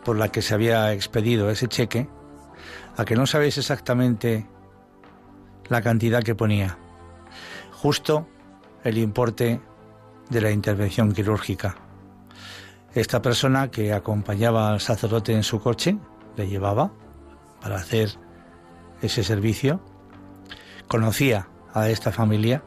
por 0.04 0.16
la 0.16 0.28
que 0.30 0.42
se 0.42 0.54
había 0.54 0.92
expedido 0.92 1.50
ese 1.50 1.66
cheque, 1.66 2.08
a 2.98 3.04
que 3.04 3.14
no 3.14 3.26
sabéis 3.26 3.56
exactamente 3.56 4.46
la 5.68 5.80
cantidad 5.80 6.22
que 6.22 6.34
ponía, 6.34 6.76
justo 7.72 8.26
el 8.82 8.98
importe 8.98 9.60
de 10.28 10.40
la 10.40 10.50
intervención 10.50 11.12
quirúrgica. 11.12 11.76
Esta 12.92 13.22
persona 13.22 13.70
que 13.70 13.92
acompañaba 13.92 14.70
al 14.70 14.80
sacerdote 14.80 15.32
en 15.32 15.44
su 15.44 15.60
coche, 15.60 15.96
le 16.36 16.48
llevaba 16.48 16.90
para 17.60 17.76
hacer 17.76 18.10
ese 19.00 19.22
servicio, 19.22 19.80
conocía 20.88 21.48
a 21.74 21.88
esta 21.90 22.10
familia, 22.10 22.64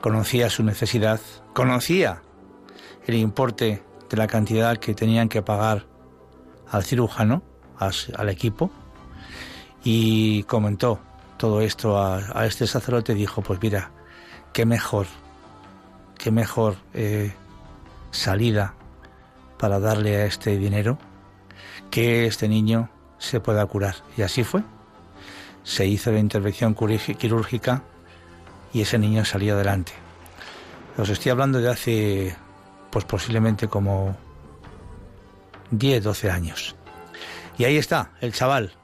conocía 0.00 0.50
su 0.50 0.64
necesidad, 0.64 1.20
conocía 1.54 2.22
el 3.06 3.14
importe 3.14 3.84
de 4.08 4.16
la 4.16 4.26
cantidad 4.26 4.76
que 4.78 4.94
tenían 4.94 5.28
que 5.28 5.40
pagar 5.40 5.86
al 6.68 6.82
cirujano, 6.82 7.44
al 7.78 8.28
equipo, 8.28 8.70
y 9.84 10.42
comentó 10.44 11.00
todo 11.36 11.60
esto 11.60 11.98
a, 11.98 12.46
este 12.46 12.66
sacerdote. 12.66 13.14
Dijo, 13.14 13.42
pues 13.42 13.60
mira, 13.62 13.90
qué 14.52 14.66
mejor, 14.66 15.06
qué 16.18 16.30
mejor 16.30 16.76
eh, 16.94 17.32
salida 18.10 18.74
para 19.58 19.78
darle 19.78 20.16
a 20.16 20.26
este 20.26 20.56
dinero 20.56 20.98
que 21.90 22.26
este 22.26 22.48
niño 22.48 22.90
se 23.18 23.40
pueda 23.40 23.64
curar. 23.66 23.96
Y 24.16 24.22
así 24.22 24.44
fue. 24.44 24.62
Se 25.62 25.86
hizo 25.86 26.10
la 26.10 26.18
intervención 26.18 26.74
quirúrgica 26.74 27.82
y 28.72 28.82
ese 28.82 28.98
niño 28.98 29.24
salió 29.24 29.54
adelante. 29.54 29.92
Os 30.96 31.08
estoy 31.08 31.30
hablando 31.30 31.60
de 31.60 31.70
hace, 31.70 32.36
pues 32.90 33.04
posiblemente 33.04 33.68
como 33.68 34.16
10, 35.70 36.04
12 36.04 36.30
años. 36.30 36.76
Y 37.58 37.64
ahí 37.64 37.76
está, 37.76 38.12
el 38.20 38.32
chaval, 38.32 38.74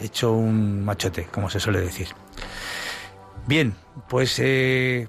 hecho 0.00 0.32
un 0.32 0.84
machote, 0.84 1.28
como 1.30 1.50
se 1.50 1.60
suele 1.60 1.80
decir. 1.80 2.08
Bien, 3.46 3.74
pues 4.08 4.38
eh, 4.38 5.08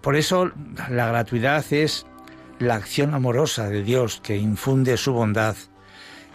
por 0.00 0.16
eso 0.16 0.50
la 0.88 1.06
gratuidad 1.06 1.64
es 1.70 2.06
la 2.58 2.76
acción 2.76 3.14
amorosa 3.14 3.68
de 3.68 3.82
Dios 3.82 4.20
que 4.22 4.36
infunde 4.36 4.96
su 4.96 5.12
bondad 5.12 5.56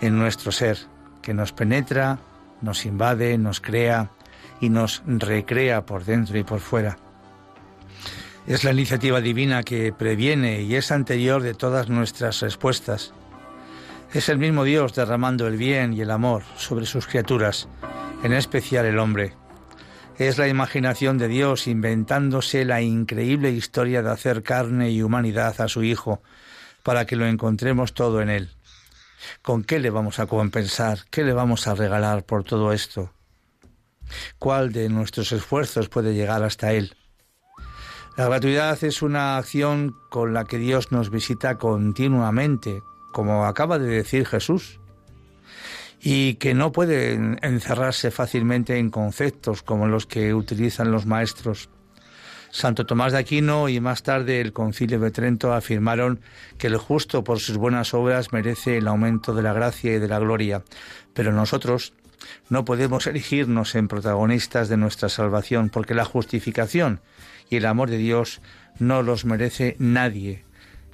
en 0.02 0.18
nuestro 0.18 0.52
ser, 0.52 0.78
que 1.22 1.34
nos 1.34 1.52
penetra, 1.52 2.20
nos 2.62 2.86
invade, 2.86 3.38
nos 3.38 3.62
crea 3.62 4.12
y 4.62 4.70
nos 4.70 5.02
recrea 5.06 5.86
por 5.86 6.06
dentro 6.06 6.38
y 6.38 6.44
por 6.44 6.60
fuera. 6.60 6.98
Es 8.48 8.64
la 8.64 8.72
iniciativa 8.72 9.22
divina 9.22 9.64
que 9.64 9.94
previene 9.94 10.62
y 10.62 10.76
es 10.76 10.92
anterior 10.92 11.42
de 11.42 11.54
todas 11.54 11.90
nuestras 11.90 12.42
respuestas 12.42 13.14
es 14.14 14.28
el 14.28 14.40
mismo 14.40 14.64
Dios 14.64 14.96
derramando 14.96 15.46
el 15.46 15.56
bien 15.56 15.94
y 15.94 16.02
el 16.02 16.10
amor 16.10 16.42
sobre 16.58 16.88
sus 16.88 17.06
criaturas, 17.06 17.68
en 18.24 18.34
especial 18.34 18.86
el 18.86 19.00
hombre. 19.00 19.34
Es 20.18 20.38
la 20.38 20.48
imaginación 20.48 21.18
de 21.18 21.30
Dios 21.30 21.68
inventándose 21.68 22.66
la 22.66 22.82
increíble 22.82 23.52
historia 23.52 24.02
de 24.02 24.12
hacer 24.12 24.44
carne 24.44 24.92
y 24.92 25.02
humanidad 25.02 25.60
a 25.62 25.70
su 25.70 25.84
Hijo, 25.84 26.22
para 26.84 27.06
que 27.06 27.16
lo 27.16 27.26
encontremos 27.26 27.94
todo 27.94 28.22
en 28.22 28.30
Él. 28.30 28.50
¿Con 29.42 29.64
qué 29.64 29.80
le 29.80 29.90
vamos 29.90 30.20
a 30.20 30.28
compensar? 30.28 31.00
¿Qué 31.10 31.24
le 31.24 31.34
vamos 31.34 31.68
a 31.68 31.76
regalar 31.76 32.26
por 32.26 32.44
todo 32.44 32.74
esto? 32.74 33.14
¿Cuál 34.40 34.74
de 34.74 34.90
nuestros 34.90 35.32
esfuerzos 35.32 35.88
puede 35.88 36.14
llegar 36.14 36.44
hasta 36.44 36.74
Él? 36.74 36.96
La 38.18 38.26
gratuidad 38.26 38.84
es 38.84 39.02
una 39.02 39.38
acción 39.38 39.96
con 40.10 40.34
la 40.34 40.44
que 40.44 40.58
Dios 40.58 40.92
nos 40.92 41.10
visita 41.10 41.58
continuamente, 41.58 42.82
como 43.14 43.46
acaba 43.46 43.80
de 43.80 43.88
decir 43.88 44.26
Jesús, 44.28 44.79
y 46.02 46.36
que 46.36 46.54
no 46.54 46.72
puede 46.72 47.14
encerrarse 47.42 48.12
fácilmente 48.12 48.78
en 48.78 48.90
conceptos 48.90 49.62
como 49.64 49.88
los 49.88 50.06
que 50.06 50.34
utilizan 50.34 50.92
los 50.92 51.06
maestros. 51.06 51.70
Santo 52.52 52.86
Tomás 52.86 53.12
de 53.12 53.20
Aquino 53.20 53.70
y 53.70 53.80
más 53.80 54.02
tarde 54.02 54.42
el 54.42 54.54
Concilio 54.54 55.00
de 55.00 55.12
Trento 55.12 55.54
afirmaron 55.54 56.20
que 56.58 56.68
el 56.68 56.78
justo 56.78 57.24
por 57.24 57.40
sus 57.40 57.58
buenas 57.58 57.94
obras 57.94 58.34
merece 58.34 58.78
el 58.78 58.88
aumento 58.88 59.36
de 59.36 59.44
la 59.44 59.54
gracia 59.54 59.96
y 59.96 60.00
de 60.00 60.08
la 60.08 60.20
gloria, 60.20 60.64
pero 61.14 61.32
nosotros 61.32 61.94
no 62.50 62.66
podemos 62.66 63.06
erigirnos 63.08 63.76
en 63.76 63.88
protagonistas 63.88 64.68
de 64.68 64.78
nuestra 64.78 65.10
salvación, 65.10 65.70
porque 65.70 65.94
la 65.94 66.06
justificación 66.06 67.02
y 67.50 67.58
el 67.58 67.66
amor 67.66 67.90
de 67.90 67.98
Dios 67.98 68.42
no 68.80 69.04
los 69.04 69.26
merece 69.26 69.76
nadie, 69.80 70.44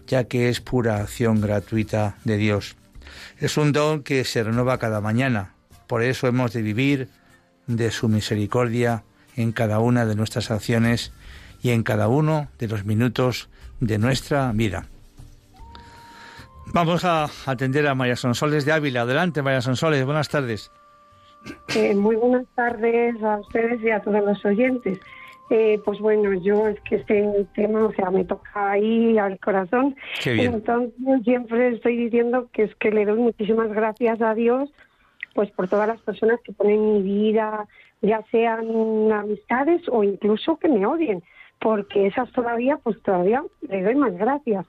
ya 0.08 0.26
que 0.26 0.50
es 0.50 0.62
pura 0.62 0.98
acción 0.98 1.42
gratuita 1.42 2.18
de 2.26 2.38
Dios. 2.38 2.76
Es 3.46 3.58
un 3.58 3.74
don 3.74 4.02
que 4.02 4.24
se 4.24 4.44
renueva 4.44 4.80
cada 4.80 5.02
mañana, 5.02 5.54
por 5.86 6.02
eso 6.02 6.26
hemos 6.26 6.52
de 6.52 6.64
vivir 6.64 7.10
de 7.68 7.92
su 7.92 8.10
misericordia 8.10 9.04
en 9.36 9.52
cada 9.52 9.78
una 9.78 10.08
de 10.08 10.16
nuestras 10.16 10.50
acciones 10.50 11.14
y 11.62 11.70
en 11.70 11.84
cada 11.84 12.08
uno 12.08 12.48
de 12.58 12.68
los 12.68 12.86
minutos 12.86 13.48
de 13.80 14.00
nuestra 14.00 14.52
vida. 14.52 14.88
Vamos 16.74 17.06
a 17.06 17.30
atender 17.46 17.86
a 17.86 17.94
María 17.94 18.16
Sonsoles 18.16 18.66
de 18.66 18.72
Ávila. 18.72 19.02
Adelante, 19.02 19.44
María 19.44 19.62
Sonsoles, 19.62 20.04
buenas 20.06 20.28
tardes. 20.28 20.72
Eh, 21.76 21.94
muy 21.94 22.16
buenas 22.16 22.48
tardes 22.56 23.22
a 23.22 23.38
ustedes 23.38 23.80
y 23.84 23.92
a 23.92 24.00
todos 24.00 24.26
los 24.26 24.44
oyentes. 24.44 24.98
Eh, 25.52 25.80
pues 25.86 26.00
bueno, 26.00 26.34
yo 26.34 26.68
es 26.68 26.80
que 26.82 26.96
este 26.96 27.46
tema, 27.54 27.86
o 27.86 27.94
sea, 27.94 28.10
me 28.10 28.26
toca 28.26 28.72
ahí 28.72 29.18
al 29.18 29.40
corazón. 29.40 29.96
Entonces 30.26 30.94
siempre 31.24 31.70
estoy 31.70 31.98
diciendo 31.98 32.50
que 32.52 32.64
es 32.64 32.76
que 32.76 32.90
le 32.92 33.06
doy 33.06 33.20
muchísimas 33.20 33.72
gracias 33.72 34.22
a 34.22 34.34
Dios, 34.34 34.72
pues 35.36 35.52
por 35.52 35.68
todas 35.68 35.88
las 35.88 36.02
personas 36.02 36.40
que 36.44 36.54
ponen 36.54 36.94
mi 36.94 37.02
vida, 37.04 37.68
ya 38.02 38.24
sean 38.32 39.12
amistades 39.12 39.82
o 39.90 40.04
incluso 40.04 40.58
que 40.58 40.68
me 40.68 40.86
odien, 40.86 41.22
porque 41.60 42.08
esas 42.08 42.32
todavía, 42.32 42.78
pues 42.78 43.02
todavía 43.04 43.44
le 43.70 43.84
doy 43.84 43.96
más 43.96 44.14
gracias, 44.18 44.66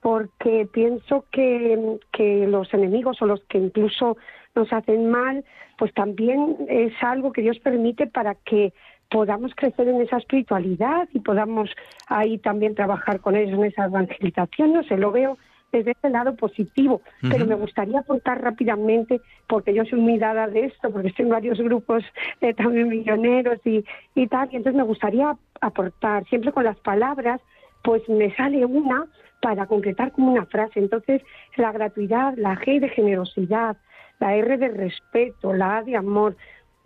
porque 0.00 0.68
pienso 0.72 1.24
que, 1.32 1.98
que 2.12 2.46
los 2.46 2.72
enemigos 2.72 3.20
o 3.20 3.26
los 3.26 3.42
que 3.44 3.58
incluso 3.58 4.16
nos 4.54 4.72
hacen 4.72 5.10
mal, 5.10 5.44
pues 5.80 5.94
también 5.94 6.58
es 6.68 6.92
algo 7.00 7.32
que 7.32 7.40
Dios 7.40 7.58
permite 7.58 8.06
para 8.06 8.34
que 8.34 8.74
podamos 9.08 9.54
crecer 9.54 9.88
en 9.88 10.02
esa 10.02 10.18
espiritualidad 10.18 11.08
y 11.14 11.20
podamos 11.20 11.70
ahí 12.06 12.36
también 12.36 12.74
trabajar 12.74 13.20
con 13.20 13.34
ellos 13.34 13.58
en 13.58 13.64
esa 13.64 13.86
evangelización. 13.86 14.74
No 14.74 14.82
sé, 14.82 14.98
lo 14.98 15.10
veo 15.10 15.38
desde 15.72 15.92
ese 15.92 16.10
lado 16.10 16.36
positivo, 16.36 17.00
pero 17.22 17.46
me 17.46 17.54
gustaría 17.54 18.00
aportar 18.00 18.42
rápidamente, 18.42 19.22
porque 19.48 19.72
yo 19.72 19.86
soy 19.86 20.00
muy 20.00 20.18
dada 20.18 20.48
de 20.48 20.66
esto, 20.66 20.90
porque 20.90 21.08
estoy 21.08 21.24
en 21.24 21.30
varios 21.30 21.58
grupos 21.58 22.04
eh, 22.42 22.52
también 22.52 22.88
milloneros 22.88 23.58
y, 23.64 23.82
y 24.14 24.26
tal, 24.26 24.50
y 24.52 24.56
entonces 24.56 24.76
me 24.76 24.86
gustaría 24.86 25.34
aportar, 25.62 26.26
siempre 26.26 26.52
con 26.52 26.64
las 26.64 26.78
palabras, 26.80 27.40
pues 27.82 28.06
me 28.06 28.34
sale 28.36 28.66
una 28.66 29.06
para 29.40 29.64
concretar 29.64 30.12
como 30.12 30.32
una 30.32 30.44
frase. 30.44 30.78
Entonces, 30.78 31.22
la 31.56 31.72
gratuidad, 31.72 32.34
la 32.36 32.56
G 32.56 32.80
de 32.80 32.90
generosidad, 32.90 33.78
la 34.20 34.36
R 34.36 34.58
de 34.58 34.68
respeto, 34.68 35.52
la 35.52 35.78
A 35.78 35.82
de 35.82 35.96
amor, 35.96 36.36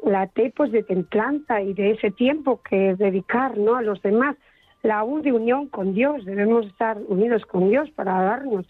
la 0.02 0.26
T 0.28 0.52
pues 0.56 0.72
de 0.72 0.82
templanza 0.82 1.60
y 1.60 1.74
de 1.74 1.90
ese 1.90 2.10
tiempo 2.10 2.60
que 2.62 2.94
dedicar 2.94 3.58
¿no? 3.58 3.74
a 3.74 3.82
los 3.82 4.00
demás, 4.02 4.36
la 4.82 5.04
U 5.04 5.20
de 5.20 5.32
unión 5.32 5.68
con 5.68 5.94
Dios, 5.94 6.24
debemos 6.24 6.66
estar 6.66 6.98
unidos 7.08 7.44
con 7.46 7.68
Dios 7.70 7.90
para 7.90 8.22
darnos, 8.22 8.66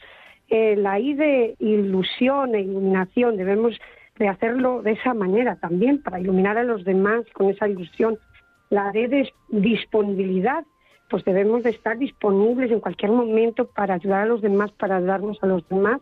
eh, 0.49 0.77
la 0.77 0.99
I 0.99 1.15
de 1.15 1.57
ilusión 1.59 2.55
e 2.55 2.61
iluminación, 2.61 3.37
debemos 3.37 3.79
de 4.19 4.29
hacerlo 4.29 4.83
de 4.83 4.93
esa 4.93 5.13
manera 5.13 5.57
también, 5.57 6.03
para 6.03 6.21
iluminar 6.21 6.57
a 6.57 6.63
los 6.65 6.85
demás 6.85 7.25
con 7.33 7.51
esa 7.51 7.69
ilusión, 7.69 8.19
la 8.71 8.93
D 8.93 9.09
de 9.09 9.33
disponibilidad, 9.49 10.65
pues 11.11 11.25
debemos 11.25 11.63
de 11.65 11.71
estar 11.71 11.99
disponibles 11.99 12.71
en 12.71 12.81
cualquier 12.81 13.11
momento 13.11 13.67
para 13.67 13.95
ayudar 13.95 14.21
a 14.21 14.27
los 14.27 14.41
demás, 14.41 14.71
para 14.73 15.01
darnos 15.01 15.43
a 15.43 15.47
los 15.47 15.69
demás, 15.69 16.01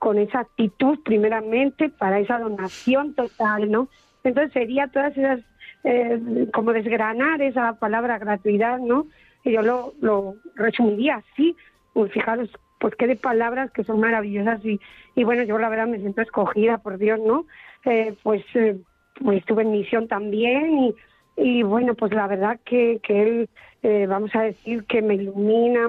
con 0.00 0.18
esa 0.18 0.40
actitud 0.40 0.98
primeramente, 1.04 1.90
para 1.90 2.18
esa 2.18 2.38
donación 2.38 3.14
total, 3.14 3.70
¿no? 3.70 3.88
Entonces 4.24 4.50
sería 4.54 4.88
todas 4.88 5.16
esas, 5.16 5.40
eh, 5.84 6.48
como 6.54 6.72
desgranar 6.72 7.42
esa 7.42 7.74
palabra 7.74 8.18
gratuidad, 8.18 8.78
¿no? 8.78 9.06
Y 9.44 9.52
yo 9.52 9.60
lo, 9.60 9.92
lo 10.00 10.36
resumiría 10.54 11.16
así, 11.16 11.54
pues 11.92 12.10
fijaros, 12.12 12.50
pues 12.78 12.94
qué 12.96 13.06
de 13.06 13.16
palabras 13.16 13.70
que 13.72 13.84
son 13.84 14.00
maravillosas 14.00 14.64
y, 14.64 14.80
y 15.14 15.24
bueno, 15.24 15.42
yo 15.42 15.58
la 15.58 15.68
verdad 15.68 15.86
me 15.86 15.98
siento 15.98 16.22
escogida 16.22 16.78
por 16.78 16.96
Dios, 16.96 17.20
¿no? 17.20 17.44
Eh, 17.84 18.14
pues, 18.22 18.42
eh, 18.54 18.78
pues 19.22 19.40
estuve 19.40 19.62
en 19.62 19.72
misión 19.72 20.08
también 20.08 20.78
y, 20.78 20.94
y 21.42 21.62
bueno, 21.62 21.94
pues 21.94 22.12
la 22.12 22.26
verdad 22.26 22.60
que, 22.64 23.00
que 23.02 23.22
él, 23.22 23.48
eh, 23.82 24.06
vamos 24.06 24.30
a 24.34 24.42
decir, 24.42 24.84
que 24.84 25.00
me 25.00 25.14
ilumina 25.14 25.88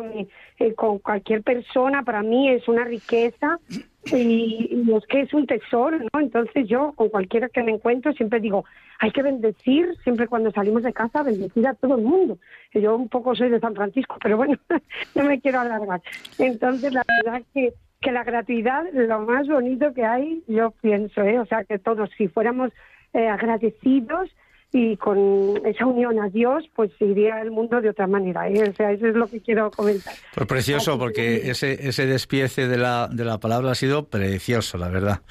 eh, 0.60 0.74
con 0.76 1.00
cualquier 1.00 1.44
persona, 1.44 2.04
para 2.04 2.24
mí 2.24 2.50
es 2.50 2.70
una 2.70 2.86
riqueza 2.86 3.60
y, 4.06 4.90
es 4.96 5.06
que 5.08 5.22
es 5.22 5.34
un 5.34 5.46
tesoro, 5.46 6.00
¿no? 6.00 6.20
Entonces 6.22 6.70
yo, 6.70 6.94
con 6.94 7.10
cualquiera 7.10 7.50
que 7.50 7.64
me 7.64 7.74
encuentro, 7.74 8.14
siempre 8.14 8.40
digo, 8.40 8.64
hay 9.00 9.12
que 9.12 9.24
bendecir, 9.24 9.94
siempre 10.04 10.28
cuando 10.28 10.52
salimos 10.52 10.84
de 10.84 10.94
casa, 10.94 11.22
bendecir 11.22 11.68
a 11.68 11.74
todo 11.74 11.98
el 11.98 12.04
mundo. 12.04 12.38
Yo 12.74 12.96
un 12.96 13.10
poco 13.10 13.36
soy 13.36 13.50
de 13.50 13.60
San 13.60 13.76
Francisco, 13.76 14.18
pero 14.24 14.38
bueno, 14.38 14.58
no 15.16 15.24
me 15.26 15.42
quiero 15.42 15.60
alargar. 15.60 16.02
Entonces, 16.40 16.94
la 16.94 17.04
verdad 17.26 17.42
que, 17.54 17.74
que 18.00 18.12
la 18.14 18.24
gratuidad, 18.24 18.86
lo 18.94 19.20
más 19.26 19.50
bonito 19.50 19.94
que 19.94 20.06
hay, 20.06 20.44
yo 20.48 20.72
pienso, 20.82 21.24
¿eh? 21.24 21.40
O 21.40 21.46
sea, 21.46 21.66
que 21.66 21.78
todos, 21.78 22.10
si 22.18 22.30
fuéramos 22.30 22.72
eh, 23.14 23.28
agradecidos, 23.28 24.30
y 24.74 24.96
con 24.96 25.66
esa 25.66 25.86
unión 25.86 26.20
a 26.20 26.30
Dios, 26.30 26.64
pues 26.76 26.92
iría 27.02 27.42
el 27.42 27.52
mundo 27.52 27.82
de 27.82 27.90
otra 27.90 28.08
manera. 28.08 28.48
¿eh? 28.48 28.70
O 28.70 28.74
sea, 28.74 28.92
eso 28.92 29.08
es 29.08 29.16
lo 29.16 29.28
que 29.28 29.42
quiero 29.42 29.70
comentar. 29.70 30.14
Pues 30.34 30.48
precioso, 30.48 30.98
porque 30.98 31.50
ese, 31.50 31.88
ese 31.88 32.06
despiece 32.06 32.68
de 32.68 32.78
la, 32.78 33.10
de 33.12 33.26
la 33.26 33.38
palabra 33.40 33.72
ha 33.72 33.76
sido 33.76 34.06
precioso, 34.06 34.78
la 34.78 34.88
verdad. 34.88 35.22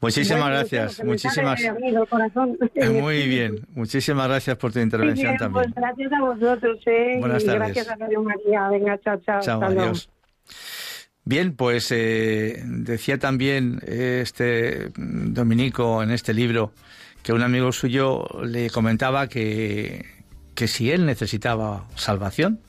Muchísimas 0.00 0.48
gracias. 0.48 1.04
Muchísimas 1.04 1.60
Muy 2.90 3.28
bien. 3.28 3.60
Muchísimas 3.74 4.26
gracias 4.26 4.56
por 4.56 4.72
tu 4.72 4.80
intervención 4.80 5.36
también. 5.36 5.72
Pues 5.72 5.74
gracias 5.74 6.12
a 6.12 6.20
vosotros. 6.20 6.78
¿eh? 6.86 7.16
Buenas 7.20 7.44
tardes. 7.44 7.60
gracias 7.60 7.88
a 7.88 7.96
Radio 7.96 8.22
María. 8.22 8.68
Venga, 8.70 8.98
chao, 9.04 9.20
chao. 9.24 9.40
Chao, 9.40 9.62
adiós. 9.62 10.10
Bien, 11.24 11.54
pues 11.54 11.92
eh, 11.92 12.60
decía 12.64 13.18
también 13.18 13.78
este 13.86 14.90
Dominico 14.96 16.02
en 16.02 16.10
este 16.10 16.34
libro 16.34 16.72
que 17.22 17.32
un 17.32 17.42
amigo 17.42 17.72
suyo 17.72 18.26
le 18.42 18.70
comentaba 18.70 19.28
que, 19.28 20.06
que 20.54 20.68
si 20.68 20.90
él 20.90 21.06
necesitaba 21.06 21.86
salvación, 21.96 22.60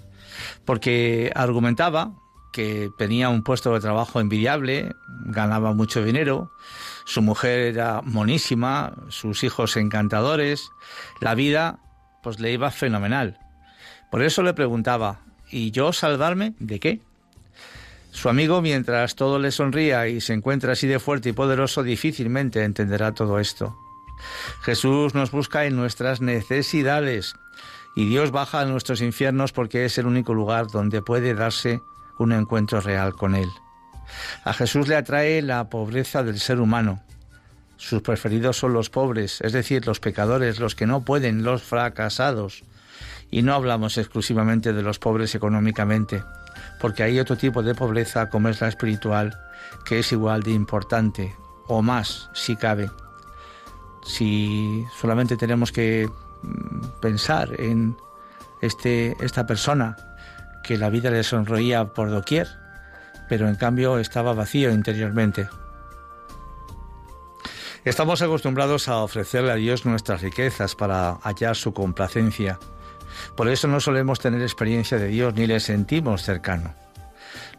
porque 0.66 1.32
argumentaba 1.36 2.14
que 2.52 2.89
tenía 2.97 3.30
un 3.30 3.43
puesto 3.43 3.74
de 3.74 3.80
trabajo 3.80 4.20
envidiable, 4.20 4.91
ganaba 5.26 5.74
mucho 5.74 6.04
dinero, 6.04 6.52
su 7.06 7.22
mujer 7.22 7.60
era 7.60 8.02
monísima, 8.04 8.93
sus 9.10 9.43
hijos 9.43 9.78
encantadores, 9.78 10.70
la 11.22 11.36
vida 11.36 11.80
pues 12.22 12.39
le 12.39 12.52
iba 12.52 12.70
fenomenal. 12.72 13.39
Por 14.12 14.22
eso 14.22 14.43
le 14.43 14.54
preguntaba, 14.54 15.22
¿y 15.49 15.72
yo 15.72 15.93
salvarme 15.93 16.54
de 16.60 16.80
qué? 16.80 17.02
Su 18.12 18.28
amigo, 18.28 18.62
mientras 18.62 19.16
todo 19.16 19.39
le 19.39 19.52
sonría 19.52 20.08
y 20.08 20.20
se 20.20 20.34
encuentra 20.34 20.74
así 20.74 20.86
de 20.86 20.99
fuerte 20.99 21.30
y 21.30 21.34
poderoso, 21.34 21.82
difícilmente 21.82 22.64
entenderá 22.64 23.14
todo 23.14 23.39
esto. 23.39 23.76
Jesús 24.61 25.15
nos 25.15 25.32
busca 25.32 25.65
en 25.65 25.76
nuestras 25.76 26.22
necesidades 26.22 27.36
y 27.95 28.07
Dios 28.07 28.32
baja 28.32 28.61
a 28.61 28.65
nuestros 28.65 29.01
infiernos 29.01 29.51
porque 29.51 29.86
es 29.86 29.97
el 29.97 30.05
único 30.05 30.34
lugar 30.34 30.67
donde 30.67 31.01
puede 31.01 31.34
darse 31.34 31.82
un 32.17 32.32
encuentro 32.32 32.82
real 32.82 33.13
con 33.13 33.36
Él. 33.36 33.49
A 34.43 34.53
Jesús 34.53 34.88
le 34.88 34.95
atrae 34.95 35.41
la 35.41 35.69
pobreza 35.69 36.24
del 36.24 36.39
ser 36.39 36.59
humano. 36.59 37.01
Sus 37.78 38.01
preferidos 38.01 38.57
son 38.57 38.74
los 38.74 38.89
pobres, 38.89 39.41
es 39.41 39.53
decir, 39.53 39.86
los 39.88 39.99
pecadores, 39.99 40.59
los 40.59 40.76
que 40.76 40.86
no 40.86 41.01
pueden, 41.01 41.43
los 41.43 41.63
fracasados. 41.63 42.63
Y 43.32 43.41
no 43.41 43.55
hablamos 43.55 43.97
exclusivamente 43.97 44.74
de 44.74 44.84
los 44.84 44.99
pobres 44.99 45.34
económicamente, 45.34 46.24
porque 46.80 47.03
hay 47.03 47.19
otro 47.19 47.38
tipo 47.38 47.63
de 47.63 47.74
pobreza 47.74 48.30
como 48.30 48.49
es 48.49 48.61
la 48.61 48.67
espiritual, 48.67 49.39
que 49.86 49.99
es 49.99 50.11
igual 50.11 50.43
de 50.43 50.51
importante, 50.51 51.36
o 51.67 51.82
más, 51.82 52.30
si 52.34 52.55
cabe 52.55 52.91
si 54.04 54.86
solamente 54.99 55.38
tenemos 55.38 55.72
que 55.72 56.10
mm, 56.41 56.99
pensar 57.02 57.60
en 57.60 57.95
este, 58.62 59.16
esta 59.20 59.45
persona 59.45 59.97
que 60.64 60.78
la 60.78 60.89
vida 60.89 61.10
le 61.10 61.24
sonreía 61.24 61.86
por 61.93 62.10
doquier, 62.10 62.47
pero 63.28 63.47
en 63.47 63.56
cambio 63.56 63.97
estaba 63.97 64.34
vacío 64.34 64.72
interiormente. 64.72 65.49
Estamos 67.84 68.22
acostumbrados 68.22 68.88
a 68.88 68.97
ofrecerle 68.97 69.52
a 69.52 69.56
Dios 69.56 69.86
nuestras 69.86 70.22
riquezas 70.22 70.76
para 70.76 71.16
hallar 71.16 71.56
su 71.56 71.74
complacencia. 71.74 72.60
Por 73.36 73.47
eso 73.47 73.68
no 73.68 73.80
solemos 73.80 74.20
tener 74.20 74.41
experiencia 74.41 74.99
de 74.99 75.08
Dios 75.08 75.34
ni 75.34 75.47
le 75.47 75.60
sentimos 75.60 76.22
cercano. 76.22 76.76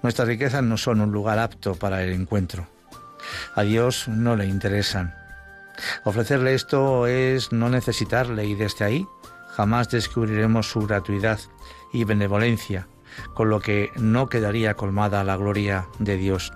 Nuestras 0.03 0.29
riquezas 0.29 0.63
no 0.63 0.77
son 0.77 1.01
un 1.01 1.11
lugar 1.11 1.39
apto 1.39 1.75
para 1.75 2.05
el 2.05 2.13
encuentro. 2.13 2.69
A 3.55 3.63
Dios 3.63 4.07
no 4.09 4.37
le 4.37 4.47
interesan. 4.47 5.22
Ofrecerle 6.05 6.55
esto 6.55 7.07
es 7.07 7.53
no 7.53 7.69
necesitarle 7.69 8.45
y 8.45 8.55
desde 8.55 8.85
ahí 8.85 9.07
jamás 9.57 9.91
descubriremos 9.91 10.71
su 10.71 10.81
gratuidad 10.81 11.39
y 11.93 12.05
benevolencia, 12.05 12.89
con 13.35 13.51
lo 13.51 13.61
que 13.61 13.91
no 13.97 14.29
quedaría 14.29 14.75
colmada 14.75 15.25
la 15.25 15.37
gloria 15.37 15.87
de 15.99 16.17
Dios. 16.17 16.53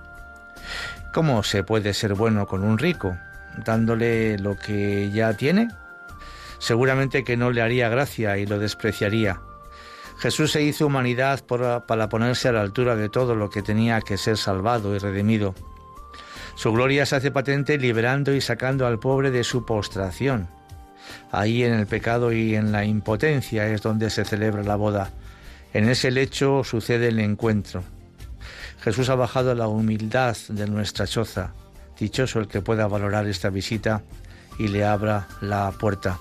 ¿Cómo 1.12 1.42
se 1.42 1.62
puede 1.62 1.94
ser 1.94 2.14
bueno 2.14 2.46
con 2.46 2.64
un 2.64 2.78
rico? 2.78 3.16
¿Dándole 3.64 4.38
lo 4.38 4.56
que 4.56 5.10
ya 5.12 5.34
tiene? 5.34 5.68
Seguramente 6.58 7.24
que 7.24 7.36
no 7.36 7.50
le 7.50 7.62
haría 7.62 7.88
gracia 7.88 8.38
y 8.38 8.46
lo 8.46 8.58
despreciaría. 8.58 9.40
Jesús 10.18 10.52
se 10.52 10.62
hizo 10.62 10.86
humanidad 10.86 11.44
para 11.44 12.08
ponerse 12.08 12.48
a 12.48 12.52
la 12.52 12.62
altura 12.62 12.96
de 12.96 13.10
todo 13.10 13.34
lo 13.34 13.50
que 13.50 13.62
tenía 13.62 14.00
que 14.00 14.16
ser 14.16 14.38
salvado 14.38 14.94
y 14.94 14.98
redimido. 14.98 15.54
Su 16.56 16.72
gloria 16.72 17.04
se 17.04 17.16
hace 17.16 17.30
patente 17.30 17.78
liberando 17.78 18.34
y 18.34 18.40
sacando 18.40 18.86
al 18.86 18.98
pobre 18.98 19.30
de 19.30 19.44
su 19.44 19.64
postración. 19.66 20.48
Ahí 21.30 21.62
en 21.62 21.74
el 21.74 21.86
pecado 21.86 22.32
y 22.32 22.56
en 22.56 22.72
la 22.72 22.84
impotencia 22.84 23.68
es 23.68 23.82
donde 23.82 24.08
se 24.08 24.24
celebra 24.24 24.62
la 24.62 24.76
boda. 24.76 25.10
En 25.74 25.88
ese 25.88 26.10
lecho 26.10 26.64
sucede 26.64 27.08
el 27.08 27.18
encuentro. 27.20 27.84
Jesús 28.80 29.10
ha 29.10 29.14
bajado 29.14 29.54
la 29.54 29.68
humildad 29.68 30.34
de 30.48 30.66
nuestra 30.66 31.06
choza. 31.06 31.52
Dichoso 32.00 32.40
el 32.40 32.48
que 32.48 32.62
pueda 32.62 32.86
valorar 32.86 33.26
esta 33.26 33.50
visita 33.50 34.02
y 34.58 34.68
le 34.68 34.84
abra 34.84 35.28
la 35.42 35.70
puerta. 35.72 36.18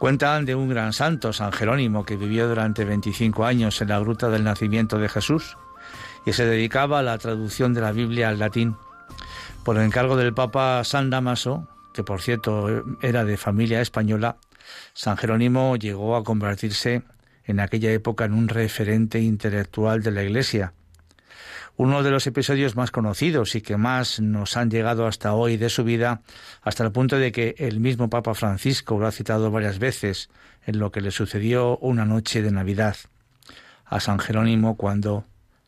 Cuentan 0.00 0.44
de 0.44 0.56
un 0.56 0.68
gran 0.68 0.92
santo, 0.92 1.32
San 1.32 1.52
Jerónimo, 1.52 2.04
que 2.04 2.16
vivió 2.16 2.48
durante 2.48 2.84
25 2.84 3.44
años 3.44 3.80
en 3.80 3.88
la 3.88 4.00
gruta 4.00 4.28
del 4.28 4.42
nacimiento 4.42 4.98
de 4.98 5.08
Jesús 5.08 5.56
y 6.26 6.32
se 6.32 6.46
dedicaba 6.46 6.98
a 6.98 7.02
la 7.02 7.18
traducción 7.18 7.74
de 7.74 7.80
la 7.80 7.92
Biblia 7.92 8.28
al 8.28 8.38
latín. 8.38 8.76
Por 9.64 9.78
encargo 9.78 10.16
del 10.16 10.32
Papa 10.32 10.82
San 10.84 11.10
Damaso, 11.10 11.68
que 11.92 12.02
por 12.02 12.22
cierto 12.22 12.84
era 13.02 13.24
de 13.24 13.36
familia 13.36 13.80
española, 13.80 14.38
San 14.94 15.16
Jerónimo 15.16 15.76
llegó 15.76 16.16
a 16.16 16.24
convertirse 16.24 17.02
en 17.44 17.60
aquella 17.60 17.92
época 17.92 18.24
en 18.24 18.32
un 18.32 18.48
referente 18.48 19.20
intelectual 19.20 20.02
de 20.02 20.10
la 20.12 20.22
Iglesia. 20.22 20.72
Uno 21.76 22.02
de 22.02 22.10
los 22.10 22.26
episodios 22.26 22.74
más 22.74 22.90
conocidos 22.90 23.54
y 23.54 23.60
que 23.60 23.76
más 23.76 24.18
nos 24.20 24.56
han 24.56 24.70
llegado 24.70 25.06
hasta 25.06 25.34
hoy 25.34 25.56
de 25.56 25.68
su 25.68 25.84
vida, 25.84 26.22
hasta 26.62 26.84
el 26.84 26.92
punto 26.92 27.16
de 27.16 27.30
que 27.30 27.54
el 27.58 27.80
mismo 27.80 28.08
Papa 28.08 28.34
Francisco 28.34 28.98
lo 28.98 29.06
ha 29.06 29.12
citado 29.12 29.50
varias 29.50 29.78
veces 29.78 30.30
en 30.66 30.78
lo 30.78 30.90
que 30.90 31.00
le 31.00 31.10
sucedió 31.10 31.76
una 31.78 32.04
noche 32.04 32.42
de 32.42 32.50
Navidad 32.50 32.96
a 33.84 34.00
San 34.00 34.18
Jerónimo 34.18 34.76
cuando 34.76 35.24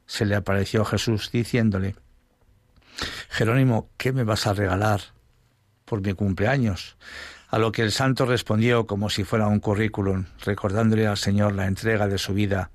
se 0.06 0.24
le 0.24 0.34
apareció 0.34 0.84
Jesús 0.84 1.30
diciéndole 1.32 1.94
Jerónimo, 3.28 3.90
¿qué 3.96 4.12
me 4.12 4.24
vas 4.24 4.46
a 4.46 4.54
regalar 4.54 5.00
por 5.84 6.00
mi 6.00 6.12
cumpleaños? 6.12 6.96
A 7.48 7.58
lo 7.58 7.72
que 7.72 7.82
el 7.82 7.92
santo 7.92 8.24
respondió 8.24 8.86
como 8.86 9.10
si 9.10 9.24
fuera 9.24 9.46
un 9.46 9.60
currículum, 9.60 10.26
recordándole 10.44 11.06
al 11.06 11.18
Señor 11.18 11.54
la 11.54 11.66
entrega 11.66 12.08
de 12.08 12.18
su 12.18 12.32
vida, 12.34 12.70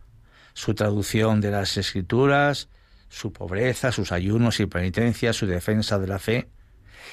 su 0.53 0.76
traducción 0.76 1.41
de 1.41 1.51
las 1.51 1.78
escrituras, 1.78 2.70
su 3.09 3.32
pobreza, 3.32 3.91
sus 3.91 4.11
ayunos 4.11 4.59
y 4.59 4.65
penitencias, 4.65 5.36
su 5.36 5.47
defensa 5.47 5.97
de 5.99 6.07
la 6.07 6.20
fe, 6.20 6.47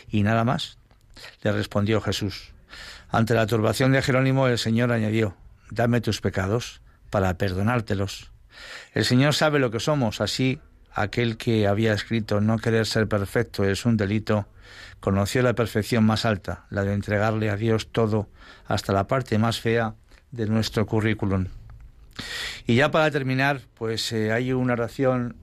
y 0.09 0.23
nada 0.23 0.45
más. 0.45 0.79
Le 1.43 1.53
respondió 1.53 2.01
Jesús. 2.01 2.53
Ante 3.09 3.35
la 3.35 3.47
turbación 3.47 3.93
de 3.93 4.03
Jerónimo, 4.03 4.49
el 4.49 4.59
Señor 4.59 4.91
añadió, 4.91 5.37
dame 5.71 6.01
tus 6.01 6.21
pecados 6.21 6.83
para 7.11 7.39
perdonártelos. 7.39 8.33
El 8.93 9.05
Señor 9.05 9.35
sabe 9.35 9.59
lo 9.59 9.71
que 9.71 9.81
somos, 9.81 10.21
así 10.21 10.61
aquel 10.95 11.37
que 11.37 11.67
había 11.67 11.93
escrito 11.93 12.41
no 12.41 12.59
querer 12.59 12.87
ser 12.87 13.09
perfecto 13.09 13.65
es 13.65 13.85
un 13.85 13.97
delito, 13.97 14.47
conoció 15.01 15.43
la 15.43 15.55
perfección 15.55 16.05
más 16.05 16.25
alta, 16.25 16.67
la 16.71 16.85
de 16.85 16.95
entregarle 16.95 17.51
a 17.51 17.57
Dios 17.57 17.89
todo, 17.93 18.29
hasta 18.67 18.93
la 18.93 19.07
parte 19.07 19.39
más 19.39 19.61
fea 19.61 19.95
de 20.31 20.47
nuestro 20.47 20.87
currículum. 20.87 21.47
Y 22.67 22.77
ya 22.77 22.91
para 22.91 23.11
terminar, 23.11 23.61
pues 23.75 24.13
eh, 24.13 24.33
hay 24.33 24.53
una 24.53 24.75
oración. 24.75 25.37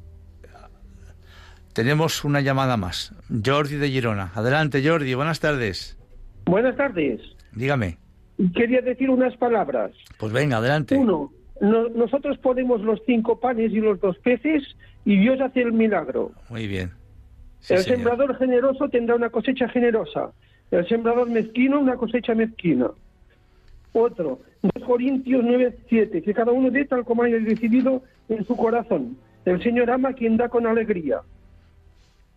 Tenemos 1.73 2.23
una 2.25 2.41
llamada 2.41 2.77
más. 2.77 3.13
Jordi 3.45 3.75
de 3.75 3.89
Girona. 3.89 4.31
Adelante, 4.35 4.81
Jordi. 4.85 5.13
Buenas 5.13 5.39
tardes. 5.39 5.97
Buenas 6.45 6.75
tardes. 6.75 7.21
Dígame. 7.53 7.97
Quería 8.55 8.81
decir 8.81 9.09
unas 9.09 9.35
palabras. 9.37 9.91
Pues 10.17 10.33
venga, 10.33 10.57
adelante. 10.57 10.95
Uno, 10.95 11.31
nosotros 11.61 12.37
ponemos 12.39 12.81
los 12.81 12.99
cinco 13.05 13.39
panes 13.39 13.71
y 13.71 13.79
los 13.79 13.99
dos 14.01 14.17
peces 14.19 14.63
y 15.05 15.17
Dios 15.17 15.39
hace 15.41 15.61
el 15.61 15.73
milagro. 15.73 16.31
Muy 16.49 16.67
bien. 16.67 16.91
el 17.69 17.79
sembrador 17.79 18.37
generoso 18.37 18.89
tendrá 18.89 19.15
una 19.15 19.29
cosecha 19.29 19.67
generosa. 19.69 20.31
El 20.69 20.87
sembrador 20.87 21.29
mezquino 21.29 21.79
una 21.79 21.95
cosecha 21.95 22.33
mezquina. 22.33 22.91
Otro, 23.93 24.39
2 24.61 24.85
Corintios 24.85 25.43
9, 25.43 25.77
7, 25.89 26.21
que 26.21 26.33
cada 26.33 26.51
uno 26.51 26.71
dé 26.71 26.85
tal 26.85 27.03
como 27.03 27.23
haya 27.23 27.37
decidido 27.39 28.01
en 28.29 28.45
su 28.45 28.55
corazón. 28.55 29.17
El 29.43 29.61
Señor 29.61 29.89
ama 29.89 30.09
a 30.09 30.13
quien 30.13 30.37
da 30.37 30.47
con 30.47 30.65
alegría. 30.65 31.21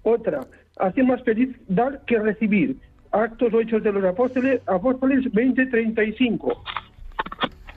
Otra, 0.03 0.47
hace 0.79 1.03
más 1.03 1.23
feliz 1.23 1.57
dar 1.69 2.05
que 2.07 2.19
recibir. 2.19 2.77
Actos 3.12 3.53
o 3.55 3.61
Hechos 3.61 3.83
de 3.85 3.93
los 3.93 4.05
Apóstoles, 4.05 4.61
Apóstoles 4.67 5.31
20, 5.33 5.67
35. 5.67 6.65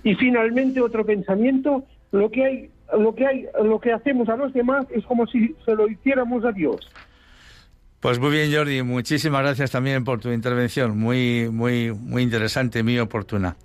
Y 0.03 0.15
finalmente 0.15 0.81
otro 0.81 1.05
pensamiento, 1.05 1.83
lo 2.11 2.31
que 2.31 2.45
hay, 2.45 2.69
lo 2.97 3.13
que 3.15 3.25
hay, 3.25 3.45
lo 3.63 3.79
que 3.79 3.91
hacemos 3.91 4.29
a 4.29 4.35
los 4.35 4.53
demás 4.53 4.85
es 4.91 5.05
como 5.05 5.27
si 5.27 5.55
se 5.65 5.75
lo 5.75 5.87
hiciéramos 5.87 6.45
a 6.45 6.51
Dios. 6.51 6.79
Pues 7.99 8.19
muy 8.19 8.29
bien, 8.29 8.53
Jordi, 8.53 8.83
muchísimas 8.83 9.41
gracias 9.41 9.71
también 9.71 10.03
por 10.03 10.19
tu 10.19 10.31
intervención, 10.31 10.99
muy, 10.99 11.49
muy, 11.51 11.91
muy 11.91 12.21
interesante, 12.21 12.83
muy 12.83 12.99
oportuna. 12.99 13.57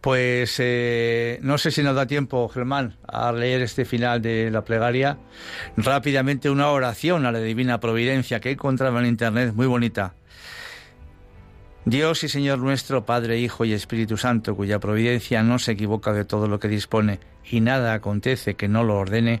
Pues 0.00 0.56
eh, 0.60 1.38
no 1.42 1.58
sé 1.58 1.70
si 1.70 1.82
nos 1.82 1.94
da 1.94 2.06
tiempo, 2.06 2.48
Germán, 2.48 2.96
a 3.06 3.30
leer 3.32 3.60
este 3.60 3.84
final 3.84 4.22
de 4.22 4.50
la 4.50 4.64
plegaria. 4.64 5.18
Rápidamente 5.76 6.48
una 6.48 6.70
oración 6.70 7.26
a 7.26 7.32
la 7.32 7.38
Divina 7.38 7.78
Providencia 7.78 8.40
que 8.40 8.48
he 8.48 8.52
encontrado 8.52 8.98
en 8.98 9.04
Internet, 9.04 9.52
muy 9.54 9.66
bonita. 9.66 10.14
Dios 11.88 12.24
y 12.24 12.28
Señor 12.28 12.58
nuestro, 12.58 13.06
Padre, 13.06 13.38
Hijo 13.38 13.64
y 13.64 13.72
Espíritu 13.72 14.16
Santo, 14.16 14.56
cuya 14.56 14.80
providencia 14.80 15.44
no 15.44 15.60
se 15.60 15.70
equivoca 15.70 16.12
de 16.12 16.24
todo 16.24 16.48
lo 16.48 16.58
que 16.58 16.66
dispone 16.66 17.20
y 17.48 17.60
nada 17.60 17.94
acontece 17.94 18.54
que 18.54 18.66
no 18.66 18.82
lo 18.82 18.96
ordene, 18.96 19.40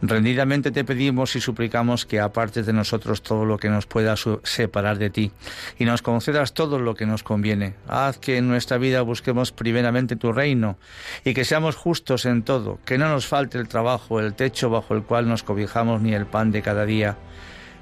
rendidamente 0.00 0.70
te 0.70 0.86
pedimos 0.86 1.36
y 1.36 1.42
suplicamos 1.42 2.06
que 2.06 2.18
apartes 2.18 2.64
de 2.64 2.72
nosotros 2.72 3.20
todo 3.20 3.44
lo 3.44 3.58
que 3.58 3.68
nos 3.68 3.84
pueda 3.84 4.14
separar 4.16 4.96
de 4.96 5.10
ti 5.10 5.32
y 5.78 5.84
nos 5.84 6.00
concedas 6.00 6.54
todo 6.54 6.78
lo 6.78 6.94
que 6.94 7.04
nos 7.04 7.22
conviene. 7.22 7.74
Haz 7.86 8.16
que 8.16 8.38
en 8.38 8.48
nuestra 8.48 8.78
vida 8.78 9.02
busquemos 9.02 9.52
primeramente 9.52 10.16
tu 10.16 10.32
reino 10.32 10.78
y 11.26 11.34
que 11.34 11.44
seamos 11.44 11.76
justos 11.76 12.24
en 12.24 12.42
todo, 12.42 12.78
que 12.86 12.96
no 12.96 13.10
nos 13.10 13.26
falte 13.26 13.58
el 13.58 13.68
trabajo, 13.68 14.18
el 14.18 14.32
techo 14.32 14.70
bajo 14.70 14.94
el 14.94 15.02
cual 15.02 15.28
nos 15.28 15.42
cobijamos 15.42 16.00
ni 16.00 16.14
el 16.14 16.24
pan 16.24 16.52
de 16.52 16.62
cada 16.62 16.86
día 16.86 17.18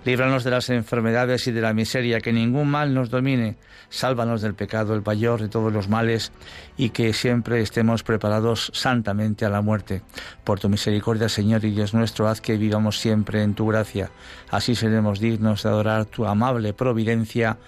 Líbranos 0.03 0.45
de 0.45 0.51
las 0.51 0.71
enfermedades 0.71 1.47
y 1.47 1.53
de 1.53 1.61
la 1.61 1.75
miseria, 1.75 2.21
que 2.21 2.33
ningún 2.33 2.71
mal 2.71 2.95
nos 2.95 3.11
domine. 3.11 3.57
Sálvanos 3.91 4.41
del 4.41 4.55
pecado, 4.55 4.95
el 4.95 5.03
mayor 5.05 5.43
de 5.43 5.49
todos 5.49 5.71
los 5.71 5.89
males, 5.91 6.33
y 6.79 6.89
que 6.89 7.13
siempre 7.13 7.61
estemos 7.61 8.03
preparados 8.03 8.71
santamente 8.73 9.45
a 9.45 9.51
la 9.51 9.61
muerte. 9.61 10.01
Por 10.43 10.59
tu 10.59 10.71
misericordia, 10.71 11.29
Señor 11.29 11.67
y 11.67 11.73
Dios 11.73 11.93
nuestro, 11.93 12.29
haz 12.29 12.41
que 12.41 12.57
vivamos 12.57 12.99
siempre 12.99 13.43
en 13.43 13.55
tu 13.55 13.67
gracia. 13.67 14.11
Así 14.51 14.75
seremos 14.75 15.21
dignos 15.21 15.65
de 15.65 15.69
adorar 15.69 16.07
tu 16.07 16.25
amable 16.25 16.73
providencia 16.73 17.59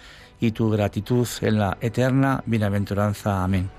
y 0.43 0.51
tu 0.51 0.71
gratitud 0.71 1.29
en 1.41 1.61
la 1.61 1.79
eterna 1.81 2.43
bienaventuranza. 2.47 3.45
Amén. 3.45 3.71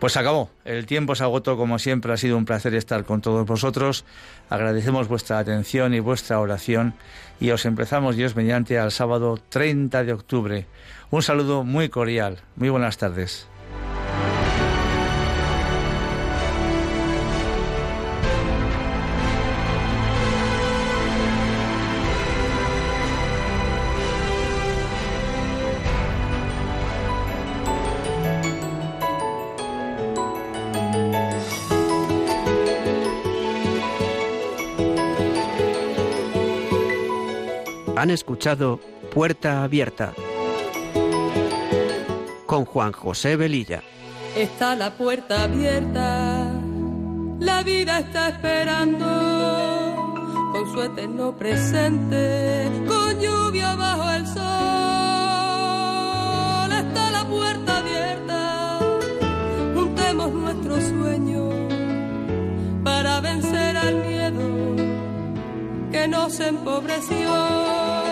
Pues 0.00 0.16
acabó. 0.16 0.50
El 0.64 0.84
tiempo 0.84 1.14
se 1.14 1.22
agotó 1.22 1.56
como 1.56 1.78
siempre. 1.78 2.12
Ha 2.12 2.16
sido 2.16 2.36
un 2.36 2.44
placer 2.44 2.74
estar 2.74 3.04
con 3.04 3.20
todos 3.20 3.46
vosotros. 3.46 4.04
Agradecemos 4.48 5.06
vuestra 5.06 5.38
atención 5.38 5.94
y 5.94 6.00
vuestra 6.00 6.40
oración 6.40 6.94
y 7.38 7.52
os 7.52 7.64
empezamos 7.64 8.16
Dios 8.16 8.34
mediante 8.34 8.76
al 8.76 8.90
sábado 8.90 9.38
30 9.50 10.02
de 10.02 10.12
octubre. 10.12 10.66
Un 11.12 11.22
saludo 11.22 11.62
muy 11.62 11.88
cordial. 11.88 12.40
Muy 12.56 12.70
buenas 12.70 12.98
tardes. 12.98 13.46
Han 38.00 38.08
escuchado 38.08 38.80
Puerta 39.12 39.62
Abierta 39.62 40.14
con 42.46 42.64
Juan 42.64 42.92
José 42.92 43.36
Velilla. 43.36 43.82
Está 44.34 44.74
la 44.74 44.94
puerta 44.96 45.42
abierta, 45.42 46.50
la 47.40 47.62
vida 47.62 47.98
está 47.98 48.30
esperando 48.30 49.04
con 50.50 50.72
su 50.72 50.80
eterno 50.80 51.36
presente, 51.36 52.70
con 52.88 53.20
lluvia 53.20 53.74
bajo 53.74 54.10
el 54.12 54.26
sol. 54.26 54.38
Está 56.72 57.10
la 57.10 57.26
puerta 57.28 57.80
abierta, 57.80 58.78
juntemos 59.74 60.32
nuestros 60.32 60.84
sueños 60.84 61.52
para 62.82 63.20
vencer 63.20 63.76
al 63.76 63.94
miedo 63.96 64.09
que 66.00 66.08
nos 66.08 66.40
empobreció. 66.40 68.09